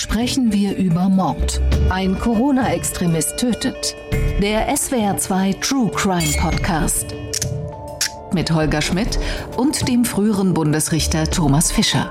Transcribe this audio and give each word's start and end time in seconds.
sprechen 0.00 0.50
wir 0.50 0.76
über 0.76 1.10
Mord. 1.10 1.60
Ein 1.90 2.18
Corona-Extremist 2.18 3.36
tötet. 3.36 3.94
Der 4.40 4.74
SWR2 4.74 5.60
True 5.60 5.90
Crime 5.90 6.32
Podcast. 6.40 7.14
Mit 8.32 8.50
Holger 8.50 8.80
Schmidt 8.80 9.18
und 9.58 9.86
dem 9.88 10.06
früheren 10.06 10.54
Bundesrichter 10.54 11.30
Thomas 11.30 11.70
Fischer. 11.70 12.10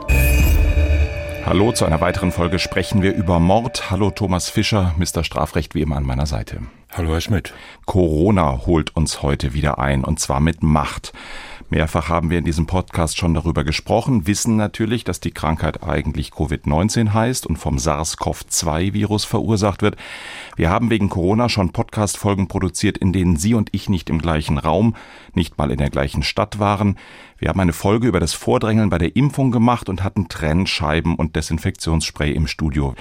Hallo, 1.47 1.71
zu 1.71 1.85
einer 1.85 1.99
weiteren 1.99 2.31
Folge 2.31 2.59
sprechen 2.59 3.01
wir 3.01 3.15
über 3.15 3.39
Mord. 3.39 3.89
Hallo 3.89 4.11
Thomas 4.11 4.49
Fischer, 4.49 4.93
Mr. 4.99 5.23
Strafrecht 5.23 5.73
wie 5.73 5.81
immer 5.81 5.95
an 5.95 6.03
meiner 6.03 6.27
Seite. 6.27 6.61
Hallo 6.91 7.13
Herr 7.13 7.21
Schmidt. 7.21 7.53
Corona 7.87 8.67
holt 8.67 8.95
uns 8.95 9.23
heute 9.23 9.55
wieder 9.55 9.79
ein 9.79 10.03
und 10.03 10.19
zwar 10.19 10.41
mit 10.41 10.61
Macht. 10.61 11.11
Mehrfach 11.71 12.09
haben 12.09 12.31
wir 12.31 12.39
in 12.39 12.45
diesem 12.45 12.65
Podcast 12.65 13.17
schon 13.17 13.35
darüber 13.35 13.63
gesprochen, 13.63 14.25
wissen 14.25 14.55
natürlich, 14.55 15.03
dass 15.03 15.19
die 15.19 15.29
Krankheit 15.29 15.83
eigentlich 15.83 16.31
Covid-19 16.31 17.13
heißt 17.13 17.45
und 17.45 17.57
vom 17.57 17.77
SARS-CoV-2-Virus 17.77 19.25
verursacht 19.25 19.83
wird. 19.83 19.95
Wir 20.55 20.71
haben 20.71 20.89
wegen 20.89 21.09
Corona 21.09 21.47
schon 21.47 21.71
Podcast-Folgen 21.71 22.47
produziert, 22.47 22.97
in 22.97 23.13
denen 23.13 23.35
Sie 23.35 23.53
und 23.53 23.69
ich 23.71 23.87
nicht 23.87 24.09
im 24.09 24.19
gleichen 24.19 24.57
Raum, 24.57 24.95
nicht 25.35 25.59
mal 25.59 25.69
in 25.69 25.77
der 25.77 25.91
gleichen 25.91 26.23
Stadt 26.23 26.57
waren. 26.57 26.97
Wir 27.37 27.49
haben 27.49 27.59
eine 27.59 27.73
Folge 27.73 28.07
über 28.07 28.19
das 28.19 28.33
Vordrängeln 28.33 28.89
bei 28.89 28.97
der 28.97 29.15
Impfung 29.15 29.51
gemacht 29.51 29.89
und 29.89 30.03
hatten 30.03 30.27
Trennscheiben 30.27 31.15
und 31.15 31.35
Desinfektionsspray 31.35 32.31
im 32.31 32.47
Studio. 32.47 32.95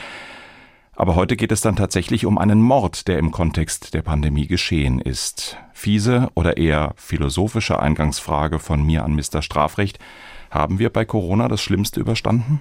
Aber 0.98 1.14
heute 1.14 1.36
geht 1.36 1.52
es 1.52 1.60
dann 1.60 1.76
tatsächlich 1.76 2.26
um 2.26 2.38
einen 2.38 2.60
Mord, 2.60 3.06
der 3.06 3.18
im 3.18 3.30
Kontext 3.30 3.94
der 3.94 4.02
Pandemie 4.02 4.48
geschehen 4.48 5.00
ist. 5.00 5.56
Fiese 5.72 6.28
oder 6.34 6.56
eher 6.56 6.92
philosophische 6.96 7.78
Eingangsfrage 7.78 8.58
von 8.58 8.82
mir 8.82 9.04
an 9.04 9.14
Mr. 9.14 9.40
Strafrecht. 9.40 10.00
Haben 10.50 10.80
wir 10.80 10.90
bei 10.90 11.04
Corona 11.04 11.46
das 11.46 11.62
Schlimmste 11.62 12.00
überstanden? 12.00 12.58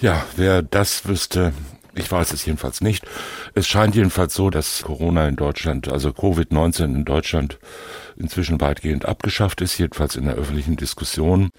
Ja, 0.00 0.24
wer 0.36 0.62
das 0.62 1.06
wüsste, 1.06 1.52
ich 1.94 2.10
weiß 2.10 2.32
es 2.32 2.46
jedenfalls 2.46 2.80
nicht. 2.80 3.06
Es 3.54 3.68
scheint 3.68 3.94
jedenfalls 3.94 4.32
so, 4.32 4.48
dass 4.48 4.80
Corona 4.82 5.28
in 5.28 5.36
Deutschland, 5.36 5.92
also 5.92 6.08
Covid-19 6.08 6.84
in 6.84 7.04
Deutschland 7.04 7.58
inzwischen 8.16 8.58
weitgehend 8.58 9.04
abgeschafft 9.04 9.60
ist, 9.60 9.76
jedenfalls 9.76 10.16
in 10.16 10.24
der 10.24 10.36
öffentlichen 10.36 10.76
Diskussion, 10.76 11.50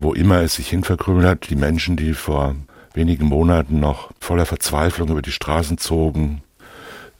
wo 0.00 0.12
immer 0.12 0.40
es 0.40 0.56
sich 0.56 0.70
hinverkrümelt 0.70 1.28
hat. 1.28 1.50
Die 1.50 1.56
Menschen, 1.56 1.96
die 1.96 2.14
vor 2.14 2.56
wenigen 2.94 3.26
Monaten 3.26 3.80
noch 3.80 4.10
voller 4.20 4.46
Verzweiflung 4.46 5.08
über 5.08 5.22
die 5.22 5.32
Straßen 5.32 5.78
zogen, 5.78 6.42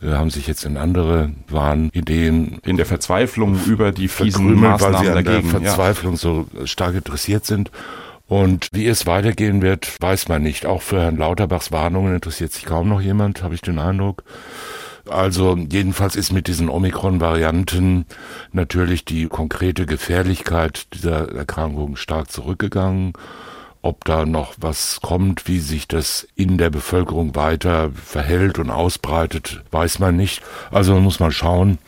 äh, 0.02 0.12
haben 0.12 0.30
sich 0.30 0.46
jetzt 0.46 0.64
in 0.64 0.76
andere 0.76 1.30
Wahnideen 1.48 2.58
in 2.64 2.76
der 2.76 2.86
Verzweiflung 2.86 3.58
über 3.66 3.92
die 3.92 4.08
fiesen 4.08 4.60
Maßnahmen 4.60 4.94
weil 4.94 5.02
sie 5.02 5.10
an 5.10 5.24
dagegen, 5.24 5.50
der 5.50 5.60
Verzweiflung 5.60 6.12
ja. 6.12 6.18
so 6.18 6.46
stark 6.64 6.94
interessiert 6.94 7.46
sind. 7.46 7.70
Und 8.26 8.68
wie 8.72 8.86
es 8.86 9.06
weitergehen 9.06 9.60
wird, 9.60 10.00
weiß 10.00 10.28
man 10.28 10.42
nicht. 10.42 10.64
Auch 10.64 10.80
für 10.80 11.02
Herrn 11.02 11.18
Lauterbachs 11.18 11.70
Warnungen 11.70 12.14
interessiert 12.14 12.52
sich 12.52 12.64
kaum 12.64 12.88
noch 12.88 13.00
jemand, 13.00 13.42
habe 13.42 13.54
ich 13.54 13.60
den 13.60 13.78
Eindruck. 13.78 14.24
Also 15.08 15.56
jedenfalls 15.56 16.16
ist 16.16 16.32
mit 16.32 16.46
diesen 16.46 16.68
Omikron-Varianten 16.68 18.06
natürlich 18.52 19.04
die 19.04 19.26
konkrete 19.26 19.84
Gefährlichkeit 19.84 20.86
dieser 20.94 21.34
Erkrankung 21.34 21.96
stark 21.96 22.30
zurückgegangen. 22.30 23.12
Ob 23.84 24.04
da 24.04 24.24
noch 24.24 24.54
was 24.58 25.00
kommt, 25.02 25.48
wie 25.48 25.58
sich 25.58 25.88
das 25.88 26.28
in 26.36 26.56
der 26.56 26.70
Bevölkerung 26.70 27.34
weiter 27.34 27.90
verhält 27.90 28.60
und 28.60 28.70
ausbreitet, 28.70 29.64
weiß 29.72 29.98
man 29.98 30.16
nicht. 30.16 30.40
Also 30.70 31.00
muss 31.00 31.18
man 31.18 31.32
schauen. 31.32 31.78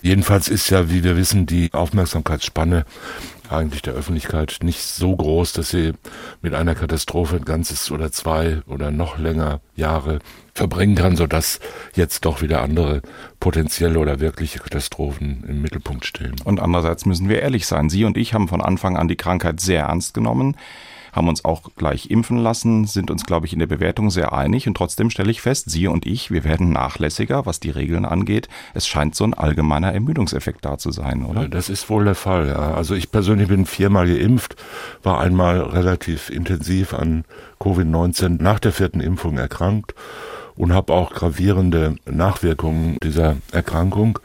Jedenfalls 0.00 0.46
ist 0.46 0.70
ja, 0.70 0.90
wie 0.90 1.02
wir 1.02 1.16
wissen, 1.16 1.46
die 1.46 1.70
Aufmerksamkeitsspanne 1.72 2.84
eigentlich 3.50 3.82
der 3.82 3.94
Öffentlichkeit 3.94 4.58
nicht 4.62 4.80
so 4.80 5.16
groß, 5.16 5.52
dass 5.52 5.70
sie 5.70 5.92
mit 6.40 6.54
einer 6.54 6.76
Katastrophe 6.76 7.36
ein 7.36 7.44
ganzes 7.44 7.90
oder 7.90 8.12
zwei 8.12 8.62
oder 8.68 8.92
noch 8.92 9.18
länger 9.18 9.60
Jahre 9.74 10.20
verbringen 10.54 10.94
kann, 10.94 11.16
sodass 11.16 11.58
jetzt 11.96 12.24
doch 12.24 12.42
wieder 12.42 12.62
andere 12.62 13.02
potenzielle 13.40 13.98
oder 13.98 14.20
wirkliche 14.20 14.60
Katastrophen 14.60 15.44
im 15.48 15.62
Mittelpunkt 15.62 16.06
stehen. 16.06 16.36
Und 16.44 16.60
andererseits 16.60 17.06
müssen 17.06 17.28
wir 17.28 17.42
ehrlich 17.42 17.66
sein. 17.66 17.90
Sie 17.90 18.04
und 18.04 18.16
ich 18.16 18.34
haben 18.34 18.46
von 18.46 18.60
Anfang 18.60 18.96
an 18.96 19.08
die 19.08 19.16
Krankheit 19.16 19.60
sehr 19.60 19.86
ernst 19.86 20.14
genommen 20.14 20.56
haben 21.12 21.28
uns 21.28 21.44
auch 21.44 21.62
gleich 21.76 22.10
impfen 22.10 22.38
lassen, 22.38 22.86
sind 22.86 23.10
uns, 23.10 23.24
glaube 23.24 23.46
ich, 23.46 23.52
in 23.52 23.58
der 23.58 23.66
Bewertung 23.66 24.10
sehr 24.10 24.32
einig 24.32 24.66
und 24.66 24.76
trotzdem 24.76 25.10
stelle 25.10 25.30
ich 25.30 25.40
fest, 25.40 25.70
Sie 25.70 25.86
und 25.86 26.06
ich, 26.06 26.30
wir 26.30 26.44
werden 26.44 26.70
nachlässiger, 26.70 27.46
was 27.46 27.60
die 27.60 27.70
Regeln 27.70 28.04
angeht. 28.04 28.48
Es 28.74 28.86
scheint 28.86 29.14
so 29.14 29.24
ein 29.24 29.34
allgemeiner 29.34 29.92
Ermüdungseffekt 29.92 30.64
da 30.64 30.78
zu 30.78 30.90
sein, 30.90 31.24
oder? 31.24 31.48
Das 31.48 31.68
ist 31.68 31.88
wohl 31.90 32.04
der 32.04 32.14
Fall, 32.14 32.48
ja. 32.48 32.74
Also 32.74 32.94
ich 32.94 33.10
persönlich 33.10 33.48
bin 33.48 33.66
viermal 33.66 34.06
geimpft, 34.06 34.56
war 35.02 35.20
einmal 35.20 35.60
relativ 35.60 36.30
intensiv 36.30 36.94
an 36.94 37.24
Covid-19 37.60 38.42
nach 38.42 38.58
der 38.58 38.72
vierten 38.72 39.00
Impfung 39.00 39.38
erkrankt 39.38 39.94
und 40.56 40.72
habe 40.72 40.92
auch 40.92 41.12
gravierende 41.12 41.96
Nachwirkungen 42.06 42.98
dieser 43.02 43.36
Erkrankung 43.52 44.18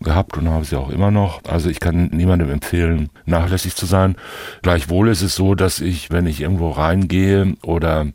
gehabt 0.00 0.36
und 0.36 0.48
habe 0.48 0.64
sie 0.64 0.76
auch 0.76 0.90
immer 0.90 1.10
noch. 1.10 1.42
Also 1.44 1.68
ich 1.68 1.80
kann 1.80 2.10
niemandem 2.12 2.50
empfehlen, 2.50 3.10
nachlässig 3.26 3.74
zu 3.74 3.86
sein. 3.86 4.16
Gleichwohl 4.62 5.08
ist 5.08 5.22
es 5.22 5.34
so, 5.34 5.54
dass 5.54 5.80
ich, 5.80 6.10
wenn 6.10 6.26
ich 6.26 6.40
irgendwo 6.40 6.70
reingehe 6.70 7.54
oder 7.62 8.06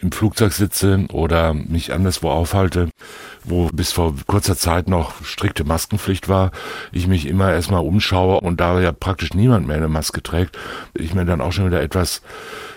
im 0.00 0.12
Flugzeug 0.12 0.52
sitze 0.52 1.06
oder 1.12 1.54
mich 1.54 1.92
anderswo 1.92 2.30
aufhalte, 2.30 2.90
wo 3.46 3.68
bis 3.72 3.92
vor 3.92 4.14
kurzer 4.26 4.56
Zeit 4.56 4.88
noch 4.88 5.24
strikte 5.24 5.64
Maskenpflicht 5.64 6.28
war, 6.28 6.52
ich 6.92 7.06
mich 7.06 7.26
immer 7.26 7.52
erstmal 7.52 7.82
umschaue 7.82 8.40
und 8.40 8.60
da 8.60 8.80
ja 8.80 8.92
praktisch 8.92 9.34
niemand 9.34 9.66
mehr 9.66 9.76
eine 9.76 9.88
Maske 9.88 10.22
trägt, 10.22 10.58
ich 10.94 11.14
mir 11.14 11.24
dann 11.24 11.40
auch 11.40 11.52
schon 11.52 11.66
wieder 11.66 11.82
etwas 11.82 12.22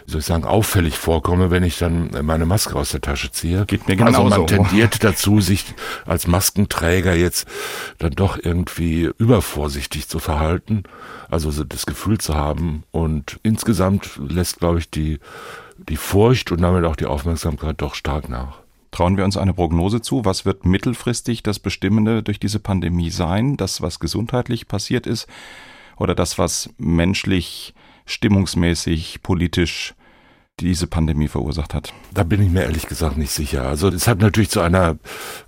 soll 0.10 0.20
ich 0.20 0.26
sagen, 0.26 0.44
auffällig 0.44 0.98
vorkomme, 0.98 1.52
wenn 1.52 1.64
ich 1.64 1.78
dann 1.78 2.10
meine 2.24 2.46
Maske 2.46 2.76
aus 2.76 2.90
der 2.90 3.02
Tasche 3.02 3.32
ziehe. 3.32 3.66
Geht 3.66 3.88
mir 3.88 3.96
genau 3.96 4.08
Also 4.08 4.24
man 4.24 4.48
tendiert 4.48 5.04
dazu, 5.04 5.40
sich 5.42 5.66
als 6.06 6.28
Maskenträger 6.28 7.14
jetzt 7.14 7.48
dann 8.00 8.12
doch 8.12 8.38
irgendwie 8.42 9.12
übervorsichtig 9.18 10.08
zu 10.08 10.20
verhalten, 10.20 10.84
also 11.30 11.64
das 11.64 11.86
Gefühl 11.86 12.18
zu 12.18 12.36
haben. 12.36 12.84
Und 12.92 13.40
insgesamt 13.44 14.20
lässt, 14.28 14.60
glaube 14.60 14.80
ich, 14.80 14.90
die, 14.90 15.20
die 15.78 15.98
Furcht 15.98 16.52
und 16.52 16.62
damit 16.62 16.86
auch 16.86 16.96
die 16.96 17.06
Aufmerksamkeit 17.06 17.82
doch 17.82 17.96
stark 17.96 18.30
nach. 18.30 18.60
Trauen 18.92 19.18
wir 19.18 19.26
uns 19.26 19.38
eine 19.38 19.54
Prognose 19.54 20.02
zu? 20.02 20.26
Was 20.26 20.46
wird 20.46 20.66
mittelfristig 20.66 21.44
das 21.44 21.60
Bestimmende 21.60 22.24
durch 22.24 22.40
diese 22.40 22.60
Pandemie 22.60 23.12
sein? 23.12 23.56
Das, 23.56 23.82
was 23.82 24.00
gesundheitlich 24.00 24.68
passiert 24.68 25.06
ist 25.06 25.28
oder 25.98 26.16
das, 26.16 26.38
was 26.38 26.70
menschlich, 26.78 27.74
stimmungsmäßig, 28.06 29.22
politisch 29.22 29.94
diese 30.60 30.88
Pandemie 30.88 31.28
verursacht 31.28 31.74
hat? 31.74 31.94
Da 32.14 32.24
bin 32.24 32.42
ich 32.42 32.50
mir 32.50 32.64
ehrlich 32.64 32.88
gesagt 32.88 33.18
nicht 33.18 33.32
sicher. 33.32 33.64
Also 33.68 33.90
es 33.90 34.08
hat 34.08 34.20
natürlich 34.20 34.50
zu 34.50 34.62
einer 34.62 34.98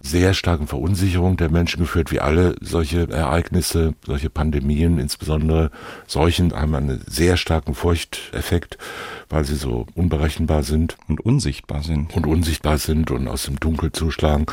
sehr 0.01 0.33
starken 0.33 0.67
Verunsicherung 0.67 1.37
der 1.37 1.49
Menschen 1.49 1.79
geführt, 1.79 2.11
wie 2.11 2.19
alle 2.19 2.55
solche 2.61 3.09
Ereignisse, 3.09 3.93
solche 4.05 4.29
Pandemien, 4.29 4.99
insbesondere 4.99 5.71
solchen 6.07 6.53
haben 6.53 6.75
einen 6.75 7.01
sehr 7.07 7.37
starken 7.37 7.73
Furchteffekt, 7.73 8.77
weil 9.29 9.45
sie 9.45 9.55
so 9.55 9.85
unberechenbar 9.95 10.63
sind. 10.63 10.97
Und 11.07 11.19
unsichtbar 11.21 11.83
sind. 11.83 12.15
Und 12.15 12.25
unsichtbar 12.25 12.77
sind 12.77 13.11
und 13.11 13.27
aus 13.27 13.43
dem 13.43 13.59
Dunkel 13.59 13.91
zuschlagen. 13.91 14.45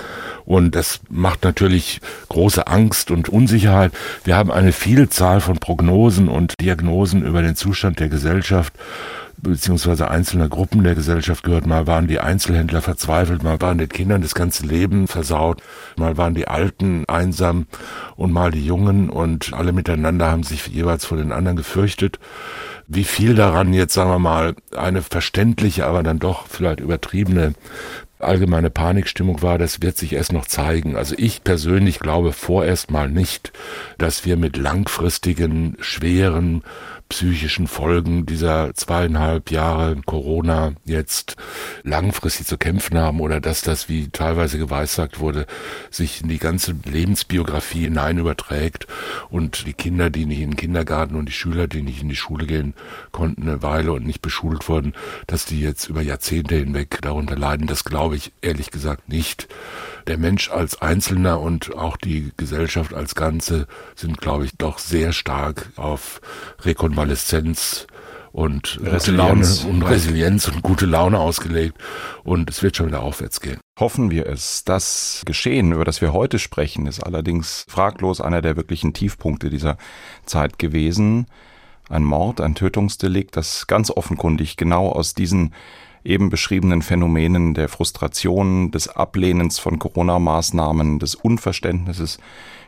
Und 0.44 0.74
das 0.74 1.00
macht 1.08 1.44
natürlich 1.44 2.00
große 2.28 2.66
Angst 2.66 3.10
und 3.10 3.28
Unsicherheit. 3.28 3.92
Wir 4.24 4.36
haben 4.36 4.50
eine 4.50 4.72
Vielzahl 4.72 5.40
von 5.40 5.58
Prognosen 5.58 6.28
und 6.28 6.54
Diagnosen 6.60 7.22
über 7.22 7.42
den 7.42 7.56
Zustand 7.56 8.00
der 8.00 8.08
Gesellschaft 8.08 8.72
beziehungsweise 9.40 10.10
einzelner 10.10 10.48
Gruppen 10.48 10.84
der 10.84 10.94
Gesellschaft 10.94 11.44
gehört. 11.44 11.66
Mal 11.66 11.86
waren 11.86 12.06
die 12.06 12.20
Einzelhändler 12.20 12.82
verzweifelt, 12.82 13.42
mal 13.42 13.60
waren 13.60 13.78
den 13.78 13.88
Kindern 13.88 14.22
das 14.22 14.34
ganze 14.34 14.66
Leben 14.66 15.08
versaut, 15.08 15.62
mal 15.96 16.16
waren 16.16 16.34
die 16.34 16.48
Alten 16.48 17.04
einsam 17.06 17.66
und 18.16 18.32
mal 18.32 18.50
die 18.50 18.64
Jungen 18.64 19.10
und 19.10 19.52
alle 19.52 19.72
miteinander 19.72 20.30
haben 20.30 20.42
sich 20.42 20.66
jeweils 20.66 21.04
vor 21.04 21.18
den 21.18 21.32
anderen 21.32 21.56
gefürchtet. 21.56 22.18
Wie 22.86 23.04
viel 23.04 23.34
daran 23.34 23.74
jetzt, 23.74 23.94
sagen 23.94 24.10
wir 24.10 24.18
mal, 24.18 24.54
eine 24.74 25.02
verständliche, 25.02 25.86
aber 25.86 26.02
dann 26.02 26.18
doch 26.18 26.46
vielleicht 26.46 26.80
übertriebene 26.80 27.54
allgemeine 28.18 28.70
Panikstimmung 28.70 29.42
war, 29.42 29.58
das 29.58 29.82
wird 29.82 29.96
sich 29.96 30.12
erst 30.12 30.32
noch 30.32 30.46
zeigen. 30.46 30.96
Also 30.96 31.14
ich 31.16 31.44
persönlich 31.44 32.00
glaube 32.00 32.32
vorerst 32.32 32.90
mal 32.90 33.08
nicht, 33.08 33.52
dass 33.96 34.24
wir 34.24 34.36
mit 34.36 34.56
langfristigen, 34.56 35.76
schweren 35.80 36.62
psychischen 37.08 37.66
Folgen 37.66 38.26
dieser 38.26 38.74
zweieinhalb 38.74 39.50
Jahre 39.50 39.96
Corona 40.04 40.72
jetzt 40.84 41.36
langfristig 41.82 42.46
zu 42.46 42.58
kämpfen 42.58 42.98
haben 42.98 43.20
oder 43.20 43.40
dass 43.40 43.62
das, 43.62 43.88
wie 43.88 44.08
teilweise 44.08 44.58
geweissagt 44.58 45.18
wurde, 45.18 45.46
sich 45.90 46.22
in 46.22 46.28
die 46.28 46.38
ganze 46.38 46.74
Lebensbiografie 46.84 47.84
hinein 47.84 48.18
überträgt 48.18 48.86
und 49.30 49.66
die 49.66 49.72
Kinder, 49.72 50.10
die 50.10 50.26
nicht 50.26 50.40
in 50.40 50.50
den 50.50 50.56
Kindergarten 50.56 51.16
und 51.16 51.26
die 51.26 51.32
Schüler, 51.32 51.66
die 51.66 51.82
nicht 51.82 52.02
in 52.02 52.08
die 52.08 52.16
Schule 52.16 52.46
gehen 52.46 52.74
konnten 53.10 53.42
eine 53.42 53.62
Weile 53.62 53.92
und 53.92 54.06
nicht 54.06 54.22
beschult 54.22 54.68
wurden, 54.68 54.92
dass 55.26 55.46
die 55.46 55.60
jetzt 55.60 55.88
über 55.88 56.02
Jahrzehnte 56.02 56.56
hinweg 56.56 56.98
darunter 57.00 57.36
leiden, 57.36 57.66
das 57.66 57.84
glaube 57.84 58.16
ich 58.16 58.32
ehrlich 58.42 58.70
gesagt 58.70 59.08
nicht 59.08 59.48
der 60.08 60.18
Mensch 60.18 60.50
als 60.50 60.80
Einzelner 60.80 61.40
und 61.40 61.76
auch 61.76 61.96
die 61.96 62.32
Gesellschaft 62.36 62.94
als 62.94 63.14
Ganze 63.14 63.66
sind, 63.94 64.18
glaube 64.18 64.46
ich, 64.46 64.52
doch 64.56 64.78
sehr 64.78 65.12
stark 65.12 65.70
auf 65.76 66.20
Rekonvaleszenz 66.62 67.86
und 68.32 68.78
Resilienz. 68.82 69.64
Laune 69.64 69.74
und 69.74 69.82
Resilienz 69.82 70.48
und 70.48 70.62
gute 70.62 70.86
Laune 70.86 71.18
ausgelegt 71.18 71.76
und 72.24 72.48
es 72.50 72.62
wird 72.62 72.76
schon 72.76 72.86
wieder 72.86 73.02
aufwärts 73.02 73.40
gehen. 73.40 73.58
Hoffen 73.78 74.10
wir 74.10 74.26
es. 74.26 74.64
Das 74.64 75.22
Geschehen, 75.26 75.72
über 75.72 75.84
das 75.84 76.00
wir 76.00 76.12
heute 76.12 76.38
sprechen, 76.38 76.86
ist 76.86 77.00
allerdings 77.00 77.64
fraglos 77.68 78.20
einer 78.20 78.42
der 78.42 78.56
wirklichen 78.56 78.94
Tiefpunkte 78.94 79.50
dieser 79.50 79.76
Zeit 80.24 80.58
gewesen. 80.58 81.26
Ein 81.90 82.04
Mord, 82.04 82.40
ein 82.40 82.54
Tötungsdelikt, 82.54 83.36
das 83.36 83.66
ganz 83.66 83.90
offenkundig 83.90 84.56
genau 84.56 84.88
aus 84.90 85.14
diesen 85.14 85.54
eben 86.04 86.30
beschriebenen 86.30 86.82
Phänomenen 86.82 87.54
der 87.54 87.68
Frustration, 87.68 88.70
des 88.70 88.88
Ablehnens 88.88 89.58
von 89.58 89.78
Corona-Maßnahmen, 89.78 90.98
des 90.98 91.14
Unverständnisses 91.14 92.18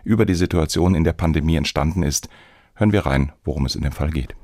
über 0.05 0.27
die 0.27 0.35
Situation 0.35 0.95
in 0.95 1.05
der 1.05 1.13
Pandemie 1.13 1.57
entstanden 1.57 2.03
ist. 2.03 2.29
Hören 2.75 2.93
wir 2.93 3.07
rein, 3.07 3.33
worum 3.45 3.67
es 3.67 3.75
in 3.75 3.83
dem 3.83 3.93
Fall 3.93 4.11
geht. 4.11 4.35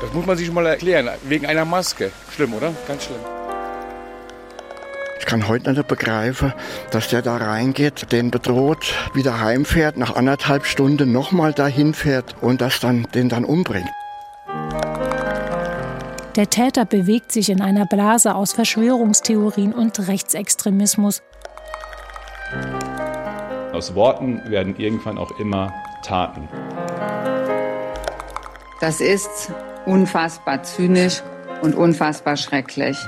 Das 0.00 0.12
muss 0.12 0.26
man 0.26 0.36
sich 0.36 0.52
mal 0.52 0.66
erklären, 0.66 1.08
wegen 1.26 1.46
einer 1.46 1.64
Maske. 1.64 2.12
Schlimm, 2.34 2.52
oder? 2.52 2.74
Ganz 2.86 3.04
schlimm. 3.04 3.20
Ich 5.18 5.24
kann 5.24 5.48
heute 5.48 5.72
nicht 5.72 5.88
begreifen, 5.88 6.52
dass 6.92 7.08
der 7.08 7.22
da 7.22 7.36
reingeht, 7.38 8.12
den 8.12 8.30
bedroht, 8.30 8.94
wieder 9.14 9.40
heimfährt, 9.40 9.96
nach 9.96 10.14
anderthalb 10.14 10.66
Stunden 10.66 11.10
nochmal 11.10 11.52
dahin 11.52 11.94
fährt 11.94 12.36
und 12.42 12.60
das 12.60 12.78
dann, 12.78 13.08
den 13.14 13.28
dann 13.28 13.44
umbringt. 13.44 13.90
Der 16.36 16.50
Täter 16.50 16.84
bewegt 16.84 17.32
sich 17.32 17.48
in 17.48 17.62
einer 17.62 17.86
Blase 17.86 18.34
aus 18.34 18.52
Verschwörungstheorien 18.52 19.72
und 19.72 20.06
Rechtsextremismus. 20.06 21.22
Aus 23.72 23.94
Worten 23.94 24.42
werden 24.50 24.76
irgendwann 24.76 25.16
auch 25.16 25.38
immer 25.40 25.72
Taten. 26.02 26.46
Das 28.82 29.00
ist 29.00 29.50
unfassbar 29.86 30.62
zynisch 30.62 31.22
und 31.62 31.74
unfassbar 31.74 32.36
schrecklich. 32.36 32.98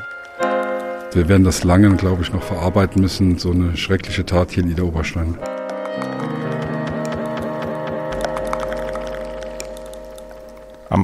Wir 1.12 1.28
werden 1.28 1.44
das 1.44 1.64
lange, 1.64 1.94
glaube 1.96 2.22
ich, 2.22 2.32
noch 2.32 2.42
verarbeiten 2.42 3.02
müssen, 3.02 3.38
so 3.38 3.50
eine 3.50 3.76
schreckliche 3.76 4.24
Tat 4.24 4.52
hier 4.52 4.62
in 4.62 4.70
Ida 4.70 4.84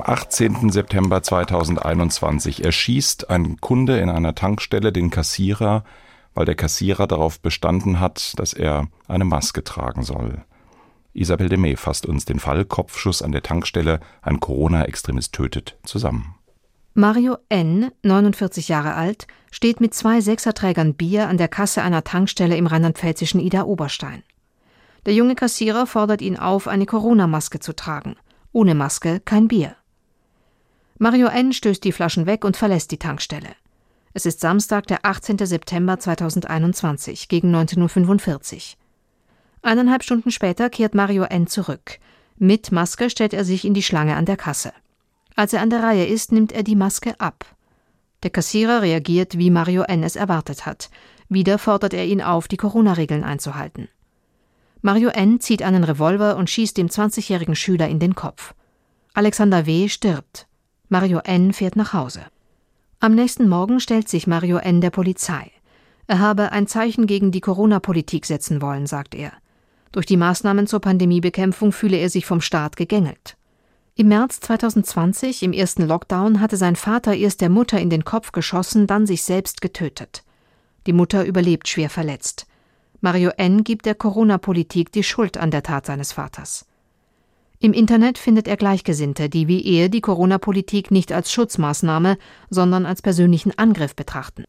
18. 0.06 0.70
September 0.70 1.22
2021 1.22 2.62
erschießt 2.62 3.30
ein 3.30 3.56
Kunde 3.60 3.98
in 3.98 4.10
einer 4.10 4.34
Tankstelle 4.34 4.92
den 4.92 5.08
Kassierer, 5.08 5.82
weil 6.34 6.44
der 6.44 6.56
Kassierer 6.56 7.06
darauf 7.06 7.40
bestanden 7.40 8.00
hat, 8.00 8.34
dass 8.36 8.52
er 8.52 8.88
eine 9.08 9.24
Maske 9.24 9.64
tragen 9.64 10.02
soll. 10.02 10.44
Isabel 11.14 11.48
Demey 11.48 11.76
fasst 11.76 12.04
uns 12.04 12.26
den 12.26 12.38
Fall 12.38 12.66
Kopfschuss 12.66 13.22
an 13.22 13.32
der 13.32 13.42
Tankstelle, 13.42 14.00
ein 14.20 14.40
Corona-Extremist 14.40 15.32
tötet, 15.32 15.78
zusammen. 15.84 16.34
Mario 16.92 17.38
N., 17.48 17.90
49 18.02 18.68
Jahre 18.68 18.94
alt, 18.94 19.26
steht 19.50 19.80
mit 19.80 19.94
zwei 19.94 20.20
Sechserträgern 20.20 20.94
Bier 20.94 21.28
an 21.28 21.38
der 21.38 21.48
Kasse 21.48 21.82
einer 21.82 22.04
Tankstelle 22.04 22.56
im 22.56 22.66
rheinland-pfälzischen 22.66 23.40
Ida-Oberstein. 23.40 24.22
Der 25.06 25.14
junge 25.14 25.34
Kassierer 25.34 25.86
fordert 25.86 26.20
ihn 26.20 26.36
auf, 26.36 26.68
eine 26.68 26.84
Corona-Maske 26.84 27.60
zu 27.60 27.74
tragen. 27.74 28.16
Ohne 28.52 28.74
Maske 28.74 29.20
kein 29.20 29.48
Bier. 29.48 29.76
Mario 31.04 31.26
N. 31.26 31.52
stößt 31.52 31.84
die 31.84 31.92
Flaschen 31.92 32.24
weg 32.24 32.46
und 32.46 32.56
verlässt 32.56 32.90
die 32.90 32.96
Tankstelle. 32.96 33.50
Es 34.14 34.24
ist 34.24 34.40
Samstag, 34.40 34.86
der 34.86 35.04
18. 35.04 35.36
September 35.36 35.98
2021, 35.98 37.28
gegen 37.28 37.54
19.45 37.54 38.54
Uhr. 38.54 38.60
Eineinhalb 39.60 40.02
Stunden 40.02 40.30
später 40.30 40.70
kehrt 40.70 40.94
Mario 40.94 41.24
N. 41.24 41.46
zurück. 41.46 41.98
Mit 42.38 42.72
Maske 42.72 43.10
stellt 43.10 43.34
er 43.34 43.44
sich 43.44 43.66
in 43.66 43.74
die 43.74 43.82
Schlange 43.82 44.16
an 44.16 44.24
der 44.24 44.38
Kasse. 44.38 44.72
Als 45.36 45.52
er 45.52 45.60
an 45.60 45.68
der 45.68 45.82
Reihe 45.82 46.06
ist, 46.06 46.32
nimmt 46.32 46.52
er 46.52 46.62
die 46.62 46.74
Maske 46.74 47.20
ab. 47.20 47.44
Der 48.22 48.30
Kassierer 48.30 48.80
reagiert, 48.80 49.36
wie 49.36 49.50
Mario 49.50 49.82
N. 49.82 50.04
es 50.04 50.16
erwartet 50.16 50.64
hat. 50.64 50.88
Wieder 51.28 51.58
fordert 51.58 51.92
er 51.92 52.06
ihn 52.06 52.22
auf, 52.22 52.48
die 52.48 52.56
Corona-Regeln 52.56 53.24
einzuhalten. 53.24 53.88
Mario 54.80 55.10
N. 55.10 55.38
zieht 55.38 55.62
einen 55.62 55.84
Revolver 55.84 56.38
und 56.38 56.48
schießt 56.48 56.78
dem 56.78 56.86
20-jährigen 56.86 57.56
Schüler 57.56 57.90
in 57.90 57.98
den 57.98 58.14
Kopf. 58.14 58.54
Alexander 59.12 59.66
W. 59.66 59.90
stirbt. 59.90 60.46
Mario 60.88 61.20
N. 61.24 61.52
fährt 61.52 61.76
nach 61.76 61.92
Hause. 61.92 62.22
Am 63.00 63.14
nächsten 63.14 63.48
Morgen 63.48 63.80
stellt 63.80 64.08
sich 64.08 64.26
Mario 64.26 64.58
N. 64.58 64.80
der 64.80 64.90
Polizei. 64.90 65.50
Er 66.06 66.18
habe 66.18 66.52
ein 66.52 66.66
Zeichen 66.66 67.06
gegen 67.06 67.30
die 67.30 67.40
Corona-Politik 67.40 68.26
setzen 68.26 68.60
wollen, 68.60 68.86
sagt 68.86 69.14
er. 69.14 69.32
Durch 69.92 70.06
die 70.06 70.18
Maßnahmen 70.18 70.66
zur 70.66 70.80
Pandemiebekämpfung 70.80 71.72
fühle 71.72 71.96
er 71.96 72.10
sich 72.10 72.26
vom 72.26 72.40
Staat 72.40 72.76
gegängelt. 72.76 73.36
Im 73.94 74.08
März 74.08 74.40
2020, 74.40 75.42
im 75.42 75.52
ersten 75.52 75.86
Lockdown, 75.86 76.40
hatte 76.40 76.56
sein 76.56 76.76
Vater 76.76 77.14
erst 77.14 77.40
der 77.40 77.48
Mutter 77.48 77.80
in 77.80 77.90
den 77.90 78.04
Kopf 78.04 78.32
geschossen, 78.32 78.86
dann 78.86 79.06
sich 79.06 79.22
selbst 79.22 79.60
getötet. 79.60 80.24
Die 80.86 80.92
Mutter 80.92 81.24
überlebt 81.24 81.68
schwer 81.68 81.88
verletzt. 81.88 82.46
Mario 83.00 83.30
N. 83.36 83.64
gibt 83.64 83.86
der 83.86 83.94
Corona-Politik 83.94 84.92
die 84.92 85.04
Schuld 85.04 85.36
an 85.36 85.50
der 85.50 85.62
Tat 85.62 85.86
seines 85.86 86.12
Vaters. 86.12 86.66
Im 87.64 87.72
Internet 87.72 88.18
findet 88.18 88.46
er 88.46 88.58
Gleichgesinnte, 88.58 89.30
die 89.30 89.48
wie 89.48 89.64
er 89.64 89.88
die 89.88 90.02
Corona-Politik 90.02 90.90
nicht 90.90 91.12
als 91.12 91.32
Schutzmaßnahme, 91.32 92.18
sondern 92.50 92.84
als 92.84 93.00
persönlichen 93.00 93.58
Angriff 93.58 93.96
betrachten. 93.96 94.44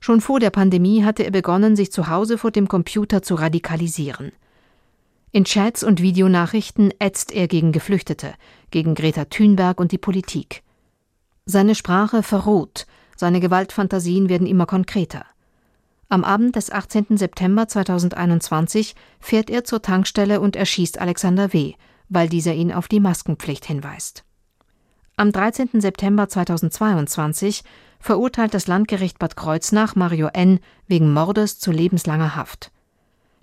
Schon 0.00 0.20
vor 0.20 0.40
der 0.40 0.50
Pandemie 0.50 1.04
hatte 1.04 1.22
er 1.22 1.30
begonnen, 1.30 1.76
sich 1.76 1.92
zu 1.92 2.08
Hause 2.08 2.36
vor 2.36 2.50
dem 2.50 2.66
Computer 2.66 3.22
zu 3.22 3.36
radikalisieren. 3.36 4.32
In 5.30 5.44
Chats 5.44 5.84
und 5.84 6.02
Videonachrichten 6.02 6.92
ätzt 6.98 7.30
er 7.30 7.46
gegen 7.46 7.70
Geflüchtete, 7.70 8.34
gegen 8.72 8.96
Greta 8.96 9.26
Thunberg 9.26 9.78
und 9.78 9.92
die 9.92 9.98
Politik. 9.98 10.64
Seine 11.46 11.76
Sprache 11.76 12.24
verroht, 12.24 12.88
seine 13.14 13.38
Gewaltfantasien 13.38 14.28
werden 14.28 14.48
immer 14.48 14.66
konkreter. 14.66 15.24
Am 16.08 16.24
Abend 16.24 16.56
des 16.56 16.72
18. 16.72 17.18
September 17.18 17.68
2021 17.68 18.96
fährt 19.20 19.48
er 19.48 19.62
zur 19.62 19.80
Tankstelle 19.80 20.40
und 20.40 20.56
erschießt 20.56 21.00
Alexander 21.00 21.52
W., 21.52 21.74
weil 22.08 22.28
dieser 22.28 22.54
ihn 22.54 22.72
auf 22.72 22.88
die 22.88 23.00
Maskenpflicht 23.00 23.64
hinweist. 23.64 24.24
Am 25.16 25.32
13. 25.32 25.80
September 25.80 26.28
2022 26.28 27.64
verurteilt 27.98 28.54
das 28.54 28.68
Landgericht 28.68 29.18
Bad 29.18 29.36
Kreuznach 29.36 29.96
Mario 29.96 30.28
N. 30.32 30.60
wegen 30.86 31.12
Mordes 31.12 31.58
zu 31.58 31.72
lebenslanger 31.72 32.36
Haft. 32.36 32.70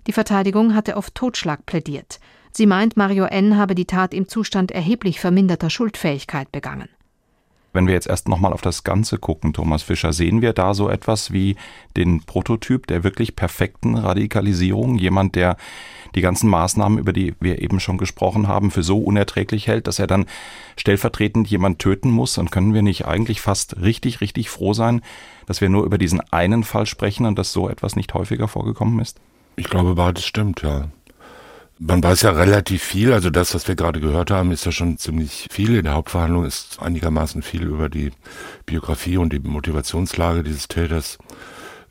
Die 0.06 0.12
Verteidigung 0.12 0.74
hatte 0.74 0.96
auf 0.96 1.10
Totschlag 1.10 1.66
plädiert. 1.66 2.20
Sie 2.52 2.66
meint, 2.66 2.96
Mario 2.96 3.24
N. 3.26 3.58
habe 3.58 3.74
die 3.74 3.84
Tat 3.84 4.14
im 4.14 4.28
Zustand 4.28 4.70
erheblich 4.70 5.20
verminderter 5.20 5.68
Schuldfähigkeit 5.68 6.50
begangen. 6.50 6.88
Wenn 7.76 7.86
wir 7.88 7.92
jetzt 7.92 8.06
erst 8.06 8.26
nochmal 8.26 8.54
auf 8.54 8.62
das 8.62 8.84
Ganze 8.84 9.18
gucken, 9.18 9.52
Thomas 9.52 9.82
Fischer, 9.82 10.14
sehen 10.14 10.40
wir 10.40 10.54
da 10.54 10.72
so 10.72 10.88
etwas 10.88 11.30
wie 11.30 11.56
den 11.94 12.22
Prototyp 12.22 12.86
der 12.86 13.04
wirklich 13.04 13.36
perfekten 13.36 13.96
Radikalisierung? 13.96 14.96
Jemand, 14.96 15.34
der 15.34 15.58
die 16.14 16.22
ganzen 16.22 16.48
Maßnahmen, 16.48 16.98
über 16.98 17.12
die 17.12 17.34
wir 17.38 17.60
eben 17.60 17.78
schon 17.78 17.98
gesprochen 17.98 18.48
haben, 18.48 18.70
für 18.70 18.82
so 18.82 18.98
unerträglich 18.98 19.66
hält, 19.66 19.88
dass 19.88 19.98
er 19.98 20.06
dann 20.06 20.24
stellvertretend 20.78 21.48
jemand 21.48 21.78
töten 21.78 22.10
muss? 22.10 22.38
Und 22.38 22.50
können 22.50 22.72
wir 22.72 22.80
nicht 22.80 23.04
eigentlich 23.04 23.42
fast 23.42 23.78
richtig, 23.78 24.22
richtig 24.22 24.48
froh 24.48 24.72
sein, 24.72 25.02
dass 25.44 25.60
wir 25.60 25.68
nur 25.68 25.84
über 25.84 25.98
diesen 25.98 26.22
einen 26.32 26.64
Fall 26.64 26.86
sprechen 26.86 27.26
und 27.26 27.38
dass 27.38 27.52
so 27.52 27.68
etwas 27.68 27.94
nicht 27.94 28.14
häufiger 28.14 28.48
vorgekommen 28.48 29.00
ist? 29.00 29.20
Ich 29.56 29.68
glaube, 29.68 29.94
beides 29.96 30.24
stimmt, 30.24 30.62
ja. 30.62 30.88
Man 31.78 32.02
weiß 32.02 32.22
ja 32.22 32.30
relativ 32.30 32.82
viel, 32.82 33.12
also 33.12 33.28
das, 33.28 33.54
was 33.54 33.68
wir 33.68 33.74
gerade 33.74 34.00
gehört 34.00 34.30
haben, 34.30 34.50
ist 34.50 34.64
ja 34.64 34.72
schon 34.72 34.96
ziemlich 34.96 35.46
viel. 35.50 35.76
In 35.76 35.84
der 35.84 35.92
Hauptverhandlung 35.92 36.46
ist 36.46 36.80
einigermaßen 36.80 37.42
viel 37.42 37.64
über 37.64 37.90
die 37.90 38.12
Biografie 38.64 39.18
und 39.18 39.30
die 39.32 39.40
Motivationslage 39.40 40.42
dieses 40.42 40.68
Täters 40.68 41.18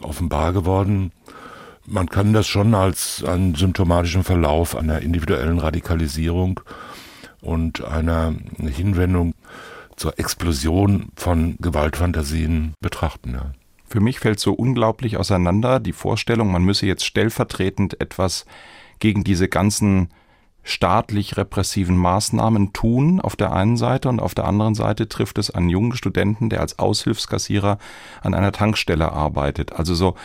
offenbar 0.02 0.54
geworden. 0.54 1.12
Man 1.86 2.10
kann 2.10 2.34
das 2.34 2.48
schon 2.48 2.74
als 2.74 3.24
einen 3.24 3.54
symptomatischen 3.54 4.24
Verlauf 4.24 4.76
einer 4.76 5.02
individuellen 5.02 5.60
Radikalisierung 5.60 6.62
und 7.42 7.84
einer 7.84 8.34
Hinwendung 8.58 9.36
zur 9.98 10.18
Explosion 10.18 11.10
von 11.16 11.58
Gewaltfantasien 11.60 12.74
betrachten. 12.82 13.34
Ja. 13.34 13.52
Für 13.88 14.00
mich 14.00 14.20
fällt 14.20 14.40
so 14.40 14.54
unglaublich 14.54 15.18
auseinander 15.18 15.80
die 15.80 15.94
Vorstellung, 15.94 16.52
man 16.52 16.64
müsse 16.64 16.88
jetzt 16.88 17.06
stellvertretend 17.06 18.02
etwas 18.02 18.46
gegen 19.00 19.24
diese 19.24 19.48
ganzen 19.48 20.10
staatlich 20.64 21.38
repressiven 21.38 21.96
Maßnahmen 21.96 22.74
tun 22.74 23.22
auf 23.22 23.36
der 23.36 23.54
einen 23.54 23.78
Seite 23.78 24.10
und 24.10 24.20
auf 24.20 24.34
der 24.34 24.46
anderen 24.46 24.74
Seite 24.74 25.08
trifft 25.08 25.38
es 25.38 25.52
einen 25.52 25.70
jungen 25.70 25.96
Studenten, 25.96 26.50
der 26.50 26.62
als 26.62 26.80
Aushilfskassierer 26.80 27.78
an 28.22 28.34
einer 28.34 28.52
Tankstelle 28.52 29.12
arbeitet. 29.12 29.74
Also 29.74 29.94
so 29.94 30.16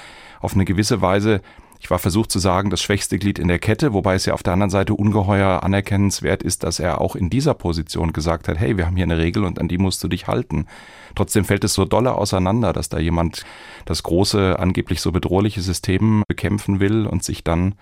auf 0.40 0.54
eine 0.54 0.64
gewisse 0.64 1.02
Weise 1.02 1.42
ich 1.80 1.90
war 1.90 1.98
versucht 1.98 2.30
zu 2.30 2.38
sagen, 2.38 2.68
das 2.68 2.82
schwächste 2.82 3.18
Glied 3.18 3.38
in 3.38 3.48
der 3.48 3.58
Kette, 3.58 3.94
wobei 3.94 4.14
es 4.14 4.26
ja 4.26 4.34
auf 4.34 4.42
der 4.42 4.52
anderen 4.52 4.70
Seite 4.70 4.92
ungeheuer 4.92 5.62
anerkennenswert 5.62 6.42
ist, 6.42 6.62
dass 6.62 6.78
er 6.78 7.00
auch 7.00 7.16
in 7.16 7.30
dieser 7.30 7.54
Position 7.54 8.12
gesagt 8.12 8.48
hat, 8.48 8.58
hey, 8.58 8.76
wir 8.76 8.86
haben 8.86 8.96
hier 8.96 9.06
eine 9.06 9.16
Regel 9.16 9.44
und 9.44 9.58
an 9.58 9.66
die 9.66 9.78
musst 9.78 10.04
du 10.04 10.08
dich 10.08 10.26
halten. 10.26 10.66
Trotzdem 11.14 11.46
fällt 11.46 11.64
es 11.64 11.72
so 11.72 11.86
dolle 11.86 12.14
auseinander, 12.14 12.74
dass 12.74 12.90
da 12.90 12.98
jemand 12.98 13.44
das 13.86 14.02
große, 14.02 14.58
angeblich 14.58 15.00
so 15.00 15.10
bedrohliche 15.10 15.62
System 15.62 16.22
bekämpfen 16.28 16.80
will 16.80 17.06
und 17.06 17.24
sich 17.24 17.44
dann 17.44 17.74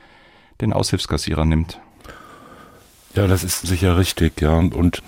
den 0.61 0.73
Aushilfskassierer 0.73 1.45
nimmt. 1.45 1.79
Ja, 3.15 3.27
das 3.27 3.45
ist 3.45 3.67
sicher 3.67 3.97
richtig, 3.99 4.41
ja. 4.41 4.57
Und 4.57 5.03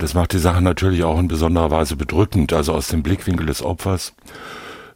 Das 0.00 0.14
macht 0.14 0.32
die 0.32 0.38
Sache 0.38 0.62
natürlich 0.62 1.04
auch 1.04 1.18
in 1.18 1.28
besonderer 1.28 1.70
Weise 1.70 1.94
bedrückend, 1.94 2.54
also 2.54 2.72
aus 2.72 2.88
dem 2.88 3.02
Blickwinkel 3.02 3.44
des 3.44 3.62
Opfers. 3.62 4.14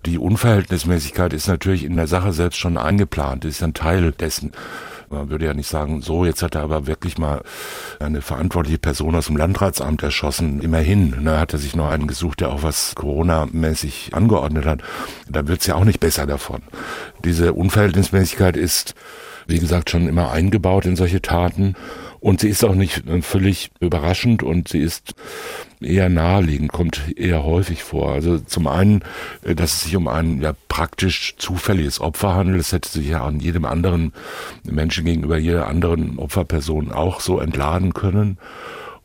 Die 0.06 0.16
Unverhältnismäßigkeit 0.16 1.34
ist 1.34 1.46
natürlich 1.46 1.84
in 1.84 1.96
der 1.96 2.06
Sache 2.06 2.32
selbst 2.32 2.58
schon 2.58 2.78
eingeplant, 2.78 3.44
ist 3.44 3.62
ein 3.62 3.74
Teil 3.74 4.12
dessen. 4.12 4.52
Man 5.10 5.28
würde 5.28 5.44
ja 5.44 5.52
nicht 5.52 5.68
sagen, 5.68 6.00
so, 6.00 6.24
jetzt 6.24 6.42
hat 6.42 6.54
er 6.54 6.62
aber 6.62 6.86
wirklich 6.86 7.18
mal 7.18 7.42
eine 8.00 8.22
verantwortliche 8.22 8.78
Person 8.78 9.14
aus 9.14 9.26
dem 9.26 9.36
Landratsamt 9.36 10.02
erschossen. 10.02 10.62
Immerhin, 10.62 11.22
ne, 11.22 11.38
hat 11.38 11.52
er 11.52 11.58
sich 11.58 11.76
noch 11.76 11.90
einen 11.90 12.06
gesucht, 12.06 12.40
der 12.40 12.48
auch 12.48 12.62
was 12.62 12.94
Corona-mäßig 12.94 14.12
angeordnet 14.14 14.64
hat. 14.64 14.80
Da 15.28 15.46
wird's 15.46 15.66
ja 15.66 15.74
auch 15.74 15.84
nicht 15.84 16.00
besser 16.00 16.26
davon. 16.26 16.62
Diese 17.24 17.52
Unverhältnismäßigkeit 17.52 18.56
ist, 18.56 18.94
wie 19.46 19.58
gesagt, 19.58 19.90
schon 19.90 20.08
immer 20.08 20.30
eingebaut 20.30 20.86
in 20.86 20.96
solche 20.96 21.22
Taten. 21.22 21.74
Und 22.20 22.40
sie 22.40 22.48
ist 22.48 22.64
auch 22.64 22.74
nicht 22.74 23.06
äh, 23.06 23.20
völlig 23.20 23.70
überraschend 23.80 24.42
und 24.42 24.68
sie 24.68 24.80
ist 24.80 25.14
eher 25.82 26.08
naheliegend, 26.08 26.72
kommt 26.72 27.18
eher 27.18 27.44
häufig 27.44 27.82
vor. 27.82 28.12
Also 28.12 28.38
zum 28.38 28.66
einen, 28.66 29.02
äh, 29.42 29.54
dass 29.54 29.74
es 29.74 29.82
sich 29.82 29.96
um 29.96 30.08
ein 30.08 30.40
ja, 30.40 30.54
praktisch 30.68 31.34
zufälliges 31.36 32.00
Opfer 32.00 32.34
handelt. 32.34 32.60
Es 32.60 32.72
hätte 32.72 32.88
sich 32.88 33.08
ja 33.08 33.22
an 33.24 33.40
jedem 33.40 33.66
anderen 33.66 34.14
Menschen 34.64 35.04
gegenüber 35.04 35.36
jeder 35.36 35.66
anderen 35.66 36.18
Opferperson 36.18 36.92
auch 36.92 37.20
so 37.20 37.40
entladen 37.40 37.92
können. 37.92 38.38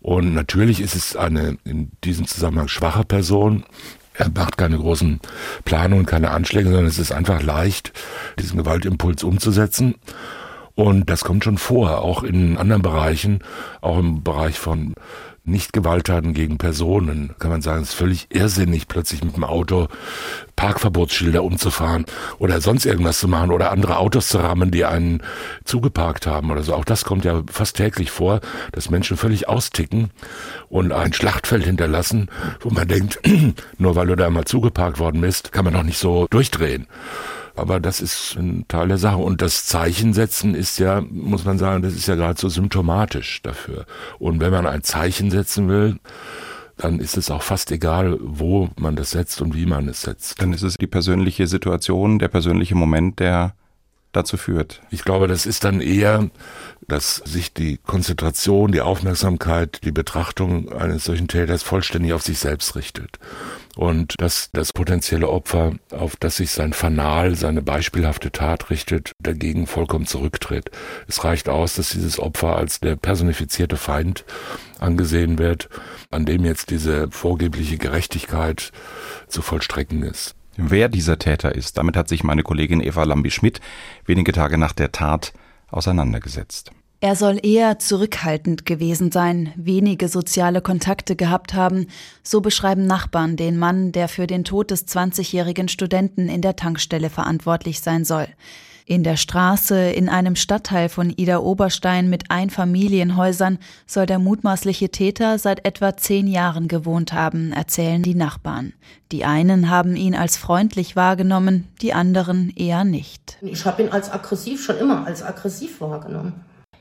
Und 0.02 0.34
natürlich 0.34 0.80
ist 0.80 0.96
es 0.96 1.18
eine 1.18 1.58
in 1.66 1.92
diesem 2.06 2.26
Zusammenhang 2.26 2.70
schwache 2.70 3.04
Person, 3.04 3.66
er 4.20 4.30
macht 4.30 4.58
keine 4.58 4.78
großen 4.78 5.22
Planungen, 5.64 6.06
keine 6.06 6.32
Anschläge, 6.32 6.68
sondern 6.68 6.88
es 6.88 7.00
ist 7.00 7.14
einfach 7.14 7.42
leicht, 7.42 7.94
diesen 8.38 8.58
Gewaltimpuls 8.58 9.24
umzusetzen. 9.24 9.96
Und 10.76 11.10
das 11.10 11.24
kommt 11.24 11.46
schon 11.46 11.58
vor, 11.58 12.00
auch 12.00 12.24
in 12.24 12.58
anderen 12.58 12.82
Bereichen, 12.82 13.40
auch 13.80 13.98
im 13.98 14.22
Bereich 14.22 14.60
von 14.60 14.94
nicht-Gewalttaten 15.50 16.34
gegen 16.34 16.58
Personen, 16.58 17.36
kann 17.40 17.52
man 17.52 17.62
sagen, 17.62 17.84
es 17.84 17.90
ist 17.90 17.96
völlig 17.96 18.28
irrsinnig, 18.30 18.88
plötzlich 18.88 19.24
mit 19.24 19.36
dem 19.36 19.44
Auto 19.44 19.88
Parkverbotsschilder 20.56 21.44
umzufahren 21.44 22.06
oder 22.38 22.60
sonst 22.60 22.86
irgendwas 22.86 23.20
zu 23.20 23.28
machen 23.28 23.52
oder 23.52 23.72
andere 23.72 23.98
Autos 23.98 24.28
zu 24.28 24.40
rammen, 24.40 24.72
die 24.72 24.86
einen 24.86 25.22
zugeparkt 25.64 26.28
haben 26.28 26.52
oder 26.52 26.64
so. 26.64 26.74
Auch 26.74 26.86
das 26.86 27.06
kommt 27.06 27.24
ja 27.24 27.44
fast 27.50 27.78
täglich 27.78 28.12
vor, 28.12 28.42
dass 28.74 28.90
Menschen 28.90 29.16
völlig 29.16 29.48
austicken 29.48 30.12
und 30.68 30.92
ein 30.92 31.14
Schlachtfeld 31.14 31.64
hinterlassen, 31.64 32.30
wo 32.60 32.70
man 32.70 32.88
denkt, 32.88 33.20
nur 33.78 33.96
weil 33.96 34.08
du 34.08 34.16
da 34.16 34.30
mal 34.30 34.46
zugeparkt 34.46 35.00
worden 35.00 35.22
bist, 35.22 35.52
kann 35.52 35.66
man 35.66 35.74
doch 35.74 35.84
nicht 35.84 35.98
so 35.98 36.28
durchdrehen. 36.30 36.88
Aber 37.60 37.80
das 37.80 38.02
ist 38.02 38.36
ein 38.38 38.66
Teil 38.68 38.88
der 38.88 38.98
Sache. 38.98 39.18
Und 39.18 39.42
das 39.42 39.66
Zeichen 39.66 40.14
setzen 40.14 40.56
ist 40.56 40.80
ja, 40.80 41.02
muss 41.02 41.46
man 41.46 41.58
sagen, 41.58 41.82
das 41.82 41.94
ist 41.94 42.08
ja 42.08 42.16
gerade 42.16 42.40
so 42.40 42.50
symptomatisch 42.50 43.42
dafür. 43.44 43.86
Und 44.18 44.40
wenn 44.40 44.52
man 44.52 44.66
ein 44.66 44.84
Zeichen 44.84 45.32
setzen 45.32 45.70
will, 45.70 46.00
dann 46.78 47.00
ist 47.00 47.18
es 47.18 47.30
auch 47.30 47.44
fast 47.44 47.72
egal, 47.72 48.18
wo 48.22 48.70
man 48.78 48.96
das 48.96 49.12
setzt 49.12 49.42
und 49.42 49.54
wie 49.54 49.66
man 49.66 49.90
es 49.90 50.02
setzt. 50.02 50.42
Dann 50.42 50.54
ist 50.54 50.64
es 50.64 50.76
die 50.76 50.88
persönliche 50.88 51.46
Situation, 51.46 52.20
der 52.20 52.30
persönliche 52.30 52.76
Moment, 52.76 53.20
der 53.20 53.54
dazu 54.12 54.38
führt. 54.38 54.82
Ich 54.90 55.04
glaube, 55.04 55.28
das 55.28 55.46
ist 55.46 55.64
dann 55.64 55.82
eher, 55.82 56.30
dass 56.88 57.18
sich 57.18 57.54
die 57.54 57.78
Konzentration, 57.78 58.72
die 58.72 58.82
Aufmerksamkeit, 58.82 59.82
die 59.84 59.92
Betrachtung 59.92 60.72
eines 60.72 61.06
solchen 61.06 61.28
Täters 61.28 61.62
vollständig 61.62 62.14
auf 62.14 62.24
sich 62.24 62.40
selbst 62.40 62.76
richtet. 62.76 63.20
Und 63.76 64.16
dass 64.20 64.50
das 64.52 64.74
potenzielle 64.74 65.30
Opfer, 65.30 65.74
auf 65.92 66.16
das 66.16 66.38
sich 66.38 66.52
sein 66.52 66.74
Fanal, 66.74 67.36
seine 67.36 67.62
beispielhafte 67.62 68.32
Tat 68.32 68.70
richtet, 68.72 69.12
dagegen 69.20 69.68
vollkommen 69.68 70.06
zurücktritt. 70.06 70.72
Es 71.08 71.24
reicht 71.24 71.48
aus, 71.48 71.76
dass 71.76 71.92
dieses 71.92 72.20
Opfer 72.20 72.56
als 72.56 72.80
der 72.80 72.96
personifizierte 72.96 73.78
Feind 73.78 74.26
angesehen 74.80 75.38
wird, 75.38 75.70
an 76.10 76.26
dem 76.26 76.44
jetzt 76.44 76.72
diese 76.72 77.10
vorgebliche 77.12 77.78
Gerechtigkeit 77.78 78.72
zu 79.28 79.42
vollstrecken 79.42 80.04
ist. 80.04 80.36
Wer 80.62 80.90
dieser 80.90 81.18
Täter 81.18 81.56
ist, 81.56 81.78
damit 81.78 81.96
hat 81.96 82.10
sich 82.10 82.26
meine 82.26 82.44
Kollegin 82.44 82.82
Eva 82.82 83.04
Lambi-Schmidt 83.04 83.62
wenige 84.06 84.34
Tage 84.34 84.58
nach 84.58 84.74
der 84.74 84.92
Tat 84.92 85.32
auseinandergesetzt. 85.70 86.72
Er 87.00 87.16
soll 87.16 87.40
eher 87.42 87.80
zurückhaltend 87.80 88.66
gewesen 88.66 89.10
sein, 89.10 89.54
wenige 89.56 90.10
soziale 90.10 90.60
Kontakte 90.60 91.16
gehabt 91.16 91.54
haben, 91.54 91.88
so 92.24 92.42
beschreiben 92.42 92.86
Nachbarn 92.86 93.38
den 93.38 93.58
Mann, 93.58 93.94
der 93.94 94.10
für 94.10 94.28
den 94.28 94.44
Tod 94.44 94.72
des 94.72 94.86
20-jährigen 94.86 95.70
Studenten 95.70 96.28
in 96.28 96.42
der 96.42 96.58
Tankstelle 96.58 97.10
verantwortlich 97.10 97.80
sein 97.80 98.04
soll. 98.04 98.28
In 98.86 99.04
der 99.04 99.18
Straße 99.18 99.92
in 99.92 100.10
einem 100.10 100.36
Stadtteil 100.36 100.90
von 100.90 101.14
Ida 101.16 101.40
Oberstein 101.40 102.10
mit 102.10 102.32
Einfamilienhäusern 102.32 103.60
soll 103.86 104.06
der 104.06 104.20
mutmaßliche 104.20 104.90
Täter 104.90 105.38
seit 105.38 105.66
etwa 105.66 105.96
zehn 105.96 106.28
Jahren 106.28 106.68
gewohnt 106.68 107.14
haben, 107.14 107.52
erzählen 107.54 108.02
die 108.02 108.16
Nachbarn. 108.16 108.74
Die 109.12 109.26
einen 109.26 109.70
haben 109.70 109.96
ihn 109.96 110.16
als 110.16 110.38
freundlich 110.38 110.96
wahrgenommen, 110.96 111.68
die 111.82 111.94
anderen 111.94 112.52
eher 112.56 112.84
nicht. 112.84 113.38
Ich 113.42 113.66
habe 113.66 113.84
ihn 113.84 113.90
als 113.90 114.12
aggressiv 114.12 114.64
schon 114.64 114.78
immer 114.78 115.06
als 115.06 115.24
aggressiv 115.24 115.82
wahrgenommen. 115.82 116.34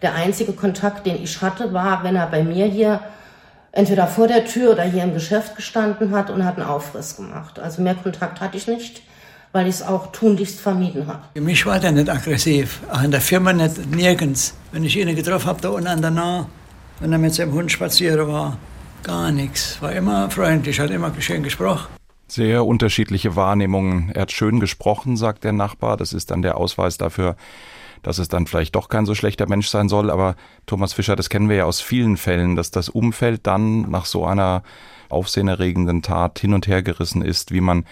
Der 0.03 0.15
einzige 0.15 0.53
Kontakt, 0.53 1.07
den 1.07 1.23
ich 1.23 1.43
hatte, 1.43 1.73
war, 1.73 2.05
wenn 2.05 2.17
er 2.17 2.27
bei 2.29 2.45
mir 2.45 2.67
hier 2.67 3.01
entweder 3.73 4.07
vor 4.07 4.29
der 4.29 4.45
Tür 4.45 4.73
oder 4.73 4.85
hier 4.85 5.03
im 5.03 5.15
Geschäft 5.15 5.57
gestanden 5.57 6.13
hat 6.13 6.31
und 6.31 6.45
hat 6.45 6.57
einen 6.57 6.69
Aufriss 6.69 7.17
gemacht. 7.17 7.59
Also 7.59 7.83
mehr 7.83 7.95
Kontakt 7.95 8.41
hatte 8.41 8.57
ich 8.57 8.67
nicht 8.67 9.03
weil 9.53 9.67
ich 9.67 9.77
es 9.77 9.83
auch 9.83 10.13
tunlichst 10.13 10.61
vermieden 10.61 11.07
habe. 11.07 11.21
Für 11.35 11.41
mich 11.41 11.65
war 11.67 11.81
der 11.81 11.93
nicht 11.93 12.09
aggressiv, 12.09 12.81
auch 12.93 13.03
in 13.03 13.11
der 13.11 13.21
Firma 13.21 13.53
nicht, 13.53 13.91
nirgends. 13.91 14.55
Wenn 14.73 14.85
ich 14.85 14.97
ihn 14.97 15.15
getroffen 15.15 15.47
habe, 15.47 15.61
da 15.61 15.71
unten 15.71 15.89
an 15.89 16.03
der 16.03 16.11
Nahe, 16.11 16.47
wenn 17.01 17.13
er 17.13 17.19
mit 17.19 17.35
seinem 17.35 17.53
Hund 17.53 17.73
spazieren 17.73 18.29
war, 18.29 18.59
gar 19.03 19.31
nichts. 19.31 19.81
War 19.81 19.93
immer 19.93 20.31
freundlich, 20.31 20.81
hat 20.81 20.91
immer 20.91 21.13
schön 21.21 21.43
gesprochen. 21.43 21.87
Sehr 22.27 22.67
unterschiedliche 22.67 23.37
Wahrnehmungen. 23.37 24.11
Er 24.13 24.23
hat 24.23 24.33
schön 24.33 24.61
gesprochen, 24.61 25.17
sagt 25.17 25.45
der 25.45 25.53
Nachbar. 25.53 25.97
Das 25.97 26.13
ist 26.13 26.31
dann 26.31 26.43
der 26.43 26.59
Ausweis 26.59 26.99
dafür, 26.99 27.37
dass 28.03 28.19
es 28.19 28.29
dann 28.29 28.47
vielleicht 28.47 28.75
doch 28.75 28.91
kein 28.91 29.07
so 29.07 29.15
schlechter 29.15 29.49
Mensch 29.49 29.69
sein 29.69 29.89
soll. 29.89 30.11
Aber 30.11 30.37
Thomas 30.67 30.93
Fischer, 30.93 31.17
das 31.17 31.31
kennen 31.31 31.49
wir 31.49 31.57
ja 31.57 31.65
aus 31.65 31.81
vielen 31.81 32.19
Fällen, 32.19 32.55
dass 32.55 32.71
das 32.71 32.91
Umfeld 32.91 33.47
dann 33.47 33.91
nach 33.91 34.05
so 34.05 34.27
einer 34.27 34.63
aufsehenerregenden 35.09 36.03
Tat 36.03 36.39
hin 36.39 36.53
und 36.53 36.67
her 36.67 36.83
gerissen 36.83 37.23
ist, 37.23 37.51
wie 37.51 37.63
man 37.63 37.85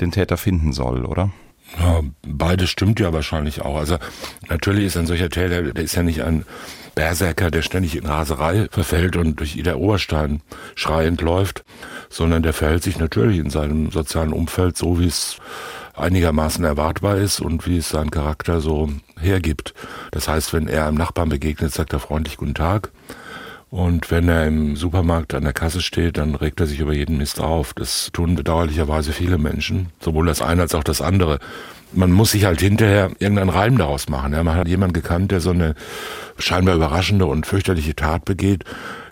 den 0.00 0.12
Täter 0.12 0.36
finden 0.36 0.72
soll, 0.72 1.04
oder? 1.04 1.30
Ja, 1.78 2.00
beides 2.26 2.70
stimmt 2.70 2.98
ja 3.00 3.12
wahrscheinlich 3.12 3.62
auch. 3.62 3.76
Also 3.76 3.98
natürlich 4.48 4.86
ist 4.86 4.96
ein 4.96 5.06
solcher 5.06 5.30
Täter, 5.30 5.62
der 5.62 5.84
ist 5.84 5.94
ja 5.94 6.02
nicht 6.02 6.22
ein 6.22 6.44
Berserker, 6.94 7.50
der 7.50 7.62
ständig 7.62 7.96
in 7.96 8.06
Raserei 8.06 8.66
verfällt 8.70 9.16
und 9.16 9.38
durch 9.38 9.56
Ida 9.56 9.76
Oberstein 9.76 10.42
schreiend 10.74 11.20
läuft, 11.20 11.64
sondern 12.08 12.42
der 12.42 12.52
verhält 12.52 12.82
sich 12.82 12.98
natürlich 12.98 13.38
in 13.38 13.50
seinem 13.50 13.90
sozialen 13.90 14.32
Umfeld 14.32 14.76
so, 14.76 14.98
wie 14.98 15.06
es 15.06 15.38
einigermaßen 15.94 16.64
erwartbar 16.64 17.18
ist 17.18 17.40
und 17.40 17.66
wie 17.66 17.78
es 17.78 17.88
sein 17.88 18.10
Charakter 18.10 18.60
so 18.60 18.90
hergibt. 19.20 19.74
Das 20.10 20.28
heißt, 20.28 20.52
wenn 20.52 20.66
er 20.66 20.86
einem 20.86 20.96
Nachbarn 20.96 21.28
begegnet, 21.28 21.72
sagt 21.72 21.92
er 21.92 22.00
freundlich 22.00 22.36
Guten 22.36 22.54
Tag. 22.54 22.90
Und 23.70 24.10
wenn 24.10 24.28
er 24.28 24.46
im 24.46 24.74
Supermarkt 24.74 25.32
an 25.32 25.44
der 25.44 25.52
Kasse 25.52 25.80
steht, 25.80 26.18
dann 26.18 26.34
regt 26.34 26.58
er 26.60 26.66
sich 26.66 26.80
über 26.80 26.92
jeden 26.92 27.18
Mist 27.18 27.40
auf. 27.40 27.72
Das 27.72 28.10
tun 28.12 28.34
bedauerlicherweise 28.34 29.12
viele 29.12 29.38
Menschen, 29.38 29.90
sowohl 30.00 30.26
das 30.26 30.42
eine 30.42 30.62
als 30.62 30.74
auch 30.74 30.82
das 30.82 31.00
andere. 31.00 31.38
Man 31.92 32.10
muss 32.10 32.32
sich 32.32 32.44
halt 32.44 32.60
hinterher 32.60 33.10
irgendeinen 33.20 33.48
Reim 33.48 33.78
daraus 33.78 34.08
machen. 34.08 34.32
Ja, 34.32 34.42
man 34.42 34.56
hat 34.56 34.66
jemanden 34.66 34.92
gekannt, 34.92 35.30
der 35.30 35.40
so 35.40 35.50
eine 35.50 35.76
scheinbar 36.38 36.74
überraschende 36.74 37.26
und 37.26 37.46
fürchterliche 37.46 37.94
Tat 37.94 38.24
begeht 38.24 38.64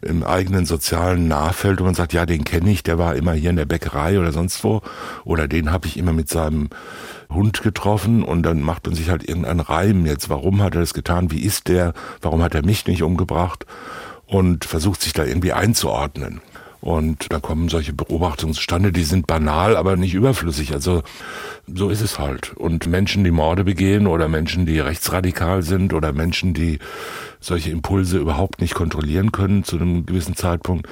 im 0.03 0.25
eigenen 0.25 0.65
sozialen 0.65 1.29
Nahfeld 1.29 1.81
und 1.81 1.87
man 1.87 1.95
sagt, 1.95 2.13
ja, 2.13 2.25
den 2.25 2.45
kenne 2.45 2.71
ich, 2.71 2.83
der 2.83 2.99
war 2.99 3.17
immer 3.17 3.33
hier 3.33 3.51
in 3.51 3.57
der 3.57 3.65
Bäckerei 3.65 4.19
oder 4.19 4.33
sonst 4.33 4.63
wo 4.63 4.81
oder 5.25 5.49
den 5.49 5.73
habe 5.73 5.89
ich 5.89 5.97
immer 5.97 6.13
mit 6.13 6.29
seinem 6.29 6.69
Hund 7.31 7.63
getroffen 7.63 8.23
und 8.23 8.45
dann 8.45 8.63
macht 8.63 8.87
man 8.87 8.95
sich 8.95 9.11
halt 9.11 9.29
irgendeinen 9.29 9.61
Reim 9.61 10.07
jetzt. 10.07 10.31
Warum 10.31 10.63
hat 10.63 10.75
er 10.75 10.81
das 10.81 10.95
getan? 10.95 11.31
Wie 11.31 11.43
ist 11.43 11.69
der? 11.69 11.95
Warum 12.23 12.43
hat 12.43 12.55
er 12.55 12.65
mich 12.65 12.87
nicht 12.87 13.03
umgebracht? 13.03 13.67
Und 14.29 14.65
versucht 14.65 15.03
sich 15.03 15.13
da 15.13 15.25
irgendwie 15.25 15.53
einzuordnen. 15.53 16.41
Und 16.81 17.33
da 17.33 17.41
kommen 17.41 17.69
solche 17.69 17.93
Beobachtungen 17.93 18.55
zustande, 18.55 18.93
die 18.93 19.03
sind 19.03 19.27
banal, 19.27 19.77
aber 19.77 19.97
nicht 19.97 20.15
überflüssig. 20.15 20.73
Also 20.75 21.03
so 21.67 21.91
ist 21.91 22.03
es 22.03 22.21
halt. 22.21 22.57
Und 22.57 22.87
Menschen, 22.87 23.25
die 23.25 23.33
Morde 23.33 23.65
begehen 23.65 24.07
oder 24.07 24.29
Menschen, 24.29 24.65
die 24.65 24.79
rechtsradikal 24.79 25.63
sind 25.63 25.93
oder 25.93 26.13
Menschen, 26.13 26.55
die 26.55 26.79
solche 27.41 27.71
Impulse 27.71 28.19
überhaupt 28.19 28.61
nicht 28.61 28.75
kontrollieren 28.75 29.33
können 29.33 29.65
zu 29.65 29.77
einem 29.77 30.07
gewissen 30.07 30.37
Zeitpunkt, 30.37 30.87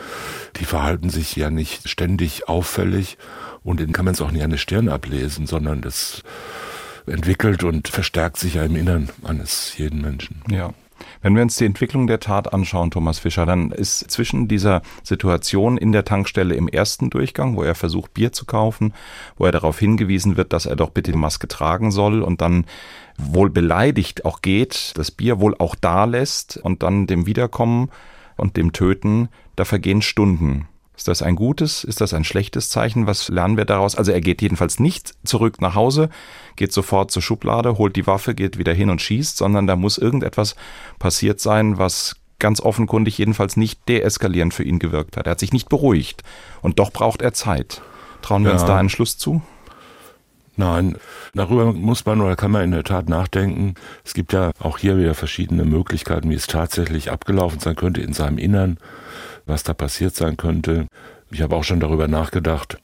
die 0.56 0.64
verhalten 0.64 1.08
sich 1.08 1.36
ja 1.36 1.50
nicht 1.50 1.88
ständig 1.88 2.48
auffällig 2.48 3.16
und 3.62 3.78
denen 3.78 3.92
kann 3.92 4.06
man 4.06 4.14
es 4.14 4.20
auch 4.20 4.32
nicht 4.32 4.42
an 4.42 4.50
der 4.50 4.58
Stirn 4.58 4.88
ablesen, 4.88 5.46
sondern 5.46 5.82
das 5.82 6.22
entwickelt 7.06 7.62
und 7.62 7.86
verstärkt 7.86 8.38
sich 8.38 8.54
ja 8.54 8.64
im 8.64 8.74
Innern 8.74 9.08
eines 9.22 9.78
jeden 9.78 10.00
Menschen. 10.00 10.42
Ja. 10.50 10.72
Wenn 11.23 11.35
wir 11.35 11.42
uns 11.42 11.56
die 11.56 11.64
Entwicklung 11.64 12.06
der 12.06 12.20
Tat 12.20 12.52
anschauen, 12.52 12.90
Thomas 12.90 13.18
Fischer, 13.18 13.46
dann 13.46 13.70
ist 13.70 14.11
zwischen 14.11 14.49
dieser 14.49 14.82
Situation 15.02 15.76
in 15.76 15.92
der 15.92 16.04
Tankstelle 16.04 16.54
im 16.54 16.68
ersten 16.68 17.11
Durchgang, 17.11 17.56
wo 17.56 17.62
er 17.62 17.75
versucht, 17.75 18.14
Bier 18.14 18.32
zu 18.32 18.44
kaufen, 18.44 18.94
wo 19.37 19.46
er 19.46 19.52
darauf 19.52 19.78
hingewiesen 19.78 20.37
wird, 20.37 20.52
dass 20.52 20.66
er 20.66 20.76
doch 20.76 20.90
bitte 20.90 21.12
die 21.12 21.18
Maske 21.18 21.49
tragen 21.49 21.90
soll 21.90 22.23
und 22.23 22.40
dann 22.40 22.66
wohl 23.18 23.50
beleidigt 23.50 24.25
auch 24.25 24.42
geht, 24.42 24.92
das 24.96 25.11
Bier 25.11 25.40
wohl 25.40 25.54
auch 25.58 25.75
da 25.75 26.04
lässt 26.04 26.58
und 26.58 26.82
dann 26.82 27.06
dem 27.06 27.26
Wiederkommen 27.26 27.90
und 28.37 28.56
dem 28.56 28.73
Töten, 28.73 29.28
da 29.56 29.64
vergehen 29.64 30.02
Stunden. 30.02 30.68
Ist 30.96 31.08
das 31.08 31.22
ein 31.22 31.36
gutes? 31.36 31.84
Ist 31.84 32.00
das 32.00 32.14
ein 32.14 32.24
schlechtes 32.24 32.70
Zeichen? 32.70 33.06
Was 33.06 33.28
lernen 33.28 33.56
wir 33.56 33.66
daraus? 33.66 33.96
Also 33.96 34.12
er 34.12 34.20
geht 34.20 34.40
jedenfalls 34.40 34.80
nicht 34.80 35.14
zurück 35.24 35.60
nach 35.60 35.74
Hause, 35.74 36.08
geht 36.56 36.72
sofort 36.72 37.10
zur 37.10 37.22
Schublade, 37.22 37.76
holt 37.76 37.96
die 37.96 38.06
Waffe, 38.06 38.34
geht 38.34 38.58
wieder 38.58 38.72
hin 38.72 38.88
und 38.88 39.02
schießt, 39.02 39.36
sondern 39.36 39.66
da 39.66 39.76
muss 39.76 39.98
irgendetwas 39.98 40.56
passiert 40.98 41.38
sein, 41.40 41.76
was 41.76 42.16
ganz 42.38 42.60
offenkundig 42.60 43.18
jedenfalls 43.18 43.56
nicht 43.56 43.88
deeskalierend 43.88 44.54
für 44.54 44.64
ihn 44.64 44.78
gewirkt 44.78 45.16
hat. 45.16 45.26
Er 45.26 45.32
hat 45.32 45.40
sich 45.40 45.52
nicht 45.52 45.68
beruhigt. 45.68 46.22
Und 46.62 46.78
doch 46.78 46.90
braucht 46.90 47.22
er 47.22 47.32
Zeit. 47.32 47.82
Trauen 48.22 48.44
wir 48.44 48.50
ja. 48.50 48.56
uns 48.56 48.64
da 48.64 48.76
einen 48.76 48.88
Schluss 48.88 49.18
zu? 49.18 49.42
Nein, 50.58 50.96
darüber 51.34 51.74
muss 51.74 52.06
man 52.06 52.22
oder 52.22 52.34
kann 52.34 52.50
man 52.50 52.64
in 52.64 52.70
der 52.70 52.84
Tat 52.84 53.10
nachdenken. 53.10 53.74
Es 54.04 54.14
gibt 54.14 54.32
ja 54.32 54.52
auch 54.58 54.78
hier 54.78 54.96
wieder 54.96 55.14
verschiedene 55.14 55.64
Möglichkeiten, 55.64 56.30
wie 56.30 56.34
es 56.34 56.46
tatsächlich 56.46 57.10
abgelaufen 57.10 57.60
sein 57.60 57.76
könnte 57.76 58.00
in 58.00 58.14
seinem 58.14 58.38
Innern 58.38 58.78
was 59.46 59.62
da 59.62 59.72
passiert 59.72 60.14
sein 60.14 60.36
könnte. 60.36 60.86
Ich 61.30 61.40
habe 61.40 61.56
auch 61.56 61.64
schon 61.64 61.80
darüber 61.80 62.08
nachgedacht, 62.08 62.78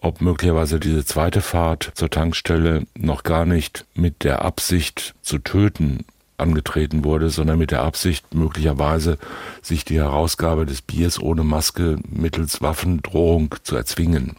ob 0.00 0.20
möglicherweise 0.20 0.80
diese 0.80 1.04
zweite 1.04 1.42
Fahrt 1.42 1.92
zur 1.94 2.10
Tankstelle 2.10 2.86
noch 2.96 3.22
gar 3.22 3.44
nicht 3.44 3.84
mit 3.94 4.24
der 4.24 4.42
Absicht 4.42 5.14
zu 5.22 5.38
töten 5.38 6.04
angetreten 6.38 7.04
wurde, 7.04 7.28
sondern 7.28 7.58
mit 7.58 7.70
der 7.70 7.82
Absicht, 7.82 8.34
möglicherweise 8.34 9.18
sich 9.60 9.84
die 9.84 9.98
Herausgabe 9.98 10.64
des 10.64 10.80
Biers 10.80 11.20
ohne 11.20 11.44
Maske 11.44 11.98
mittels 12.08 12.62
Waffendrohung 12.62 13.54
zu 13.62 13.76
erzwingen. 13.76 14.36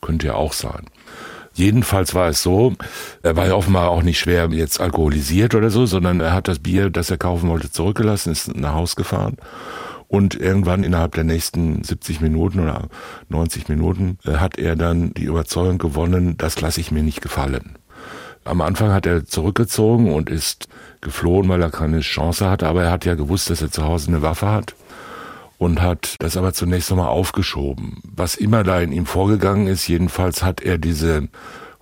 Könnte 0.00 0.26
ja 0.26 0.34
auch 0.34 0.52
sein. 0.52 0.86
Jedenfalls 1.52 2.12
war 2.16 2.28
es 2.28 2.42
so, 2.42 2.74
er 3.22 3.36
war 3.36 3.46
ja 3.46 3.54
offenbar 3.54 3.90
auch 3.90 4.02
nicht 4.02 4.18
schwer 4.18 4.48
jetzt 4.50 4.80
alkoholisiert 4.80 5.54
oder 5.54 5.70
so, 5.70 5.86
sondern 5.86 6.18
er 6.18 6.32
hat 6.32 6.48
das 6.48 6.58
Bier, 6.58 6.90
das 6.90 7.10
er 7.10 7.18
kaufen 7.18 7.48
wollte, 7.48 7.70
zurückgelassen, 7.70 8.32
ist 8.32 8.56
nach 8.56 8.74
Haus 8.74 8.96
gefahren 8.96 9.36
und 10.14 10.36
irgendwann 10.36 10.84
innerhalb 10.84 11.16
der 11.16 11.24
nächsten 11.24 11.82
70 11.82 12.20
Minuten 12.20 12.60
oder 12.60 12.88
90 13.30 13.68
Minuten 13.68 14.18
äh, 14.24 14.34
hat 14.34 14.58
er 14.58 14.76
dann 14.76 15.12
die 15.14 15.24
Überzeugung 15.24 15.78
gewonnen, 15.78 16.36
das 16.38 16.60
lasse 16.60 16.80
ich 16.80 16.92
mir 16.92 17.02
nicht 17.02 17.20
gefallen. 17.20 17.76
Am 18.44 18.60
Anfang 18.60 18.92
hat 18.92 19.06
er 19.06 19.24
zurückgezogen 19.24 20.12
und 20.12 20.30
ist 20.30 20.68
geflohen, 21.00 21.48
weil 21.48 21.62
er 21.62 21.70
keine 21.70 22.00
Chance 22.00 22.48
hatte, 22.48 22.68
aber 22.68 22.84
er 22.84 22.90
hat 22.92 23.04
ja 23.04 23.16
gewusst, 23.16 23.50
dass 23.50 23.60
er 23.60 23.72
zu 23.72 23.84
Hause 23.84 24.08
eine 24.08 24.22
Waffe 24.22 24.48
hat 24.48 24.76
und 25.58 25.82
hat 25.82 26.14
das 26.20 26.36
aber 26.36 26.52
zunächst 26.52 26.90
nochmal 26.90 27.08
aufgeschoben. 27.08 27.98
Was 28.04 28.36
immer 28.36 28.62
da 28.62 28.80
in 28.80 28.92
ihm 28.92 29.06
vorgegangen 29.06 29.66
ist, 29.66 29.88
jedenfalls 29.88 30.44
hat 30.44 30.60
er 30.60 30.78
diese 30.78 31.28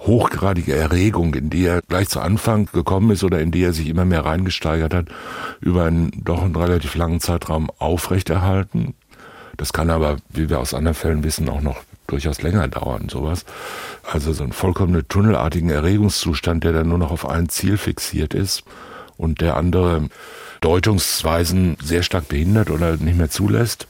hochgradige 0.06 0.74
Erregung, 0.74 1.34
in 1.34 1.50
die 1.50 1.64
er 1.66 1.82
gleich 1.82 2.08
zu 2.08 2.20
Anfang 2.20 2.68
gekommen 2.72 3.10
ist 3.10 3.24
oder 3.24 3.40
in 3.40 3.50
die 3.50 3.62
er 3.62 3.72
sich 3.72 3.88
immer 3.88 4.04
mehr 4.04 4.24
reingesteigert 4.24 4.94
hat, 4.94 5.06
über 5.60 5.84
einen 5.84 6.10
doch 6.24 6.42
einen 6.42 6.56
relativ 6.56 6.94
langen 6.94 7.20
Zeitraum 7.20 7.70
aufrechterhalten. 7.78 8.94
Das 9.56 9.72
kann 9.72 9.90
aber, 9.90 10.16
wie 10.30 10.48
wir 10.50 10.58
aus 10.58 10.74
anderen 10.74 10.94
Fällen 10.94 11.24
wissen, 11.24 11.48
auch 11.48 11.60
noch 11.60 11.82
durchaus 12.06 12.42
länger 12.42 12.68
dauern, 12.68 13.08
sowas. 13.08 13.44
Also 14.02 14.32
so 14.32 14.42
einen 14.42 14.52
vollkommen 14.52 15.02
tunnelartigen 15.08 15.70
Erregungszustand, 15.70 16.64
der 16.64 16.72
dann 16.72 16.88
nur 16.88 16.98
noch 16.98 17.12
auf 17.12 17.28
ein 17.28 17.48
Ziel 17.48 17.76
fixiert 17.76 18.34
ist 18.34 18.64
und 19.16 19.40
der 19.40 19.56
andere 19.56 20.08
Deutungsweisen 20.60 21.76
sehr 21.82 22.02
stark 22.02 22.28
behindert 22.28 22.70
oder 22.70 22.96
nicht 22.96 23.18
mehr 23.18 23.30
zulässt. 23.30 23.86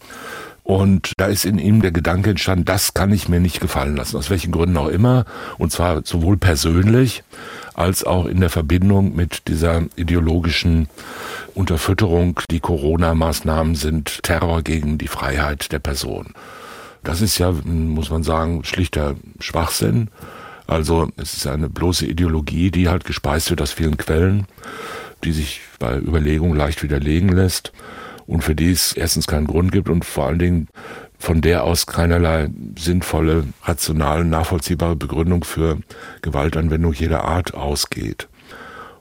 Und 0.64 1.12
da 1.16 1.26
ist 1.26 1.44
in 1.44 1.58
ihm 1.58 1.82
der 1.82 1.90
Gedanke 1.90 2.30
entstanden, 2.30 2.64
das 2.64 2.94
kann 2.94 3.12
ich 3.12 3.28
mir 3.28 3.40
nicht 3.40 3.60
gefallen 3.60 3.96
lassen, 3.96 4.16
aus 4.16 4.30
welchen 4.30 4.52
Gründen 4.52 4.76
auch 4.76 4.88
immer. 4.88 5.24
Und 5.58 5.72
zwar 5.72 6.02
sowohl 6.04 6.36
persönlich 6.36 7.24
als 7.74 8.04
auch 8.04 8.26
in 8.26 8.40
der 8.40 8.50
Verbindung 8.50 9.16
mit 9.16 9.48
dieser 9.48 9.82
ideologischen 9.96 10.88
Unterfütterung. 11.54 12.40
Die 12.50 12.60
Corona-Maßnahmen 12.60 13.74
sind 13.74 14.22
Terror 14.22 14.62
gegen 14.62 14.98
die 14.98 15.08
Freiheit 15.08 15.72
der 15.72 15.80
Person. 15.80 16.32
Das 17.02 17.20
ist 17.20 17.38
ja, 17.38 17.50
muss 17.50 18.10
man 18.10 18.22
sagen, 18.22 18.62
schlichter 18.62 19.16
Schwachsinn. 19.40 20.08
Also 20.68 21.08
es 21.16 21.34
ist 21.34 21.48
eine 21.48 21.68
bloße 21.68 22.06
Ideologie, 22.06 22.70
die 22.70 22.88
halt 22.88 23.04
gespeist 23.04 23.50
wird 23.50 23.60
aus 23.60 23.72
vielen 23.72 23.96
Quellen, 23.96 24.46
die 25.24 25.32
sich 25.32 25.60
bei 25.80 25.98
Überlegungen 25.98 26.56
leicht 26.56 26.84
widerlegen 26.84 27.30
lässt 27.30 27.72
und 28.32 28.42
für 28.42 28.54
die 28.54 28.70
es 28.70 28.94
erstens 28.94 29.26
keinen 29.26 29.46
Grund 29.46 29.72
gibt 29.72 29.90
und 29.90 30.06
vor 30.06 30.26
allen 30.26 30.38
Dingen 30.38 30.68
von 31.18 31.42
der 31.42 31.64
aus 31.64 31.86
keinerlei 31.86 32.48
sinnvolle, 32.78 33.44
rational 33.62 34.24
nachvollziehbare 34.24 34.96
Begründung 34.96 35.44
für 35.44 35.78
Gewaltanwendung 36.22 36.94
jeder 36.94 37.24
Art 37.24 37.52
ausgeht. 37.52 38.28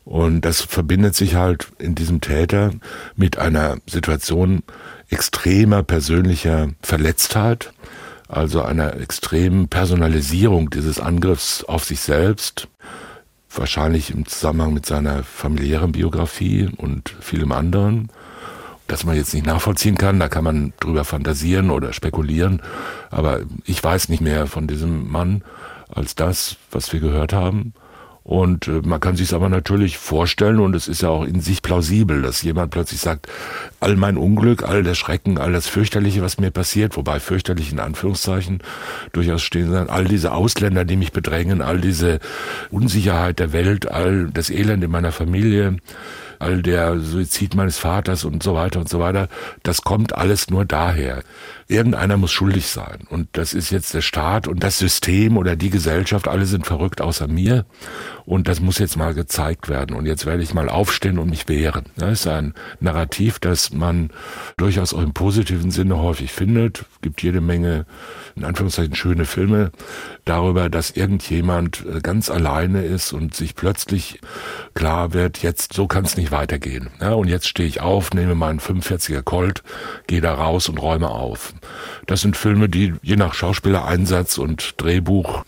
Und 0.03 0.41
das 0.41 0.61
verbindet 0.61 1.15
sich 1.15 1.35
halt 1.35 1.71
in 1.79 1.95
diesem 1.95 2.19
Täter 2.19 2.71
mit 3.15 3.37
einer 3.37 3.77
Situation 3.87 4.63
extremer 5.09 5.81
persönlicher 5.81 6.67
Verletztheit, 6.81 7.71
also 8.27 8.61
einer 8.61 8.99
extremen 8.99 9.69
Personalisierung 9.69 10.69
dieses 10.71 10.99
Angriffs 10.99 11.63
auf 11.63 11.85
sich 11.85 12.01
selbst, 12.01 12.67
wahrscheinlich 13.49 14.11
im 14.11 14.25
Zusammenhang 14.25 14.73
mit 14.73 14.85
seiner 14.85 15.23
familiären 15.23 15.93
Biografie 15.93 16.69
und 16.77 17.15
vielem 17.21 17.53
anderen 17.53 18.09
das 18.91 19.05
man 19.05 19.15
jetzt 19.15 19.33
nicht 19.33 19.45
nachvollziehen 19.45 19.97
kann. 19.97 20.19
Da 20.19 20.27
kann 20.27 20.43
man 20.43 20.73
drüber 20.79 21.05
fantasieren 21.05 21.71
oder 21.71 21.93
spekulieren. 21.93 22.61
Aber 23.09 23.41
ich 23.65 23.81
weiß 23.81 24.09
nicht 24.09 24.21
mehr 24.21 24.47
von 24.47 24.67
diesem 24.67 25.09
Mann 25.09 25.43
als 25.89 26.15
das, 26.15 26.57
was 26.71 26.91
wir 26.91 26.99
gehört 26.99 27.33
haben. 27.33 27.73
Und 28.23 28.67
äh, 28.67 28.81
man 28.83 28.99
kann 28.99 29.15
sich 29.15 29.33
aber 29.33 29.49
natürlich 29.49 29.97
vorstellen, 29.97 30.59
und 30.59 30.75
es 30.75 30.87
ist 30.87 31.01
ja 31.01 31.09
auch 31.09 31.23
in 31.23 31.41
sich 31.41 31.63
plausibel, 31.63 32.21
dass 32.21 32.43
jemand 32.43 32.71
plötzlich 32.71 32.99
sagt, 32.99 33.27
all 33.79 33.95
mein 33.95 34.15
Unglück, 34.15 34.63
all 34.63 34.83
der 34.83 34.93
Schrecken, 34.93 35.39
all 35.39 35.53
das 35.53 35.67
Fürchterliche, 35.67 36.21
was 36.21 36.37
mir 36.37 36.51
passiert, 36.51 36.97
wobei 36.97 37.19
fürchterlich 37.19 37.71
in 37.71 37.79
Anführungszeichen 37.79 38.61
durchaus 39.11 39.41
stehen 39.41 39.71
sein, 39.71 39.89
all 39.89 40.05
diese 40.05 40.33
Ausländer, 40.33 40.85
die 40.85 40.97
mich 40.97 41.11
bedrängen, 41.11 41.63
all 41.63 41.81
diese 41.81 42.19
Unsicherheit 42.69 43.39
der 43.39 43.53
Welt, 43.53 43.89
all 43.89 44.29
das 44.31 44.51
Elend 44.51 44.83
in 44.83 44.91
meiner 44.91 45.11
Familie, 45.11 45.77
der 46.49 46.99
Suizid 46.99 47.55
meines 47.55 47.77
Vaters 47.77 48.25
und 48.25 48.43
so 48.43 48.53
weiter 48.53 48.79
und 48.79 48.89
so 48.89 48.99
weiter, 48.99 49.27
das 49.63 49.81
kommt 49.83 50.15
alles 50.15 50.49
nur 50.49 50.65
daher. 50.65 51.23
Irgendeiner 51.71 52.17
muss 52.17 52.33
schuldig 52.33 52.67
sein. 52.67 53.07
Und 53.09 53.29
das 53.31 53.53
ist 53.53 53.69
jetzt 53.69 53.93
der 53.93 54.01
Staat 54.01 54.49
und 54.49 54.61
das 54.61 54.77
System 54.77 55.37
oder 55.37 55.55
die 55.55 55.69
Gesellschaft, 55.69 56.27
alle 56.27 56.45
sind 56.45 56.65
verrückt 56.67 56.99
außer 56.99 57.29
mir. 57.29 57.65
Und 58.25 58.49
das 58.49 58.59
muss 58.59 58.77
jetzt 58.77 58.97
mal 58.97 59.13
gezeigt 59.13 59.69
werden. 59.69 59.95
Und 59.95 60.05
jetzt 60.05 60.25
werde 60.25 60.43
ich 60.43 60.53
mal 60.53 60.67
aufstehen 60.67 61.17
und 61.17 61.29
mich 61.29 61.47
wehren. 61.47 61.85
Das 61.95 62.11
ist 62.11 62.27
ein 62.27 62.55
Narrativ, 62.81 63.39
das 63.39 63.71
man 63.71 64.09
durchaus 64.57 64.93
auch 64.93 65.01
im 65.01 65.13
positiven 65.13 65.71
Sinne 65.71 65.97
häufig 65.97 66.33
findet. 66.33 66.79
Es 66.79 67.01
gibt 67.01 67.23
jede 67.23 67.39
Menge, 67.39 67.85
in 68.35 68.43
Anführungszeichen, 68.43 68.95
schöne 68.95 69.23
Filme 69.23 69.71
darüber, 70.25 70.69
dass 70.69 70.91
irgendjemand 70.91 71.85
äh, 71.85 72.01
ganz 72.01 72.29
alleine 72.29 72.83
ist 72.83 73.13
und 73.13 73.33
sich 73.33 73.55
plötzlich 73.55 74.19
klar 74.73 75.13
wird, 75.13 75.37
jetzt 75.39 75.71
so 75.71 75.87
kann 75.87 76.03
es 76.03 76.17
nicht 76.17 76.31
weitergehen. 76.31 76.89
Ja, 76.99 77.13
und 77.13 77.29
jetzt 77.29 77.47
stehe 77.47 77.67
ich 77.67 77.79
auf, 77.79 78.13
nehme 78.13 78.35
meinen 78.35 78.59
45er 78.59 79.21
Colt, 79.21 79.63
gehe 80.07 80.19
da 80.19 80.33
raus 80.33 80.67
und 80.67 80.77
räume 80.77 81.09
auf. 81.09 81.53
Das 82.07 82.21
sind 82.21 82.37
Filme, 82.37 82.69
die 82.69 82.93
je 83.01 83.15
nach 83.15 83.33
Schauspielereinsatz 83.33 84.37
und 84.37 84.73
Drehbuch 84.77 85.43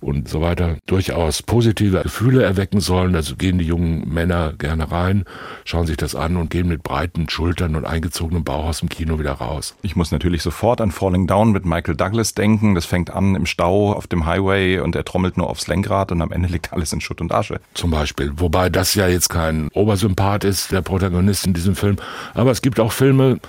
und 0.00 0.28
so 0.28 0.40
weiter 0.40 0.76
durchaus 0.86 1.42
positive 1.42 2.02
Gefühle 2.02 2.42
erwecken 2.42 2.80
sollen. 2.80 3.14
Also 3.14 3.36
gehen 3.36 3.58
die 3.58 3.64
jungen 3.64 4.08
Männer 4.12 4.52
gerne 4.56 4.90
rein, 4.90 5.24
schauen 5.64 5.86
sich 5.86 5.96
das 5.96 6.14
an 6.14 6.36
und 6.36 6.50
gehen 6.50 6.68
mit 6.68 6.82
breiten 6.82 7.28
Schultern 7.28 7.76
und 7.76 7.84
eingezogenem 7.84 8.44
Bauch 8.44 8.66
aus 8.66 8.80
dem 8.80 8.88
Kino 8.88 9.18
wieder 9.18 9.32
raus. 9.32 9.74
Ich 9.82 9.96
muss 9.96 10.12
natürlich 10.12 10.42
sofort 10.42 10.80
an 10.80 10.90
Falling 10.90 11.26
Down 11.26 11.52
mit 11.52 11.64
Michael 11.64 11.96
Douglas 11.96 12.34
denken. 12.34 12.74
Das 12.74 12.86
fängt 12.86 13.10
an 13.10 13.34
im 13.34 13.46
Stau 13.46 13.92
auf 13.92 14.06
dem 14.06 14.26
Highway 14.26 14.80
und 14.80 14.94
er 14.96 15.04
trommelt 15.04 15.36
nur 15.36 15.48
aufs 15.48 15.66
Lenkrad 15.66 16.12
und 16.12 16.22
am 16.22 16.32
Ende 16.32 16.48
liegt 16.48 16.72
alles 16.72 16.92
in 16.92 17.00
Schutt 17.00 17.20
und 17.20 17.32
Asche. 17.32 17.60
Zum 17.74 17.90
Beispiel. 17.90 18.32
Wobei 18.36 18.70
das 18.70 18.94
ja 18.94 19.08
jetzt 19.08 19.28
kein 19.28 19.68
Obersympath 19.68 20.44
ist, 20.44 20.72
der 20.72 20.82
Protagonist 20.82 21.46
in 21.46 21.54
diesem 21.54 21.74
Film. 21.74 21.96
Aber 22.34 22.50
es 22.50 22.62
gibt 22.62 22.80
auch 22.80 22.92
Filme, 22.92 23.40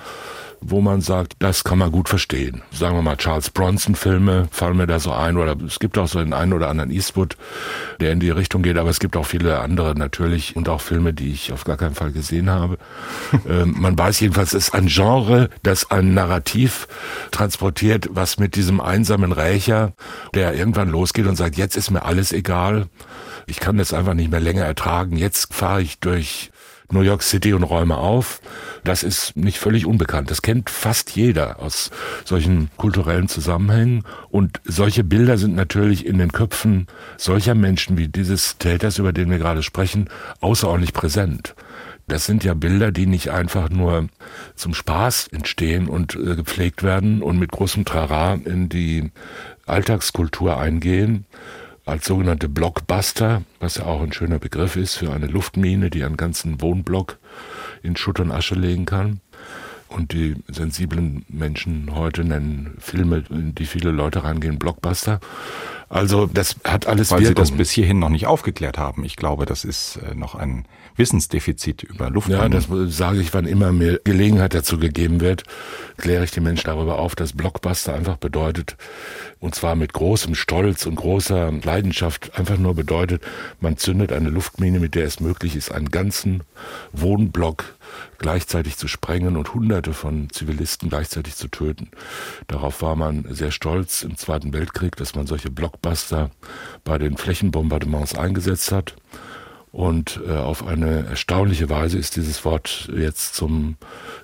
wo 0.61 0.81
man 0.81 1.01
sagt, 1.01 1.33
das 1.39 1.63
kann 1.63 1.77
man 1.77 1.91
gut 1.91 2.09
verstehen. 2.09 2.61
Sagen 2.71 2.95
wir 2.95 3.01
mal 3.01 3.17
Charles 3.17 3.49
Bronson 3.49 3.95
Filme 3.95 4.47
fallen 4.51 4.77
mir 4.77 4.87
da 4.87 4.99
so 4.99 5.11
ein 5.11 5.37
oder 5.37 5.55
es 5.65 5.79
gibt 5.79 5.97
auch 5.97 6.07
so 6.07 6.19
den 6.19 6.33
einen 6.33 6.53
oder 6.53 6.69
anderen 6.69 6.91
Eastwood, 6.91 7.37
der 7.99 8.11
in 8.11 8.19
die 8.19 8.29
Richtung 8.29 8.63
geht, 8.63 8.77
aber 8.77 8.89
es 8.89 8.99
gibt 8.99 9.15
auch 9.15 9.25
viele 9.25 9.59
andere 9.59 9.95
natürlich 9.95 10.55
und 10.55 10.69
auch 10.69 10.81
Filme, 10.81 11.13
die 11.13 11.31
ich 11.31 11.51
auf 11.51 11.63
gar 11.63 11.77
keinen 11.77 11.95
Fall 11.95 12.11
gesehen 12.11 12.49
habe. 12.49 12.77
ähm, 13.49 13.75
man 13.77 13.97
weiß 13.97 14.19
jedenfalls, 14.19 14.53
es 14.53 14.67
ist 14.67 14.73
ein 14.73 14.87
Genre, 14.87 15.49
das 15.63 15.91
ein 15.91 16.13
Narrativ 16.13 16.87
transportiert, 17.31 18.09
was 18.11 18.37
mit 18.37 18.55
diesem 18.55 18.81
einsamen 18.81 19.31
Rächer, 19.31 19.93
der 20.33 20.53
irgendwann 20.55 20.89
losgeht 20.89 21.27
und 21.27 21.35
sagt, 21.35 21.57
jetzt 21.57 21.77
ist 21.77 21.91
mir 21.91 22.03
alles 22.03 22.31
egal. 22.31 22.87
Ich 23.45 23.59
kann 23.59 23.77
das 23.77 23.93
einfach 23.93 24.13
nicht 24.13 24.31
mehr 24.31 24.41
länger 24.41 24.65
ertragen. 24.65 25.15
Jetzt 25.17 25.53
fahre 25.53 25.81
ich 25.81 25.99
durch 25.99 26.51
New 26.89 27.01
York 27.01 27.21
City 27.21 27.53
und 27.53 27.63
räume 27.63 27.97
auf. 27.97 28.41
Das 28.83 29.03
ist 29.03 29.35
nicht 29.35 29.59
völlig 29.59 29.85
unbekannt. 29.85 30.31
Das 30.31 30.41
kennt 30.41 30.69
fast 30.69 31.11
jeder 31.11 31.59
aus 31.61 31.91
solchen 32.23 32.69
kulturellen 32.77 33.27
Zusammenhängen. 33.27 34.03
Und 34.29 34.61
solche 34.63 35.03
Bilder 35.03 35.37
sind 35.37 35.55
natürlich 35.55 36.05
in 36.05 36.17
den 36.17 36.31
Köpfen 36.31 36.87
solcher 37.17 37.55
Menschen 37.55 37.97
wie 37.97 38.07
dieses 38.07 38.57
Täters, 38.57 38.99
über 38.99 39.11
den 39.11 39.29
wir 39.29 39.37
gerade 39.37 39.63
sprechen, 39.63 40.09
außerordentlich 40.39 40.93
präsent. 40.93 41.55
Das 42.07 42.25
sind 42.25 42.45
ja 42.45 42.53
Bilder, 42.53 42.93
die 42.93 43.05
nicht 43.05 43.31
einfach 43.31 43.69
nur 43.69 44.07
zum 44.55 44.73
Spaß 44.73 45.27
entstehen 45.27 45.89
und 45.89 46.15
äh, 46.15 46.37
gepflegt 46.37 46.81
werden 46.81 47.21
und 47.21 47.37
mit 47.37 47.51
großem 47.51 47.83
Trara 47.83 48.35
in 48.45 48.69
die 48.69 49.11
Alltagskultur 49.65 50.57
eingehen, 50.57 51.25
als 51.87 52.05
sogenannte 52.05 52.49
Blockbuster, 52.49 53.43
was 53.59 53.75
ja 53.75 53.85
auch 53.85 54.01
ein 54.01 54.11
schöner 54.11 54.39
Begriff 54.39 54.75
ist 54.75 54.95
für 54.95 55.11
eine 55.13 55.27
Luftmine, 55.27 55.89
die 55.89 56.03
einen 56.03 56.17
ganzen 56.17 56.61
Wohnblock 56.61 57.17
in 57.81 57.95
Schutt 57.95 58.19
und 58.19 58.31
Asche 58.31 58.55
legen 58.55 58.85
kann. 58.85 59.21
Und 59.87 60.11
die 60.11 60.35
sensiblen 60.49 61.25
Menschen 61.29 61.95
heute 61.95 62.25
nennen 62.25 62.75
Filme, 62.77 63.23
in 63.29 63.55
die 63.55 63.65
viele 63.65 63.91
Leute 63.91 64.25
reingehen, 64.25 64.59
Blockbuster. 64.59 65.21
Also 65.87 66.25
das 66.25 66.57
hat 66.65 66.87
alles 66.87 67.11
Weil 67.11 67.21
Wirkung. 67.21 67.45
Sie 67.45 67.51
das 67.51 67.57
bis 67.57 67.71
hierhin 67.71 67.99
noch 67.99 68.09
nicht 68.09 68.27
aufgeklärt 68.27 68.77
haben. 68.77 69.05
Ich 69.05 69.15
glaube, 69.15 69.45
das 69.45 69.63
ist 69.63 69.97
äh, 69.97 70.13
noch 70.13 70.35
ein 70.35 70.65
Wissensdefizit 70.97 71.83
über 71.83 72.09
Luftbahn. 72.09 72.51
Ja, 72.51 72.59
das 72.59 72.67
sage 72.95 73.21
ich, 73.21 73.33
wann 73.33 73.45
immer 73.45 73.71
mir 73.71 74.01
Gelegenheit 74.03 74.53
dazu 74.53 74.77
gegeben 74.79 75.21
wird, 75.21 75.43
kläre 75.97 76.23
ich 76.23 76.31
die 76.31 76.41
Menschen 76.41 76.65
darüber 76.65 76.99
auf, 76.99 77.15
dass 77.15 77.33
Blockbuster 77.33 77.93
einfach 77.93 78.17
bedeutet, 78.17 78.75
und 79.39 79.55
zwar 79.55 79.75
mit 79.75 79.93
großem 79.93 80.35
Stolz 80.35 80.85
und 80.85 80.95
großer 80.95 81.51
Leidenschaft, 81.63 82.37
einfach 82.37 82.57
nur 82.57 82.75
bedeutet, 82.75 83.23
man 83.59 83.77
zündet 83.77 84.11
eine 84.11 84.29
Luftmine, 84.29 84.79
mit 84.79 84.95
der 84.95 85.05
es 85.05 85.19
möglich 85.19 85.55
ist, 85.55 85.71
einen 85.71 85.89
ganzen 85.89 86.43
Wohnblock 86.91 87.65
gleichzeitig 88.17 88.77
zu 88.77 88.87
sprengen 88.87 89.37
und 89.37 89.53
hunderte 89.53 89.93
von 89.93 90.29
Zivilisten 90.31 90.89
gleichzeitig 90.89 91.35
zu 91.35 91.47
töten. 91.47 91.89
Darauf 92.47 92.81
war 92.81 92.95
man 92.95 93.25
sehr 93.29 93.51
stolz 93.51 94.01
im 94.01 94.17
Zweiten 94.17 94.53
Weltkrieg, 94.53 94.95
dass 94.95 95.15
man 95.15 95.27
solche 95.27 95.51
Blockbuster 95.51 96.31
bei 96.83 96.97
den 96.97 97.17
Flächenbombardements 97.17 98.15
eingesetzt 98.15 98.71
hat. 98.71 98.95
Und 99.77 100.19
äh, 100.27 100.31
auf 100.31 100.65
eine 100.65 101.05
erstaunliche 101.05 101.69
Weise 101.69 101.99
ist 101.99 102.15
dieses 102.15 102.43
Wort 102.43 102.89
jetzt 102.97 103.35
zum 103.35 103.75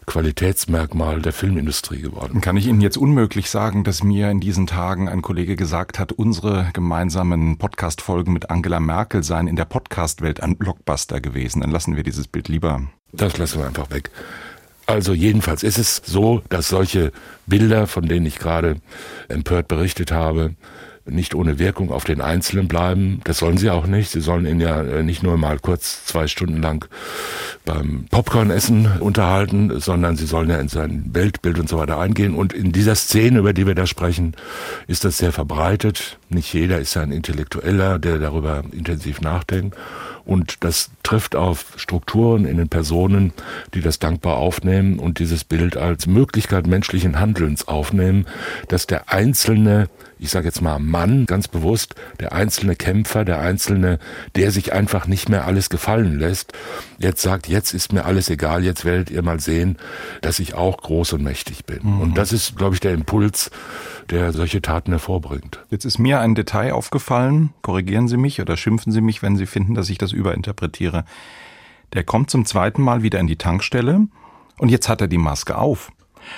Qualitätsmerkmal 0.07 1.21
der 1.21 1.31
Filmindustrie 1.31 2.01
geworden. 2.01 2.41
Kann 2.41 2.57
ich 2.57 2.65
Ihnen 2.65 2.81
jetzt 2.81 2.97
unmöglich 2.97 3.51
sagen, 3.51 3.83
dass 3.83 4.01
mir 4.01 4.31
in 4.31 4.39
diesen 4.39 4.65
Tagen 4.65 5.07
ein 5.07 5.21
Kollege 5.21 5.55
gesagt 5.55 5.99
hat, 5.99 6.11
unsere 6.11 6.71
gemeinsamen 6.73 7.59
Podcast-Folgen 7.59 8.33
mit 8.33 8.49
Angela 8.49 8.79
Merkel 8.79 9.21
seien 9.21 9.45
in 9.45 9.55
der 9.55 9.65
Podcast-Welt 9.65 10.41
ein 10.41 10.57
Blockbuster 10.57 11.21
gewesen. 11.21 11.61
Dann 11.61 11.69
lassen 11.69 11.95
wir 11.95 12.01
dieses 12.01 12.27
Bild 12.27 12.47
lieber. 12.47 12.81
Das 13.11 13.37
lassen 13.37 13.59
wir 13.59 13.67
einfach 13.67 13.91
weg. 13.91 14.09
Also 14.87 15.13
jedenfalls 15.13 15.61
ist 15.61 15.77
es 15.77 16.01
so, 16.03 16.41
dass 16.49 16.67
solche 16.67 17.11
Bilder, 17.45 17.85
von 17.85 18.07
denen 18.07 18.25
ich 18.25 18.39
gerade 18.39 18.77
empört 19.29 19.67
berichtet 19.67 20.11
habe, 20.11 20.55
nicht 21.05 21.35
ohne 21.35 21.59
Wirkung 21.59 21.91
auf 21.91 22.05
den 22.05 22.21
Einzelnen 22.21 22.67
bleiben. 22.67 23.19
Das 23.25 23.37
sollen 23.37 23.57
sie 23.57 23.69
auch 23.69 23.87
nicht. 23.87 24.09
Sie 24.09 24.21
sollen 24.21 24.45
ihn 24.45 24.61
ja 24.61 24.81
äh, 24.81 25.03
nicht 25.03 25.21
nur 25.21 25.37
mal 25.37 25.59
kurz 25.59 26.05
zwei 26.05 26.27
Stunden 26.27 26.61
lang 26.61 26.87
beim 27.65 28.05
Popcorn-Essen 28.09 28.99
unterhalten, 28.99 29.79
sondern 29.79 30.15
sie 30.15 30.25
sollen 30.25 30.49
ja 30.49 30.57
in 30.57 30.69
sein 30.69 31.09
Weltbild 31.13 31.59
und 31.59 31.67
so 31.67 31.77
weiter 31.77 31.99
eingehen. 31.99 32.35
Und 32.35 32.53
in 32.53 32.71
dieser 32.71 32.95
Szene, 32.95 33.39
über 33.39 33.53
die 33.53 33.67
wir 33.67 33.75
da 33.75 33.85
sprechen, 33.85 34.35
ist 34.87 35.03
das 35.03 35.17
sehr 35.17 35.33
verbreitet. 35.33 36.19
Nicht 36.29 36.53
jeder 36.53 36.79
ist 36.79 36.93
ja 36.93 37.01
ein 37.01 37.11
Intellektueller, 37.11 37.99
der 37.99 38.19
darüber 38.19 38.63
intensiv 38.71 39.19
nachdenkt. 39.19 39.75
Und 40.25 40.63
das 40.63 40.91
trifft 41.03 41.35
auf 41.35 41.73
Strukturen 41.75 42.45
in 42.45 42.57
den 42.57 42.69
Personen, 42.69 43.33
die 43.73 43.81
das 43.81 43.99
dankbar 43.99 44.37
aufnehmen 44.37 44.99
und 44.99 45.19
dieses 45.19 45.43
Bild 45.43 45.75
als 45.75 46.07
Möglichkeit 46.07 46.65
menschlichen 46.67 47.19
Handelns 47.19 47.67
aufnehmen, 47.67 48.25
dass 48.69 48.87
der 48.87 49.11
einzelne 49.11 49.89
ich 50.23 50.29
sage 50.29 50.45
jetzt 50.45 50.61
mal 50.61 50.79
Mann, 50.79 51.25
ganz 51.25 51.49
bewusst, 51.49 51.95
der 52.21 52.31
einzelne 52.31 52.77
Kämpfer, 52.77 53.25
der 53.25 53.39
einzelne, 53.39 53.99
der 54.37 54.51
sich 54.51 54.71
einfach 54.71 55.05
nicht 55.05 55.27
mehr 55.27 55.45
alles 55.45 55.69
gefallen 55.69 56.17
lässt, 56.17 56.53
jetzt 56.97 57.21
sagt, 57.21 57.49
jetzt 57.49 57.73
ist 57.73 57.91
mir 57.91 58.05
alles 58.05 58.29
egal, 58.29 58.63
jetzt 58.63 58.85
werdet 58.85 59.11
ihr 59.11 59.21
mal 59.21 59.41
sehen, 59.41 59.77
dass 60.21 60.39
ich 60.39 60.53
auch 60.53 60.77
groß 60.77 61.11
und 61.13 61.23
mächtig 61.23 61.65
bin. 61.65 61.79
Mhm. 61.83 62.01
Und 62.01 62.17
das 62.17 62.31
ist, 62.31 62.55
glaube 62.55 62.73
ich, 62.73 62.79
der 62.79 62.93
Impuls, 62.93 63.51
der 64.09 64.31
solche 64.31 64.61
Taten 64.61 64.91
hervorbringt. 64.91 65.59
Jetzt 65.69 65.83
ist 65.83 65.99
mir 65.99 66.21
ein 66.21 66.35
Detail 66.35 66.71
aufgefallen, 66.71 67.49
korrigieren 67.61 68.07
Sie 68.07 68.17
mich 68.17 68.39
oder 68.39 68.55
schimpfen 68.55 68.93
Sie 68.93 69.01
mich, 69.01 69.21
wenn 69.21 69.35
Sie 69.35 69.45
finden, 69.45 69.75
dass 69.75 69.89
ich 69.89 69.97
das 69.97 70.12
überinterpretiere. 70.13 71.05
Der 71.93 72.03
kommt 72.03 72.29
zum 72.29 72.45
zweiten 72.45 72.81
Mal 72.81 73.03
wieder 73.03 73.19
in 73.19 73.27
die 73.27 73.35
Tankstelle 73.35 74.07
und 74.57 74.69
jetzt 74.69 74.89
hat 74.89 75.01
er 75.01 75.07
die 75.07 75.17
Maske 75.17 75.57
auf. 75.57 75.91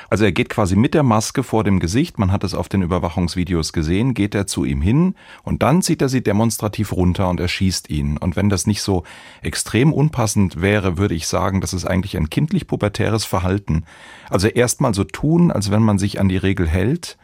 Also 0.09 0.25
er 0.25 0.31
geht 0.31 0.49
quasi 0.49 0.75
mit 0.75 0.93
der 0.93 1.03
Maske 1.03 1.43
vor 1.43 1.63
dem 1.63 1.79
Gesicht, 1.79 2.17
man 2.19 2.31
hat 2.31 2.43
es 2.43 2.53
auf 2.53 2.69
den 2.69 2.81
Überwachungsvideos 2.81 3.73
gesehen, 3.73 4.13
geht 4.13 4.35
er 4.35 4.47
zu 4.47 4.65
ihm 4.65 4.81
hin 4.81 5.15
und 5.43 5.63
dann 5.63 5.81
zieht 5.81 6.01
er 6.01 6.09
sie 6.09 6.23
demonstrativ 6.23 6.91
runter 6.91 7.29
und 7.29 7.39
erschießt 7.39 7.89
ihn. 7.89 8.17
Und 8.17 8.35
wenn 8.35 8.49
das 8.49 8.67
nicht 8.67 8.81
so 8.81 9.03
extrem 9.41 9.93
unpassend 9.93 10.61
wäre, 10.61 10.97
würde 10.97 11.15
ich 11.15 11.27
sagen, 11.27 11.61
das 11.61 11.73
ist 11.73 11.85
eigentlich 11.85 12.17
ein 12.17 12.29
kindlich-pubertäres 12.29 13.25
Verhalten. 13.25 13.83
Also 14.29 14.47
erstmal 14.47 14.93
so 14.93 15.03
tun, 15.03 15.51
als 15.51 15.71
wenn 15.71 15.83
man 15.83 15.97
sich 15.97 16.19
an 16.19 16.29
die 16.29 16.37
Regel 16.37 16.67
hält, 16.67 17.17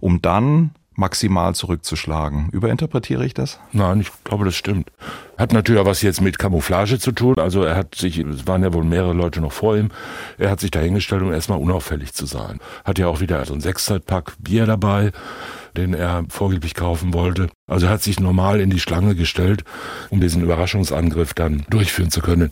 um 0.00 0.22
dann 0.22 0.70
maximal 0.98 1.54
zurückzuschlagen. 1.54 2.48
Überinterpretiere 2.50 3.24
ich 3.24 3.32
das? 3.32 3.60
Nein, 3.72 4.00
ich 4.00 4.10
glaube, 4.24 4.44
das 4.44 4.56
stimmt. 4.56 4.90
Hat 5.38 5.52
natürlich 5.52 5.80
auch 5.80 5.86
was 5.86 6.02
jetzt 6.02 6.20
mit 6.20 6.38
Camouflage 6.38 6.98
zu 6.98 7.12
tun. 7.12 7.36
Also 7.38 7.62
er 7.62 7.76
hat 7.76 7.94
sich, 7.94 8.18
es 8.18 8.48
waren 8.48 8.64
ja 8.64 8.74
wohl 8.74 8.84
mehrere 8.84 9.12
Leute 9.12 9.40
noch 9.40 9.52
vor 9.52 9.76
ihm, 9.76 9.90
er 10.38 10.50
hat 10.50 10.58
sich 10.58 10.72
dahingestellt, 10.72 11.22
um 11.22 11.32
erstmal 11.32 11.60
unauffällig 11.60 12.12
zu 12.12 12.26
sein. 12.26 12.58
Hat 12.84 12.98
ja 12.98 13.06
auch 13.06 13.20
wieder 13.20 13.44
so 13.44 13.54
ein 13.54 13.60
Sechszeitpack 13.60 14.34
Bier 14.40 14.66
dabei, 14.66 15.12
den 15.76 15.94
er 15.94 16.24
vorgeblich 16.28 16.74
kaufen 16.74 17.14
wollte. 17.14 17.48
Also 17.68 17.86
er 17.86 17.92
hat 17.92 18.02
sich 18.02 18.18
normal 18.18 18.60
in 18.60 18.70
die 18.70 18.80
Schlange 18.80 19.14
gestellt, 19.14 19.62
um 20.10 20.20
diesen 20.20 20.42
Überraschungsangriff 20.42 21.32
dann 21.32 21.64
durchführen 21.70 22.10
zu 22.10 22.20
können. 22.20 22.50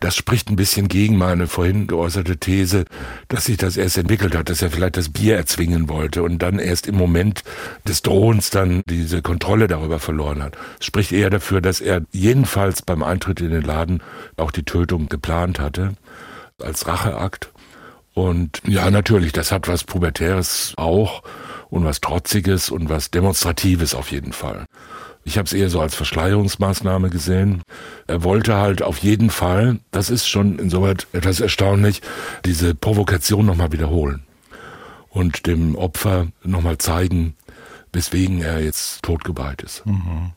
Das 0.00 0.16
spricht 0.16 0.48
ein 0.48 0.56
bisschen 0.56 0.88
gegen 0.88 1.18
meine 1.18 1.46
vorhin 1.46 1.86
geäußerte 1.86 2.38
These, 2.38 2.86
dass 3.28 3.44
sich 3.44 3.58
das 3.58 3.76
erst 3.76 3.98
entwickelt 3.98 4.34
hat, 4.34 4.48
dass 4.48 4.62
er 4.62 4.70
vielleicht 4.70 4.96
das 4.96 5.10
Bier 5.10 5.36
erzwingen 5.36 5.90
wollte 5.90 6.22
und 6.22 6.38
dann 6.38 6.58
erst 6.58 6.86
im 6.86 6.96
Moment 6.96 7.44
des 7.86 8.00
Drohens 8.00 8.48
dann 8.48 8.82
diese 8.88 9.20
Kontrolle 9.20 9.68
darüber 9.68 9.98
verloren 9.98 10.42
hat. 10.42 10.56
Es 10.80 10.86
spricht 10.86 11.12
eher 11.12 11.28
dafür, 11.28 11.60
dass 11.60 11.82
er 11.82 12.00
jedenfalls 12.12 12.80
beim 12.80 13.02
Eintritt 13.02 13.42
in 13.42 13.50
den 13.50 13.62
Laden 13.62 14.02
auch 14.38 14.50
die 14.50 14.64
Tötung 14.64 15.10
geplant 15.10 15.60
hatte, 15.60 15.92
als 16.58 16.86
Racheakt. 16.86 17.50
Und 18.14 18.62
ja, 18.66 18.90
natürlich, 18.90 19.32
das 19.32 19.52
hat 19.52 19.68
was 19.68 19.84
Pubertäres 19.84 20.72
auch 20.76 21.22
und 21.68 21.84
was 21.84 22.00
Trotziges 22.00 22.70
und 22.70 22.88
was 22.88 23.10
Demonstratives 23.10 23.94
auf 23.94 24.10
jeden 24.10 24.32
Fall. 24.32 24.64
Ich 25.24 25.36
habe 25.36 25.46
es 25.46 25.52
eher 25.52 25.68
so 25.68 25.80
als 25.80 25.94
Verschleierungsmaßnahme 25.94 27.10
gesehen. 27.10 27.62
Er 28.06 28.24
wollte 28.24 28.56
halt 28.56 28.82
auf 28.82 28.98
jeden 28.98 29.30
Fall, 29.30 29.78
das 29.90 30.10
ist 30.10 30.26
schon 30.26 30.58
insoweit 30.58 31.06
etwas 31.12 31.40
erstaunlich, 31.40 32.00
diese 32.44 32.74
Provokation 32.74 33.46
nochmal 33.46 33.72
wiederholen 33.72 34.22
und 35.10 35.46
dem 35.46 35.74
Opfer 35.76 36.28
nochmal 36.42 36.78
zeigen, 36.78 37.34
weswegen 37.92 38.42
er 38.42 38.62
jetzt 38.62 39.02
totgeweiht 39.02 39.62
ist. 39.62 39.84
Mhm. 39.84 40.32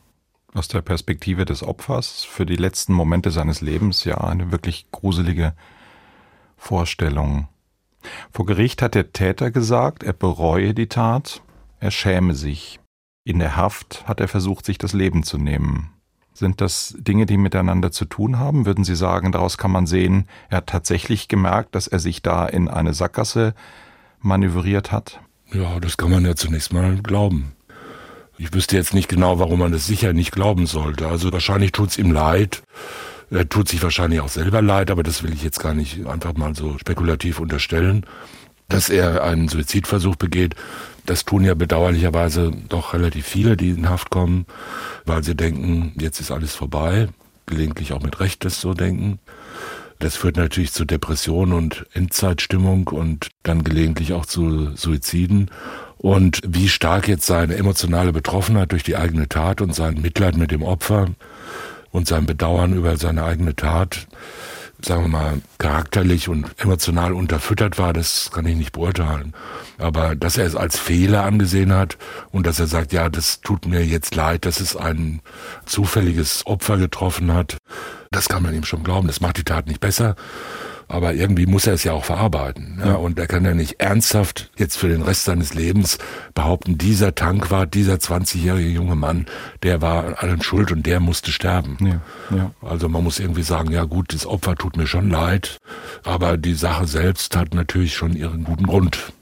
Aus 0.53 0.67
der 0.67 0.81
Perspektive 0.81 1.45
des 1.45 1.63
Opfers 1.63 2.23
für 2.23 2.45
die 2.45 2.55
letzten 2.55 2.93
Momente 2.93 3.31
seines 3.31 3.61
Lebens 3.61 4.03
ja 4.03 4.17
eine 4.17 4.51
wirklich 4.51 4.85
gruselige 4.91 5.53
Vorstellung. 6.57 7.47
Vor 8.31 8.45
Gericht 8.45 8.81
hat 8.81 8.95
der 8.95 9.13
Täter 9.13 9.49
gesagt, 9.49 10.03
er 10.03 10.13
bereue 10.13 10.73
die 10.73 10.87
Tat, 10.87 11.41
er 11.79 11.91
schäme 11.91 12.35
sich. 12.35 12.79
In 13.25 13.39
der 13.39 13.55
Haft 13.55 14.05
hat 14.05 14.19
er 14.19 14.27
versucht, 14.27 14.65
sich 14.65 14.77
das 14.77 14.91
Leben 14.91 15.23
zu 15.23 15.38
nehmen. 15.38 15.89
Sind 16.33 16.59
das 16.59 16.95
Dinge, 16.97 17.25
die 17.25 17.38
miteinander 17.38 17.91
zu 17.91 18.03
tun 18.05 18.38
haben? 18.38 18.65
Würden 18.65 18.83
Sie 18.83 18.95
sagen, 18.95 19.31
daraus 19.31 19.57
kann 19.57 19.71
man 19.71 19.88
sehen, 19.88 20.27
er 20.49 20.57
hat 20.57 20.67
tatsächlich 20.67 21.29
gemerkt, 21.29 21.73
dass 21.75 21.88
er 21.88 21.99
sich 21.99 22.21
da 22.21 22.45
in 22.45 22.67
eine 22.67 22.93
Sackgasse 22.93 23.53
manövriert 24.19 24.91
hat? 24.91 25.21
Ja, 25.53 25.79
das 25.79 25.95
kann 25.95 26.12
man 26.12 26.25
ja 26.25 26.36
zunächst 26.36 26.73
mal 26.73 26.97
glauben. 26.97 27.53
Ich 28.38 28.53
wüsste 28.53 28.75
jetzt 28.75 28.93
nicht 28.93 29.07
genau, 29.07 29.39
warum 29.39 29.59
man 29.59 29.71
das 29.71 29.86
sicher 29.86 30.12
nicht 30.12 30.31
glauben 30.31 30.65
sollte. 30.65 31.07
Also 31.07 31.31
wahrscheinlich 31.31 31.71
tut's 31.71 31.97
ihm 31.97 32.12
leid. 32.12 32.63
Er 33.29 33.47
tut 33.47 33.69
sich 33.69 33.81
wahrscheinlich 33.83 34.19
auch 34.19 34.29
selber 34.29 34.62
leid, 34.62 34.91
aber 34.91 35.03
das 35.03 35.23
will 35.23 35.31
ich 35.31 35.43
jetzt 35.43 35.59
gar 35.59 35.73
nicht 35.73 36.05
einfach 36.07 36.33
mal 36.33 36.55
so 36.55 36.77
spekulativ 36.77 37.39
unterstellen. 37.39 38.05
Dass 38.67 38.89
er 38.89 39.23
einen 39.23 39.47
Suizidversuch 39.47 40.15
begeht, 40.15 40.55
das 41.05 41.25
tun 41.25 41.43
ja 41.43 41.53
bedauerlicherweise 41.53 42.51
doch 42.69 42.93
relativ 42.93 43.25
viele, 43.25 43.57
die 43.57 43.71
in 43.71 43.89
Haft 43.89 44.09
kommen, 44.09 44.45
weil 45.05 45.23
sie 45.23 45.35
denken, 45.35 45.93
jetzt 45.99 46.19
ist 46.19 46.31
alles 46.31 46.55
vorbei, 46.55 47.09
gelegentlich 47.45 47.93
auch 47.93 48.01
mit 48.01 48.19
Recht 48.19 48.45
das 48.45 48.61
so 48.61 48.73
denken. 48.73 49.19
Das 49.99 50.17
führt 50.17 50.37
natürlich 50.37 50.73
zu 50.73 50.85
Depressionen 50.85 51.53
und 51.53 51.85
Endzeitstimmung 51.93 52.87
und 52.87 53.29
dann 53.43 53.63
gelegentlich 53.63 54.13
auch 54.13 54.25
zu 54.25 54.75
Suiziden. 54.75 55.49
Und 55.97 56.41
wie 56.45 56.67
stark 56.67 57.07
jetzt 57.07 57.25
seine 57.25 57.55
emotionale 57.55 58.11
Betroffenheit 58.11 58.71
durch 58.73 58.83
die 58.83 58.97
eigene 58.97 59.29
Tat 59.29 59.61
und 59.61 59.73
sein 59.73 60.01
Mitleid 60.01 60.35
mit 60.35 60.51
dem 60.51 60.61
Opfer 60.61 61.07
und 61.91 62.07
sein 62.07 62.25
Bedauern 62.25 62.73
über 62.73 62.97
seine 62.97 63.23
eigene 63.23 63.55
Tat 63.55 64.07
sagen 64.85 65.03
wir 65.03 65.09
mal, 65.09 65.41
charakterlich 65.57 66.27
und 66.29 66.47
emotional 66.57 67.13
unterfüttert 67.13 67.77
war, 67.77 67.93
das 67.93 68.31
kann 68.31 68.45
ich 68.45 68.55
nicht 68.55 68.73
beurteilen. 68.73 69.33
Aber 69.77 70.15
dass 70.15 70.37
er 70.37 70.45
es 70.45 70.55
als 70.55 70.77
Fehler 70.77 71.23
angesehen 71.23 71.73
hat 71.73 71.97
und 72.31 72.45
dass 72.45 72.59
er 72.59 72.67
sagt, 72.67 72.93
ja, 72.93 73.09
das 73.09 73.41
tut 73.41 73.65
mir 73.65 73.85
jetzt 73.85 74.15
leid, 74.15 74.45
dass 74.45 74.59
es 74.59 74.75
ein 74.75 75.21
zufälliges 75.65 76.45
Opfer 76.45 76.77
getroffen 76.77 77.33
hat, 77.33 77.57
Das 78.11 78.29
kann 78.29 78.43
man 78.43 78.53
ihm 78.53 78.63
schon 78.63 78.83
glauben. 78.83 79.07
Das 79.07 79.21
macht 79.21 79.37
die 79.37 79.43
Tat 79.43 79.65
nicht 79.65 79.79
besser. 79.79 80.15
Aber 80.93 81.15
irgendwie 81.15 81.47
muss 81.47 81.65
er 81.65 81.73
es 81.73 81.84
ja 81.84 81.91
auch 81.91 82.06
verarbeiten. 82.06 82.79
Ja? 82.79 82.93
Und 82.93 83.17
er 83.17 83.25
kann 83.25 83.43
ja 83.43 83.56
nicht 83.56 83.79
ernsthaft 83.79 84.51
jetzt 84.58 84.77
für 84.77 84.88
den 84.89 85.01
Rest 85.01 85.23
seines 85.23 85.56
Lebens 85.56 85.97
behaupten, 86.36 86.77
dieser 86.77 87.15
Tankwart, 87.15 87.73
dieser 87.73 87.95
20-jährige 87.95 88.69
junge 88.69 88.95
Mann, 88.95 89.25
der 89.63 89.82
war 89.82 90.06
an 90.06 90.13
allem 90.13 90.43
schuld 90.43 90.71
und 90.71 90.86
der 90.86 90.99
musste 90.99 91.32
sterben. 91.32 91.77
Ja. 91.82 92.38
Ja. 92.38 92.51
Also 92.62 92.89
man 92.89 93.03
muss 93.03 93.17
irgendwie 93.17 93.41
sagen, 93.41 93.71
ja 93.71 93.86
gut, 93.86 94.13
das 94.13 94.27
Opfer 94.27 94.56
tut 94.56 94.77
mir 94.77 94.86
schon 94.86 95.10
leid, 95.10 95.58
aber 96.03 96.38
die 96.38 96.53
Sache 96.53 96.86
selbst 96.86 97.36
hat 97.36 97.56
natürlich 97.56 97.95
schon 97.95 98.15
ihren 98.15 98.43
guten 98.43 98.67
Grund. 98.67 99.13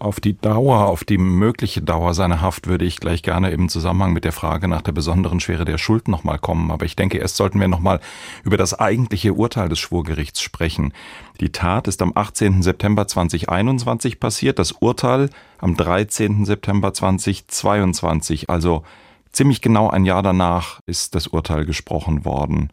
Auf 0.00 0.20
die 0.20 0.38
Dauer, 0.40 0.86
auf 0.86 1.02
die 1.02 1.18
mögliche 1.18 1.82
Dauer 1.82 2.14
seiner 2.14 2.40
Haft 2.40 2.68
würde 2.68 2.84
ich 2.84 3.00
gleich 3.00 3.24
gerne 3.24 3.50
im 3.50 3.68
Zusammenhang 3.68 4.12
mit 4.12 4.24
der 4.24 4.30
Frage 4.30 4.68
nach 4.68 4.82
der 4.82 4.92
besonderen 4.92 5.40
Schwere 5.40 5.64
der 5.64 5.76
Schuld 5.76 6.06
nochmal 6.06 6.38
kommen. 6.38 6.70
Aber 6.70 6.86
ich 6.86 6.94
denke, 6.94 7.18
erst 7.18 7.34
sollten 7.34 7.58
wir 7.58 7.66
nochmal 7.66 7.98
über 8.44 8.56
das 8.56 8.78
eigentliche 8.78 9.34
Urteil 9.34 9.68
des 9.68 9.80
Schwurgerichts 9.80 10.40
sprechen. 10.40 10.92
Die 11.40 11.50
Tat 11.50 11.88
ist 11.88 12.00
am 12.00 12.12
18. 12.14 12.62
September 12.62 13.08
2021 13.08 14.20
passiert, 14.20 14.60
das 14.60 14.70
Urteil 14.70 15.30
am 15.58 15.76
13. 15.76 16.44
September 16.44 16.94
2022. 16.94 18.48
Also 18.48 18.84
ziemlich 19.32 19.60
genau 19.62 19.90
ein 19.90 20.04
Jahr 20.04 20.22
danach 20.22 20.78
ist 20.86 21.16
das 21.16 21.26
Urteil 21.26 21.64
gesprochen 21.64 22.24
worden. 22.24 22.70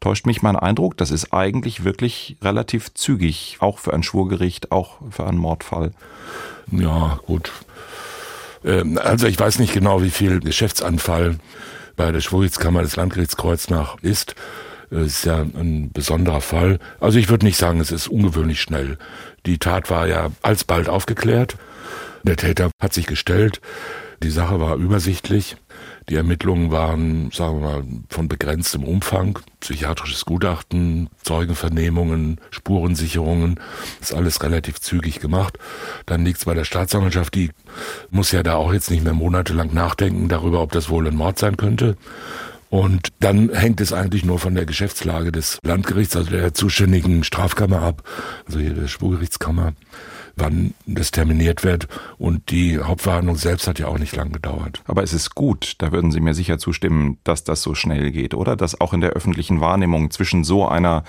Täuscht 0.00 0.26
mich 0.26 0.42
mein 0.42 0.56
Eindruck, 0.56 0.96
das 0.96 1.10
ist 1.10 1.32
eigentlich 1.32 1.84
wirklich 1.84 2.36
relativ 2.42 2.94
zügig, 2.94 3.56
auch 3.58 3.78
für 3.78 3.92
ein 3.92 4.04
Schwurgericht, 4.04 4.70
auch 4.70 4.98
für 5.10 5.26
einen 5.26 5.38
Mordfall. 5.38 5.90
Ja, 6.70 7.18
gut. 7.26 7.50
Ähm, 8.64 8.98
also 9.02 9.26
ich 9.26 9.38
weiß 9.38 9.58
nicht 9.58 9.72
genau, 9.72 10.02
wie 10.02 10.10
viel 10.10 10.40
Geschäftsanfall 10.40 11.38
bei 11.96 12.12
der 12.12 12.20
Schwurgerichtskammer 12.20 12.82
des 12.82 12.96
Landgerichts 12.96 13.36
Kreuznach 13.36 13.96
ist. 14.02 14.34
Es 14.90 15.06
ist 15.06 15.24
ja 15.24 15.40
ein 15.40 15.90
besonderer 15.92 16.40
Fall. 16.40 16.78
Also 17.00 17.18
ich 17.18 17.28
würde 17.28 17.44
nicht 17.44 17.58
sagen, 17.58 17.80
es 17.80 17.92
ist 17.92 18.08
ungewöhnlich 18.08 18.60
schnell. 18.60 18.98
Die 19.44 19.58
Tat 19.58 19.90
war 19.90 20.06
ja 20.06 20.30
alsbald 20.42 20.88
aufgeklärt. 20.88 21.56
Der 22.22 22.36
Täter 22.36 22.70
hat 22.80 22.94
sich 22.94 23.06
gestellt. 23.06 23.60
Die 24.22 24.30
Sache 24.30 24.60
war 24.60 24.76
übersichtlich. 24.76 25.56
Die 26.08 26.14
Ermittlungen 26.14 26.70
waren, 26.70 27.30
sagen 27.32 27.60
wir 27.60 27.68
mal, 27.68 27.84
von 28.08 28.28
begrenztem 28.28 28.82
Umfang. 28.82 29.38
Psychiatrisches 29.60 30.24
Gutachten, 30.24 31.10
Zeugenvernehmungen, 31.22 32.40
Spurensicherungen, 32.50 33.60
ist 34.00 34.14
alles 34.14 34.42
relativ 34.42 34.80
zügig 34.80 35.20
gemacht. 35.20 35.58
Dann 36.06 36.24
liegt 36.24 36.38
es 36.38 36.44
bei 36.46 36.54
der 36.54 36.64
Staatsanwaltschaft, 36.64 37.34
die 37.34 37.50
muss 38.10 38.32
ja 38.32 38.42
da 38.42 38.54
auch 38.54 38.72
jetzt 38.72 38.90
nicht 38.90 39.04
mehr 39.04 39.12
monatelang 39.12 39.74
nachdenken 39.74 40.28
darüber, 40.28 40.62
ob 40.62 40.72
das 40.72 40.88
wohl 40.88 41.06
ein 41.06 41.16
Mord 41.16 41.38
sein 41.38 41.58
könnte. 41.58 41.96
Und 42.70 43.08
dann 43.20 43.50
hängt 43.50 43.80
es 43.80 43.92
eigentlich 43.92 44.24
nur 44.24 44.38
von 44.38 44.54
der 44.54 44.66
Geschäftslage 44.66 45.32
des 45.32 45.58
Landgerichts, 45.62 46.16
also 46.16 46.30
der 46.30 46.54
zuständigen 46.54 47.24
Strafkammer 47.24 47.82
ab, 47.82 48.02
also 48.46 48.58
hier 48.58 48.74
der 48.74 48.88
Schwurgerichtskammer 48.88 49.72
wann 50.38 50.74
das 50.86 51.10
terminiert 51.10 51.64
wird. 51.64 51.88
Und 52.18 52.50
die 52.50 52.78
Hauptverhandlung 52.78 53.36
selbst 53.36 53.66
hat 53.68 53.78
ja 53.78 53.88
auch 53.88 53.98
nicht 53.98 54.16
lang 54.16 54.32
gedauert. 54.32 54.82
Aber 54.86 55.02
es 55.02 55.12
ist 55.12 55.34
gut, 55.34 55.74
da 55.78 55.92
würden 55.92 56.10
Sie 56.10 56.20
mir 56.20 56.34
sicher 56.34 56.58
zustimmen, 56.58 57.18
dass 57.24 57.44
das 57.44 57.62
so 57.62 57.74
schnell 57.74 58.10
geht, 58.10 58.34
oder? 58.34 58.56
Dass 58.56 58.80
auch 58.80 58.92
in 58.92 59.00
der 59.00 59.10
öffentlichen 59.10 59.60
Wahrnehmung 59.60 60.10
zwischen 60.10 60.44
so 60.44 60.66
einer 60.66 61.04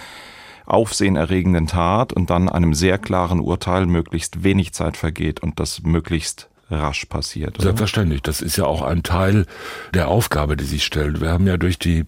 aufsehenerregenden 0.66 1.68
Tat 1.68 2.14
und 2.14 2.30
dann 2.30 2.48
einem 2.48 2.74
sehr 2.74 2.98
klaren 2.98 3.40
Urteil 3.40 3.88
möglichst 3.88 4.44
wenig 4.44 4.74
Zeit 4.74 4.98
vergeht 4.98 5.42
und 5.42 5.60
das 5.60 5.82
möglichst 5.82 6.50
rasch 6.70 7.06
passiert. 7.06 7.56
Oder? 7.56 7.64
Selbstverständlich. 7.64 8.22
Das 8.22 8.42
ist 8.42 8.58
ja 8.58 8.66
auch 8.66 8.84
ein 8.84 9.04
Teil 9.04 9.46
der 9.94 10.08
Aufgabe, 10.10 10.56
die 10.56 10.66
sich 10.66 10.84
stellt. 10.84 11.22
Wir 11.22 11.30
haben 11.30 11.48
ja 11.48 11.58
durch 11.58 11.80
die 11.80 12.06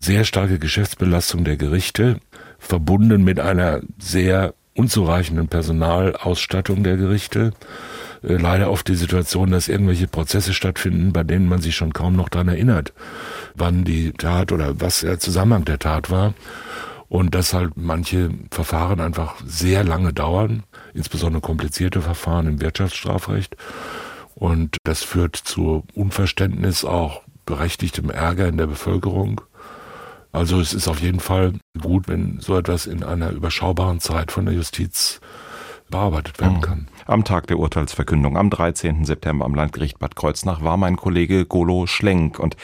sehr 0.00 0.24
starke 0.24 0.58
Geschäftsbelastung 0.58 1.44
der 1.44 1.56
Gerichte 1.56 2.18
verbunden 2.58 3.22
mit 3.22 3.40
einer 3.40 3.80
sehr 3.98 4.54
unzureichenden 4.78 5.48
Personalausstattung 5.48 6.84
der 6.84 6.96
Gerichte 6.96 7.52
äh, 8.22 8.36
leider 8.36 8.70
oft 8.70 8.86
die 8.88 8.94
Situation, 8.94 9.50
dass 9.50 9.68
irgendwelche 9.68 10.06
Prozesse 10.06 10.54
stattfinden, 10.54 11.12
bei 11.12 11.24
denen 11.24 11.48
man 11.48 11.60
sich 11.60 11.74
schon 11.74 11.92
kaum 11.92 12.14
noch 12.14 12.28
dran 12.28 12.48
erinnert, 12.48 12.92
wann 13.54 13.84
die 13.84 14.12
Tat 14.12 14.52
oder 14.52 14.80
was 14.80 15.00
der 15.00 15.18
Zusammenhang 15.18 15.64
der 15.64 15.78
Tat 15.78 16.10
war. 16.10 16.34
Und 17.08 17.34
dass 17.34 17.54
halt 17.54 17.72
manche 17.76 18.30
Verfahren 18.50 19.00
einfach 19.00 19.36
sehr 19.46 19.82
lange 19.82 20.12
dauern, 20.12 20.64
insbesondere 20.92 21.40
komplizierte 21.40 22.02
Verfahren 22.02 22.46
im 22.46 22.60
Wirtschaftsstrafrecht. 22.60 23.56
Und 24.34 24.76
das 24.84 25.02
führt 25.02 25.34
zu 25.34 25.84
Unverständnis, 25.94 26.84
auch 26.84 27.22
berechtigtem 27.46 28.10
Ärger 28.10 28.46
in 28.46 28.58
der 28.58 28.66
Bevölkerung. 28.66 29.40
Also 30.32 30.60
es 30.60 30.74
ist 30.74 30.88
auf 30.88 31.00
jeden 31.00 31.20
Fall 31.20 31.54
gut, 31.80 32.08
wenn 32.08 32.40
so 32.40 32.56
etwas 32.56 32.86
in 32.86 33.02
einer 33.02 33.30
überschaubaren 33.30 34.00
Zeit 34.00 34.30
von 34.30 34.44
der 34.44 34.54
Justiz 34.54 35.20
bearbeitet 35.90 36.38
werden 36.38 36.58
mhm. 36.58 36.62
kann. 36.62 36.88
Am 37.06 37.24
Tag 37.24 37.46
der 37.46 37.58
Urteilsverkündung 37.58 38.36
am 38.36 38.50
13. 38.50 39.04
September 39.04 39.46
am 39.46 39.54
Landgericht 39.54 39.98
Bad 39.98 40.16
Kreuznach 40.16 40.62
war 40.62 40.76
mein 40.76 40.96
Kollege 40.96 41.46
Golo 41.46 41.86
Schlenk 41.86 42.38
und 42.38 42.56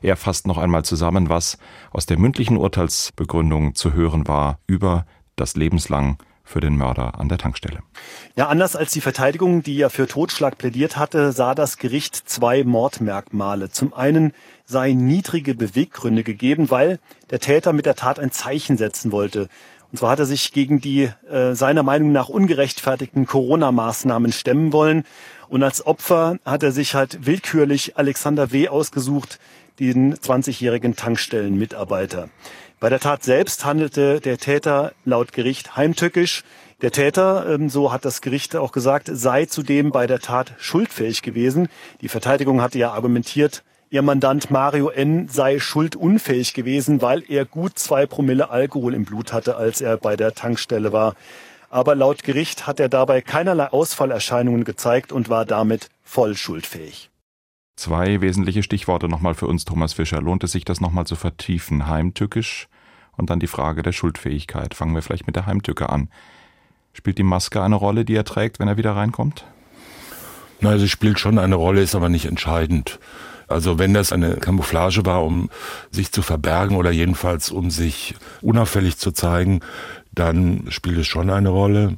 er 0.00 0.16
fasst 0.16 0.46
noch 0.46 0.58
einmal 0.58 0.84
zusammen, 0.84 1.28
was 1.28 1.58
aus 1.90 2.06
der 2.06 2.18
mündlichen 2.18 2.56
Urteilsbegründung 2.56 3.74
zu 3.74 3.92
hören 3.92 4.28
war 4.28 4.60
über 4.68 5.06
das 5.34 5.56
lebenslang 5.56 6.18
für 6.48 6.60
den 6.60 6.76
Mörder 6.76 7.20
an 7.20 7.28
der 7.28 7.38
Tankstelle. 7.38 7.80
Ja, 8.36 8.48
anders 8.48 8.74
als 8.74 8.92
die 8.92 9.00
Verteidigung, 9.00 9.62
die 9.62 9.76
ja 9.76 9.90
für 9.90 10.06
Totschlag 10.06 10.56
plädiert 10.56 10.96
hatte, 10.96 11.32
sah 11.32 11.54
das 11.54 11.76
Gericht 11.76 12.16
zwei 12.16 12.64
Mordmerkmale. 12.64 13.70
Zum 13.70 13.92
einen 13.92 14.32
seien 14.64 15.06
niedrige 15.06 15.54
Beweggründe 15.54 16.24
gegeben, 16.24 16.70
weil 16.70 17.00
der 17.30 17.40
Täter 17.40 17.72
mit 17.72 17.86
der 17.86 17.96
Tat 17.96 18.18
ein 18.18 18.30
Zeichen 18.30 18.78
setzen 18.78 19.12
wollte. 19.12 19.48
Und 19.90 19.98
zwar 19.98 20.10
hat 20.10 20.18
er 20.18 20.26
sich 20.26 20.52
gegen 20.52 20.80
die 20.80 21.10
äh, 21.30 21.54
seiner 21.54 21.82
Meinung 21.82 22.12
nach 22.12 22.28
ungerechtfertigten 22.28 23.26
Corona-Maßnahmen 23.26 24.32
stemmen 24.32 24.72
wollen. 24.72 25.04
Und 25.48 25.62
als 25.62 25.86
Opfer 25.86 26.38
hat 26.44 26.62
er 26.62 26.72
sich 26.72 26.94
halt 26.94 27.26
willkürlich 27.26 27.96
Alexander 27.96 28.52
W. 28.52 28.68
ausgesucht, 28.68 29.38
den 29.78 30.14
20-jährigen 30.14 30.96
Tankstellenmitarbeiter. 30.96 32.28
Bei 32.80 32.88
der 32.88 33.00
Tat 33.00 33.24
selbst 33.24 33.64
handelte 33.64 34.20
der 34.20 34.38
Täter 34.38 34.92
laut 35.04 35.32
Gericht 35.32 35.76
heimtückisch. 35.76 36.44
Der 36.80 36.92
Täter, 36.92 37.46
ähm, 37.48 37.68
so 37.68 37.92
hat 37.92 38.04
das 38.04 38.20
Gericht 38.20 38.54
auch 38.54 38.70
gesagt, 38.70 39.10
sei 39.12 39.46
zudem 39.46 39.90
bei 39.90 40.06
der 40.06 40.20
Tat 40.20 40.52
schuldfähig 40.58 41.22
gewesen. 41.22 41.68
Die 42.02 42.08
Verteidigung 42.08 42.62
hatte 42.62 42.78
ja 42.78 42.92
argumentiert, 42.92 43.64
Ihr 43.90 44.02
Mandant 44.02 44.50
Mario 44.50 44.90
N. 44.90 45.28
sei 45.28 45.58
schuldunfähig 45.58 46.52
gewesen, 46.52 47.00
weil 47.00 47.24
er 47.26 47.46
gut 47.46 47.78
zwei 47.78 48.04
Promille 48.04 48.50
Alkohol 48.50 48.92
im 48.92 49.06
Blut 49.06 49.32
hatte, 49.32 49.56
als 49.56 49.80
er 49.80 49.96
bei 49.96 50.14
der 50.14 50.34
Tankstelle 50.34 50.92
war. 50.92 51.14
Aber 51.70 51.94
laut 51.94 52.22
Gericht 52.22 52.66
hat 52.66 52.80
er 52.80 52.90
dabei 52.90 53.22
keinerlei 53.22 53.68
Ausfallerscheinungen 53.68 54.64
gezeigt 54.64 55.10
und 55.10 55.30
war 55.30 55.46
damit 55.46 55.88
voll 56.04 56.36
schuldfähig. 56.36 57.08
Zwei 57.78 58.20
wesentliche 58.20 58.64
Stichworte 58.64 59.08
nochmal 59.08 59.34
für 59.34 59.46
uns, 59.46 59.64
Thomas 59.64 59.92
Fischer. 59.92 60.20
Lohnt 60.20 60.42
es 60.42 60.50
sich, 60.50 60.64
das 60.64 60.80
nochmal 60.80 61.06
zu 61.06 61.14
vertiefen? 61.14 61.86
Heimtückisch 61.86 62.66
und 63.16 63.30
dann 63.30 63.38
die 63.38 63.46
Frage 63.46 63.84
der 63.84 63.92
Schuldfähigkeit. 63.92 64.74
Fangen 64.74 64.96
wir 64.96 65.02
vielleicht 65.02 65.28
mit 65.28 65.36
der 65.36 65.46
Heimtücke 65.46 65.88
an. 65.88 66.08
Spielt 66.92 67.18
die 67.18 67.22
Maske 67.22 67.62
eine 67.62 67.76
Rolle, 67.76 68.04
die 68.04 68.16
er 68.16 68.24
trägt, 68.24 68.58
wenn 68.58 68.66
er 68.66 68.78
wieder 68.78 68.96
reinkommt? 68.96 69.44
Na, 70.60 70.76
sie 70.76 70.88
spielt 70.88 71.20
schon 71.20 71.38
eine 71.38 71.54
Rolle, 71.54 71.80
ist 71.80 71.94
aber 71.94 72.08
nicht 72.08 72.26
entscheidend. 72.26 72.98
Also 73.46 73.78
wenn 73.78 73.94
das 73.94 74.12
eine 74.12 74.38
Camouflage 74.38 75.06
war, 75.06 75.24
um 75.24 75.48
sich 75.92 76.10
zu 76.10 76.22
verbergen 76.22 76.76
oder 76.76 76.90
jedenfalls 76.90 77.48
um 77.48 77.70
sich 77.70 78.16
unauffällig 78.42 78.98
zu 78.98 79.12
zeigen, 79.12 79.60
dann 80.10 80.64
spielt 80.70 80.98
es 80.98 81.06
schon 81.06 81.30
eine 81.30 81.50
Rolle. 81.50 81.96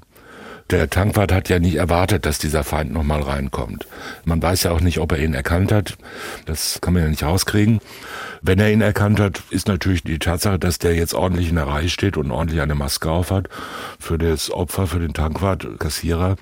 Der 0.70 0.88
Tankwart 0.88 1.32
hat 1.32 1.48
ja 1.48 1.58
nicht 1.58 1.74
erwartet, 1.74 2.24
dass 2.26 2.38
dieser 2.38 2.62
Feind 2.62 2.92
nochmal 2.92 3.22
reinkommt. 3.22 3.88
Man 4.24 4.40
weiß 4.40 4.62
ja 4.62 4.70
auch 4.70 4.80
nicht, 4.80 5.00
ob 5.00 5.10
er 5.10 5.18
ihn 5.18 5.34
erkannt 5.34 5.72
hat. 5.72 5.96
Das 6.46 6.78
kann 6.80 6.94
man 6.94 7.02
ja 7.02 7.08
nicht 7.08 7.24
rauskriegen. 7.24 7.80
Wenn 8.42 8.60
er 8.60 8.70
ihn 8.70 8.80
erkannt 8.80 9.18
hat, 9.20 9.42
ist 9.50 9.68
natürlich 9.68 10.02
die 10.04 10.18
Tatsache, 10.18 10.58
dass 10.58 10.78
der 10.78 10.94
jetzt 10.94 11.12
ordentlich 11.12 11.50
in 11.50 11.56
der 11.56 11.66
Reihe 11.66 11.88
steht 11.88 12.16
und 12.16 12.30
ordentlich 12.30 12.60
eine 12.60 12.76
Maske 12.76 13.10
auf 13.10 13.30
hat, 13.30 13.48
für 13.98 14.16
das 14.16 14.50
Opfer, 14.50 14.86
für 14.86 15.00
den 15.00 15.12
Tankwart, 15.12 15.66
Kassierer, 15.78 16.36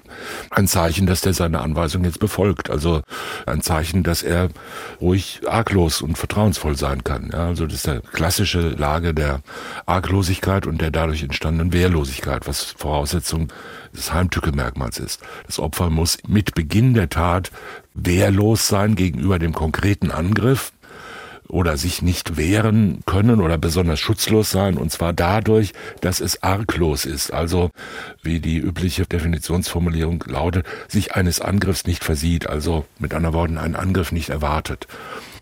ein 0.51 0.69
Zeichen, 0.69 1.07
dass 1.07 1.23
der 1.23 1.33
seine 1.33 1.61
Anweisung 1.61 2.05
jetzt 2.05 2.21
befolgt. 2.21 2.71
Also 2.71 3.01
ein 3.47 3.63
Zeichen, 3.63 4.03
dass 4.03 4.23
er 4.23 4.51
ruhig 5.01 5.41
arglos 5.47 6.03
und 6.03 6.19
vertrauensvoll 6.19 6.77
sein 6.77 7.03
kann. 7.03 7.31
Ja, 7.33 7.47
also 7.47 7.67
das 7.67 7.77
ist 7.77 7.89
eine 7.89 8.03
klassische 8.13 8.69
Lage 8.69 9.15
der 9.15 9.41
Arglosigkeit 9.87 10.67
und 10.67 10.81
der 10.81 10.91
dadurch 10.91 11.23
entstandenen 11.23 11.73
Wehrlosigkeit, 11.73 12.47
was 12.47 12.75
Voraussetzung 12.77 13.51
des 13.95 14.13
Heimtücke-Merkmals 14.13 14.99
ist. 14.99 15.21
Das 15.47 15.59
Opfer 15.59 15.91
muss 15.91 16.19
mit 16.27 16.55
Beginn 16.55 16.95
der 16.95 17.09
Tat 17.09 17.51
wehrlos 17.95 18.69
sein 18.69 18.95
gegenüber 18.95 19.39
dem 19.39 19.53
konkreten 19.53 20.11
Angriff 20.11 20.73
oder 21.49 21.77
sich 21.79 22.03
nicht 22.03 22.37
wehren 22.37 23.01
können 23.07 23.41
oder 23.41 23.59
besonders 23.59 23.99
schutzlos 23.99 24.51
sein, 24.51 24.77
und 24.77 24.93
zwar 24.93 25.13
dadurch, 25.13 25.73
dass 26.01 26.21
es 26.21 26.43
arglos 26.43 27.05
ist, 27.07 27.33
also 27.33 27.71
wie 28.23 28.39
die 28.39 28.59
übliche 28.59 29.07
Definitionsformulierung 29.07 30.23
lautet, 30.27 30.67
sich 30.89 31.15
eines 31.15 31.41
Angriffs 31.41 31.87
nicht 31.87 32.05
versieht, 32.05 32.47
also 32.47 32.85
mit 32.99 33.15
anderen 33.15 33.35
Worten 33.35 33.59
einen 33.59 33.77
Angriff 33.77 34.13
nicht 34.13 34.29
erwartet. 34.29 34.87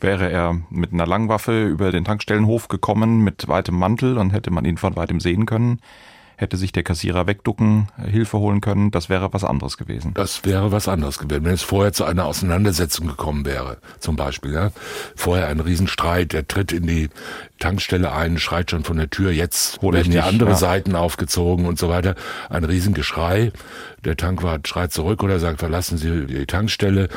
Wäre 0.01 0.31
er 0.31 0.61
mit 0.71 0.93
einer 0.93 1.07
Langwaffe 1.07 1.65
über 1.65 1.91
den 1.91 2.05
Tankstellenhof 2.05 2.69
gekommen, 2.69 3.25
mit 3.25 3.49
weitem 3.49 3.77
Mantel 3.77 4.19
und 4.19 4.31
hätte 4.31 4.51
man 4.51 4.65
ihn 4.65 4.79
von 4.79 4.95
weitem 4.95 5.21
sehen 5.21 5.47
können, 5.47 5.81
hätte 6.37 6.57
sich 6.57 6.73
der 6.73 6.83
Kassierer 6.83 7.27
wegducken, 7.27 7.89
Hilfe 7.99 8.39
holen 8.39 8.61
können, 8.61 8.91
das 8.91 9.09
wäre 9.09 9.33
was 9.33 9.43
anderes 9.43 9.77
gewesen. 9.77 10.13
Das 10.15 10.45
wäre 10.45 10.71
was 10.71 10.87
anderes 10.87 11.19
gewesen, 11.19 11.45
wenn 11.45 11.55
es 11.55 11.63
vorher 11.63 11.93
zu 11.93 12.05
einer 12.05 12.27
Auseinandersetzung 12.27 13.07
gekommen 13.07 13.45
wäre, 13.47 13.79
zum 13.99 14.17
Beispiel. 14.17 14.53
Ja? 14.53 14.71
Vorher 15.15 15.49
ein 15.49 15.61
Riesenstreit, 15.61 16.35
er 16.35 16.47
tritt 16.47 16.73
in 16.73 16.87
die 16.87 17.09
Tankstelle 17.59 18.13
ein, 18.13 18.39
schreit 18.39 18.71
schon 18.71 18.85
von 18.85 18.99
der 18.99 19.09
Tür, 19.09 19.31
jetzt 19.31 19.81
Hol 19.81 19.95
werden 19.95 20.13
ja 20.13 20.25
andere 20.25 20.51
ja. 20.51 20.57
Seiten 20.57 20.95
aufgezogen 20.95 21.65
und 21.67 21.79
so 21.79 21.89
weiter. 21.89 22.15
Ein 22.51 22.65
Riesengeschrei. 22.65 23.53
Der 24.05 24.17
Tankwart 24.17 24.69
schreit 24.69 24.93
zurück 24.93 25.23
oder 25.23 25.41
sagt, 25.41 25.61
verlassen 25.61 25.99
Sie 25.99 26.27
die 26.27 26.47
Tankstelle. 26.47 27.09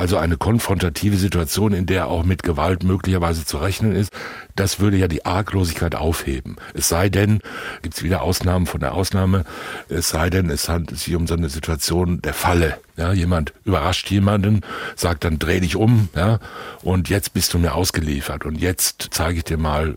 Also 0.00 0.16
eine 0.16 0.38
konfrontative 0.38 1.18
Situation, 1.18 1.74
in 1.74 1.84
der 1.84 2.06
auch 2.06 2.24
mit 2.24 2.42
Gewalt 2.42 2.84
möglicherweise 2.84 3.44
zu 3.44 3.58
rechnen 3.58 3.94
ist. 3.94 4.10
Das 4.56 4.80
würde 4.80 4.96
ja 4.96 5.08
die 5.08 5.26
Arglosigkeit 5.26 5.94
aufheben. 5.94 6.56
Es 6.72 6.88
sei 6.88 7.10
denn, 7.10 7.40
gibt's 7.82 8.02
wieder 8.02 8.22
Ausnahmen 8.22 8.64
von 8.64 8.80
der 8.80 8.94
Ausnahme, 8.94 9.44
es 9.90 10.08
sei 10.08 10.30
denn, 10.30 10.48
es 10.48 10.70
handelt 10.70 10.98
sich 10.98 11.14
um 11.14 11.26
so 11.26 11.34
eine 11.34 11.50
Situation 11.50 12.22
der 12.22 12.32
Falle. 12.32 12.78
Ja, 12.96 13.12
jemand 13.12 13.52
überrascht 13.66 14.10
jemanden, 14.10 14.62
sagt 14.96 15.24
dann 15.24 15.38
dreh 15.38 15.60
dich 15.60 15.76
um, 15.76 16.08
ja, 16.16 16.38
und 16.80 17.10
jetzt 17.10 17.34
bist 17.34 17.52
du 17.52 17.58
mir 17.58 17.74
ausgeliefert 17.74 18.46
und 18.46 18.56
jetzt 18.56 19.08
zeige 19.10 19.38
ich 19.38 19.44
dir 19.44 19.58
mal, 19.58 19.96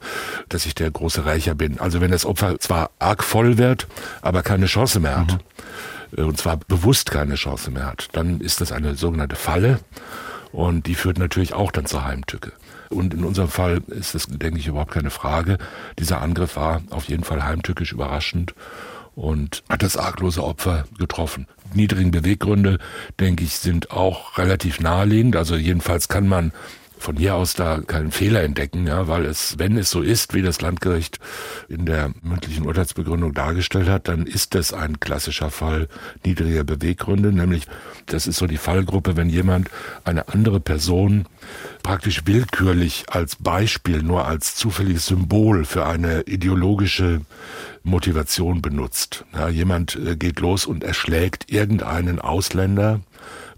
dass 0.50 0.66
ich 0.66 0.76
der 0.76 0.92
große 0.92 1.26
Rächer 1.26 1.56
bin. 1.56 1.80
Also 1.80 2.02
wenn 2.02 2.12
das 2.12 2.26
Opfer 2.26 2.60
zwar 2.60 2.92
arg 3.00 3.24
voll 3.24 3.58
wird, 3.58 3.88
aber 4.22 4.44
keine 4.44 4.66
Chance 4.66 5.00
mehr 5.00 5.16
hat. 5.18 5.32
Mhm 5.32 5.40
und 6.18 6.38
zwar 6.38 6.58
bewusst 6.58 7.12
keine 7.12 7.36
Chance 7.36 7.72
mehr 7.72 7.86
hat, 7.86 8.10
dann 8.14 8.40
ist 8.40 8.62
das 8.62 8.72
eine 8.72 8.96
sogenannte 8.96 9.36
Falle 9.36 9.80
und 10.52 10.88
die 10.88 10.96
führt 10.96 11.18
natürlich 11.18 11.54
auch 11.54 11.72
dann 11.72 11.86
zur 11.86 12.06
Heimtücke. 12.06 12.52
Und 12.90 13.14
in 13.14 13.24
unserem 13.24 13.50
Fall 13.50 13.82
ist 13.88 14.14
das, 14.14 14.28
denke 14.28 14.60
ich, 14.60 14.68
überhaupt 14.68 14.92
keine 14.92 15.10
Frage. 15.10 15.58
Dieser 15.98 16.22
Angriff 16.22 16.56
war 16.56 16.82
auf 16.92 17.06
jeden 17.06 17.24
Fall 17.24 17.44
heimtückisch 17.44 17.92
überraschend 17.92 18.54
und 19.16 19.64
hat 19.70 19.82
das 19.84 19.98
arglose 19.98 20.44
Opfer 20.44 20.86
getroffen. 20.98 21.48
Niedrigen 21.74 22.12
Beweggründe, 22.12 22.78
denke 23.20 23.44
ich, 23.44 23.56
sind 23.56 23.92
auch 23.92 24.38
relativ 24.38 24.80
naheliegend. 24.80 25.36
Also 25.36 25.56
jedenfalls 25.56 26.08
kann 26.08 26.28
man 26.28 26.52
von 27.04 27.18
hier 27.18 27.36
aus 27.36 27.54
da 27.54 27.82
keinen 27.86 28.12
Fehler 28.12 28.44
entdecken, 28.44 28.88
ja, 28.88 29.10
weil 29.10 29.26
es, 29.26 29.60
wenn 29.60 29.78
es 29.78 29.90
so 29.90 30.02
ist, 30.02 30.34
wie 30.34 30.42
das 30.42 30.62
Landgericht 30.62 31.20
in 31.68 31.86
der 31.86 32.12
mündlichen 32.22 32.66
Urteilsbegründung 32.66 33.34
dargestellt 33.34 33.90
hat, 33.90 34.08
dann 34.08 34.26
ist 34.26 34.56
es 34.56 34.72
ein 34.72 35.02
klassischer 35.02 35.52
Fall 35.52 35.90
niedriger 36.26 36.64
Beweggründe, 36.64 37.34
nämlich 37.34 37.68
das 38.06 38.26
ist 38.26 38.38
so 38.38 38.48
die 38.48 38.58
Fallgruppe, 38.58 39.18
wenn 39.18 39.28
jemand 39.28 39.70
eine 40.06 40.30
andere 40.30 40.62
Person 40.62 41.26
praktisch 41.84 42.26
willkürlich 42.26 43.06
als 43.10 43.36
Beispiel, 43.36 44.02
nur 44.02 44.26
als 44.26 44.56
zufälliges 44.56 45.06
Symbol 45.06 45.66
für 45.66 45.86
eine 45.86 46.22
ideologische 46.22 47.22
Motivation 47.84 48.62
benutzt. 48.62 49.26
Ja, 49.34 49.50
jemand 49.50 49.96
äh, 49.96 50.16
geht 50.16 50.40
los 50.40 50.66
und 50.66 50.84
erschlägt 50.84 51.52
irgendeinen 51.52 52.20
Ausländer, 52.20 53.02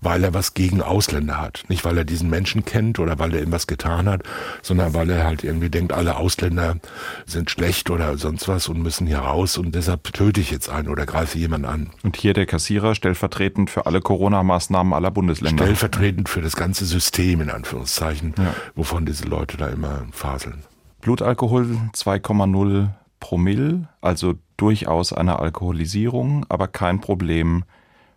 weil 0.01 0.23
er 0.23 0.33
was 0.33 0.53
gegen 0.53 0.81
Ausländer 0.81 1.41
hat. 1.41 1.63
Nicht, 1.67 1.83
weil 1.83 1.97
er 1.97 2.05
diesen 2.05 2.29
Menschen 2.29 2.63
kennt 2.63 2.99
oder 2.99 3.17
weil 3.19 3.33
er 3.33 3.41
ihm 3.41 3.51
was 3.51 3.67
getan 3.67 4.07
hat, 4.07 4.23
sondern 4.61 4.93
weil 4.93 5.09
er 5.09 5.25
halt 5.25 5.43
irgendwie 5.43 5.69
denkt, 5.69 5.93
alle 5.93 6.17
Ausländer 6.17 6.77
sind 7.25 7.49
schlecht 7.49 7.89
oder 7.89 8.17
sonst 8.17 8.47
was 8.47 8.67
und 8.67 8.81
müssen 8.81 9.07
hier 9.07 9.19
raus 9.19 9.57
und 9.57 9.73
deshalb 9.73 10.03
töte 10.13 10.41
ich 10.41 10.51
jetzt 10.51 10.69
einen 10.69 10.89
oder 10.89 11.05
greife 11.05 11.37
jemanden 11.37 11.65
an. 11.65 11.89
Und 12.03 12.17
hier 12.17 12.33
der 12.33 12.45
Kassierer 12.45 12.93
stellvertretend 12.93 13.69
für 13.69 13.87
alle 13.87 13.99
Corona-Maßnahmen 13.99 14.93
aller 14.93 15.11
Bundesländer. 15.11 15.63
Stellvertretend 15.63 16.29
für 16.29 16.41
das 16.41 16.55
ganze 16.55 16.85
System, 16.85 17.41
in 17.41 17.49
Anführungszeichen, 17.49 18.14
ja. 18.21 18.53
wovon 18.75 19.05
diese 19.05 19.25
Leute 19.25 19.57
da 19.57 19.67
immer 19.67 20.05
faseln. 20.11 20.63
Blutalkohol 21.01 21.77
2,0 21.93 22.89
Promille, 23.19 23.87
also 24.01 24.35
durchaus 24.57 25.13
eine 25.13 25.39
Alkoholisierung, 25.39 26.45
aber 26.49 26.67
kein 26.67 27.01
Problem 27.01 27.63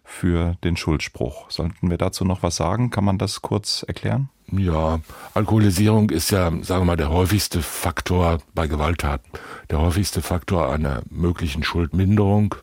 für 0.04 0.56
den 0.64 0.76
Schuldspruch. 0.76 1.50
Sollten 1.50 1.90
wir 1.90 1.98
dazu 1.98 2.24
noch 2.24 2.42
was 2.42 2.56
sagen? 2.56 2.90
Kann 2.90 3.04
man 3.04 3.18
das 3.18 3.42
kurz 3.42 3.84
erklären? 3.86 4.30
Ja, 4.50 5.00
Alkoholisierung 5.34 6.08
ist 6.08 6.30
ja, 6.30 6.50
sagen 6.62 6.80
wir 6.82 6.84
mal, 6.86 6.96
der 6.96 7.10
häufigste 7.10 7.60
Faktor 7.60 8.38
bei 8.54 8.66
Gewalttaten. 8.66 9.30
Der 9.70 9.80
häufigste 9.80 10.22
Faktor 10.22 10.72
einer 10.72 11.02
möglichen 11.10 11.62
Schuldminderung, 11.62 12.54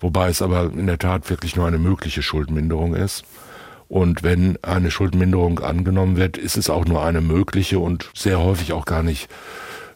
wobei 0.00 0.30
es 0.30 0.40
aber 0.40 0.72
in 0.72 0.86
der 0.86 0.98
Tat 0.98 1.28
wirklich 1.28 1.54
nur 1.54 1.66
eine 1.66 1.78
mögliche 1.78 2.22
Schuldminderung 2.22 2.94
ist. 2.94 3.24
Und 3.92 4.22
wenn 4.22 4.56
eine 4.62 4.90
Schuldminderung 4.90 5.58
angenommen 5.58 6.16
wird, 6.16 6.38
ist 6.38 6.56
es 6.56 6.70
auch 6.70 6.86
nur 6.86 7.04
eine 7.04 7.20
mögliche 7.20 7.78
und 7.78 8.08
sehr 8.14 8.40
häufig 8.40 8.72
auch 8.72 8.86
gar 8.86 9.02
nicht 9.02 9.28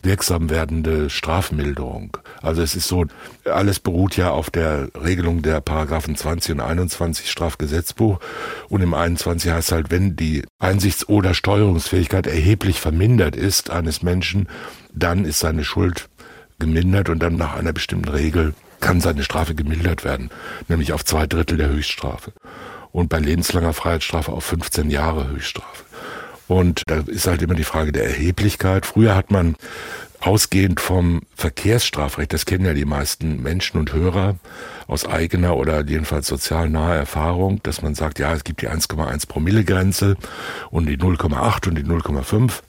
wirksam 0.03 0.51
werdende 0.51 1.09
Strafmilderung. 1.09 2.19
Also 2.43 2.61
es 2.61 2.77
ist 2.77 2.89
so, 2.89 3.07
alles 3.47 3.81
beruht 3.81 4.19
ja 4.19 4.33
auf 4.33 4.51
der 4.51 4.91
Regelung 5.03 5.41
der 5.41 5.63
Paragraphen 5.63 6.15
20 6.15 6.57
und 6.57 6.61
21 6.61 7.31
Strafgesetzbuch. 7.31 8.21
Und 8.69 8.83
im 8.83 8.93
21 8.93 9.51
heißt 9.51 9.73
halt, 9.73 9.91
wenn 9.91 10.15
die 10.15 10.45
Einsichts- 10.59 11.09
oder 11.09 11.33
Steuerungsfähigkeit 11.33 12.27
erheblich 12.27 12.83
vermindert 12.83 13.35
ist 13.35 13.71
eines 13.71 14.03
Menschen, 14.03 14.47
dann 14.93 15.25
ist 15.25 15.39
seine 15.39 15.65
Schuld 15.65 16.11
gemindert 16.59 17.09
und 17.09 17.21
dann 17.21 17.37
nach 17.37 17.55
einer 17.55 17.73
bestimmten 17.73 18.11
Regel 18.11 18.53
kann 18.81 19.01
seine 19.01 19.23
Strafe 19.25 19.55
gemildert 19.55 20.05
werden, 20.05 20.29
nämlich 20.69 20.93
auf 20.93 21.03
zwei 21.03 21.27
Drittel 21.27 21.57
der 21.57 21.71
Höchststrafe. 21.71 22.35
Und 22.97 23.11
bei 23.11 23.19
lebenslanger 23.19 23.75
Freiheitsstrafe 23.75 24.33
auf 24.33 24.43
15 24.45 24.89
Jahre 24.89 25.29
Höchststrafe. 25.29 25.85
Und 26.49 26.83
da 26.87 27.01
ist 27.07 27.27
halt 27.27 27.43
immer 27.43 27.53
die 27.53 27.63
Frage 27.63 27.93
der 27.93 28.05
Erheblichkeit. 28.05 28.87
Früher 28.87 29.15
hat 29.15 29.31
man 29.31 29.55
ausgehend 30.21 30.81
vom 30.81 31.21
Verkehrsstrafrecht, 31.35 32.33
das 32.33 32.47
kennen 32.47 32.65
ja 32.65 32.73
die 32.73 32.87
meisten 32.87 33.43
Menschen 33.43 33.79
und 33.79 33.93
Hörer 33.93 34.37
aus 34.87 35.05
eigener 35.05 35.59
oder 35.59 35.85
jedenfalls 35.85 36.27
sozial 36.27 36.71
naher 36.71 36.97
Erfahrung, 36.97 37.63
dass 37.65 37.83
man 37.83 37.95
sagt, 37.95 38.19
ja, 38.19 38.33
es 38.33 38.43
gibt 38.43 38.63
die 38.63 38.71
1,1 38.71 39.29
Promille 39.29 39.63
Grenze 39.63 40.17
und 40.71 40.87
die 40.87 40.97
0,8 40.97 41.69
und 41.69 41.75
die 41.75 41.85
0,5 41.85 42.63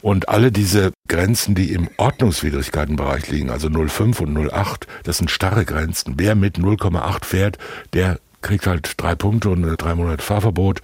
und 0.00 0.30
alle 0.30 0.50
diese 0.50 0.92
Grenzen, 1.08 1.54
die 1.54 1.74
im 1.74 1.90
Ordnungswidrigkeitenbereich 1.98 3.28
liegen, 3.28 3.50
also 3.50 3.68
0,5 3.68 4.22
und 4.22 4.38
0,8, 4.38 4.86
das 5.02 5.18
sind 5.18 5.30
starre 5.30 5.66
Grenzen. 5.66 6.14
Wer 6.16 6.36
mit 6.36 6.56
0,8 6.56 7.24
fährt, 7.26 7.58
der 7.92 8.18
kriegt 8.44 8.68
halt 8.68 8.92
drei 8.98 9.16
Punkte 9.16 9.50
und 9.50 9.62
drei 9.76 9.96
Monate 9.96 10.22
Fahrverbot 10.22 10.82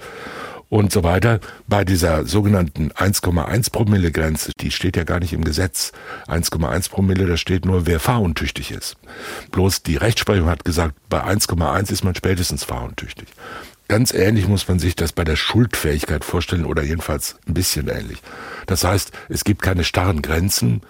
und 0.69 0.91
so 0.91 1.05
weiter. 1.05 1.41
Bei 1.69 1.85
dieser 1.85 2.25
sogenannten 2.25 2.91
1,1 2.93 3.71
Promille 3.71 4.11
Grenze, 4.11 4.53
die 4.59 4.71
steht 4.71 4.97
ja 4.97 5.05
gar 5.05 5.21
nicht 5.21 5.33
im 5.33 5.45
Gesetz. 5.45 5.93
1,1 6.27 6.91
Promille, 6.91 7.27
da 7.27 7.37
steht 7.37 7.67
nur, 7.67 7.87
wer 7.87 8.01
fahruntüchtig 8.01 8.71
ist. 8.71 8.97
Bloß 9.53 9.83
die 9.83 9.97
Rechtsprechung 9.97 10.49
hat 10.49 10.65
gesagt, 10.65 10.95
bei 11.09 11.23
1,1 11.23 11.93
ist 11.93 12.03
man 12.03 12.15
spätestens 12.15 12.65
fahruntüchtig. 12.65 13.29
Ganz 13.89 14.15
ähnlich 14.15 14.47
muss 14.47 14.69
man 14.69 14.79
sich 14.79 14.95
das 14.95 15.13
bei 15.13 15.25
der 15.25 15.35
Schuldfähigkeit 15.35 16.25
vorstellen 16.25 16.65
oder 16.65 16.83
jedenfalls 16.83 17.37
ein 17.49 17.55
bisschen 17.55 17.89
ähnlich. 17.89 18.23
Das 18.67 18.85
heißt, 18.85 19.11
es 19.29 19.43
gibt 19.43 19.63
keine 19.63 19.83
starren 19.83 20.23
Grenzen, 20.23 20.83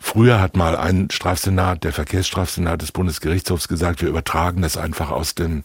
Früher 0.00 0.40
hat 0.40 0.56
mal 0.56 0.76
ein 0.76 1.08
Strafsenat, 1.10 1.82
der 1.82 1.92
Verkehrsstrafsenat 1.92 2.80
des 2.80 2.92
Bundesgerichtshofs 2.92 3.66
gesagt, 3.66 4.00
wir 4.00 4.08
übertragen 4.08 4.62
das 4.62 4.76
einfach 4.76 5.10
aus 5.10 5.34
dem 5.34 5.64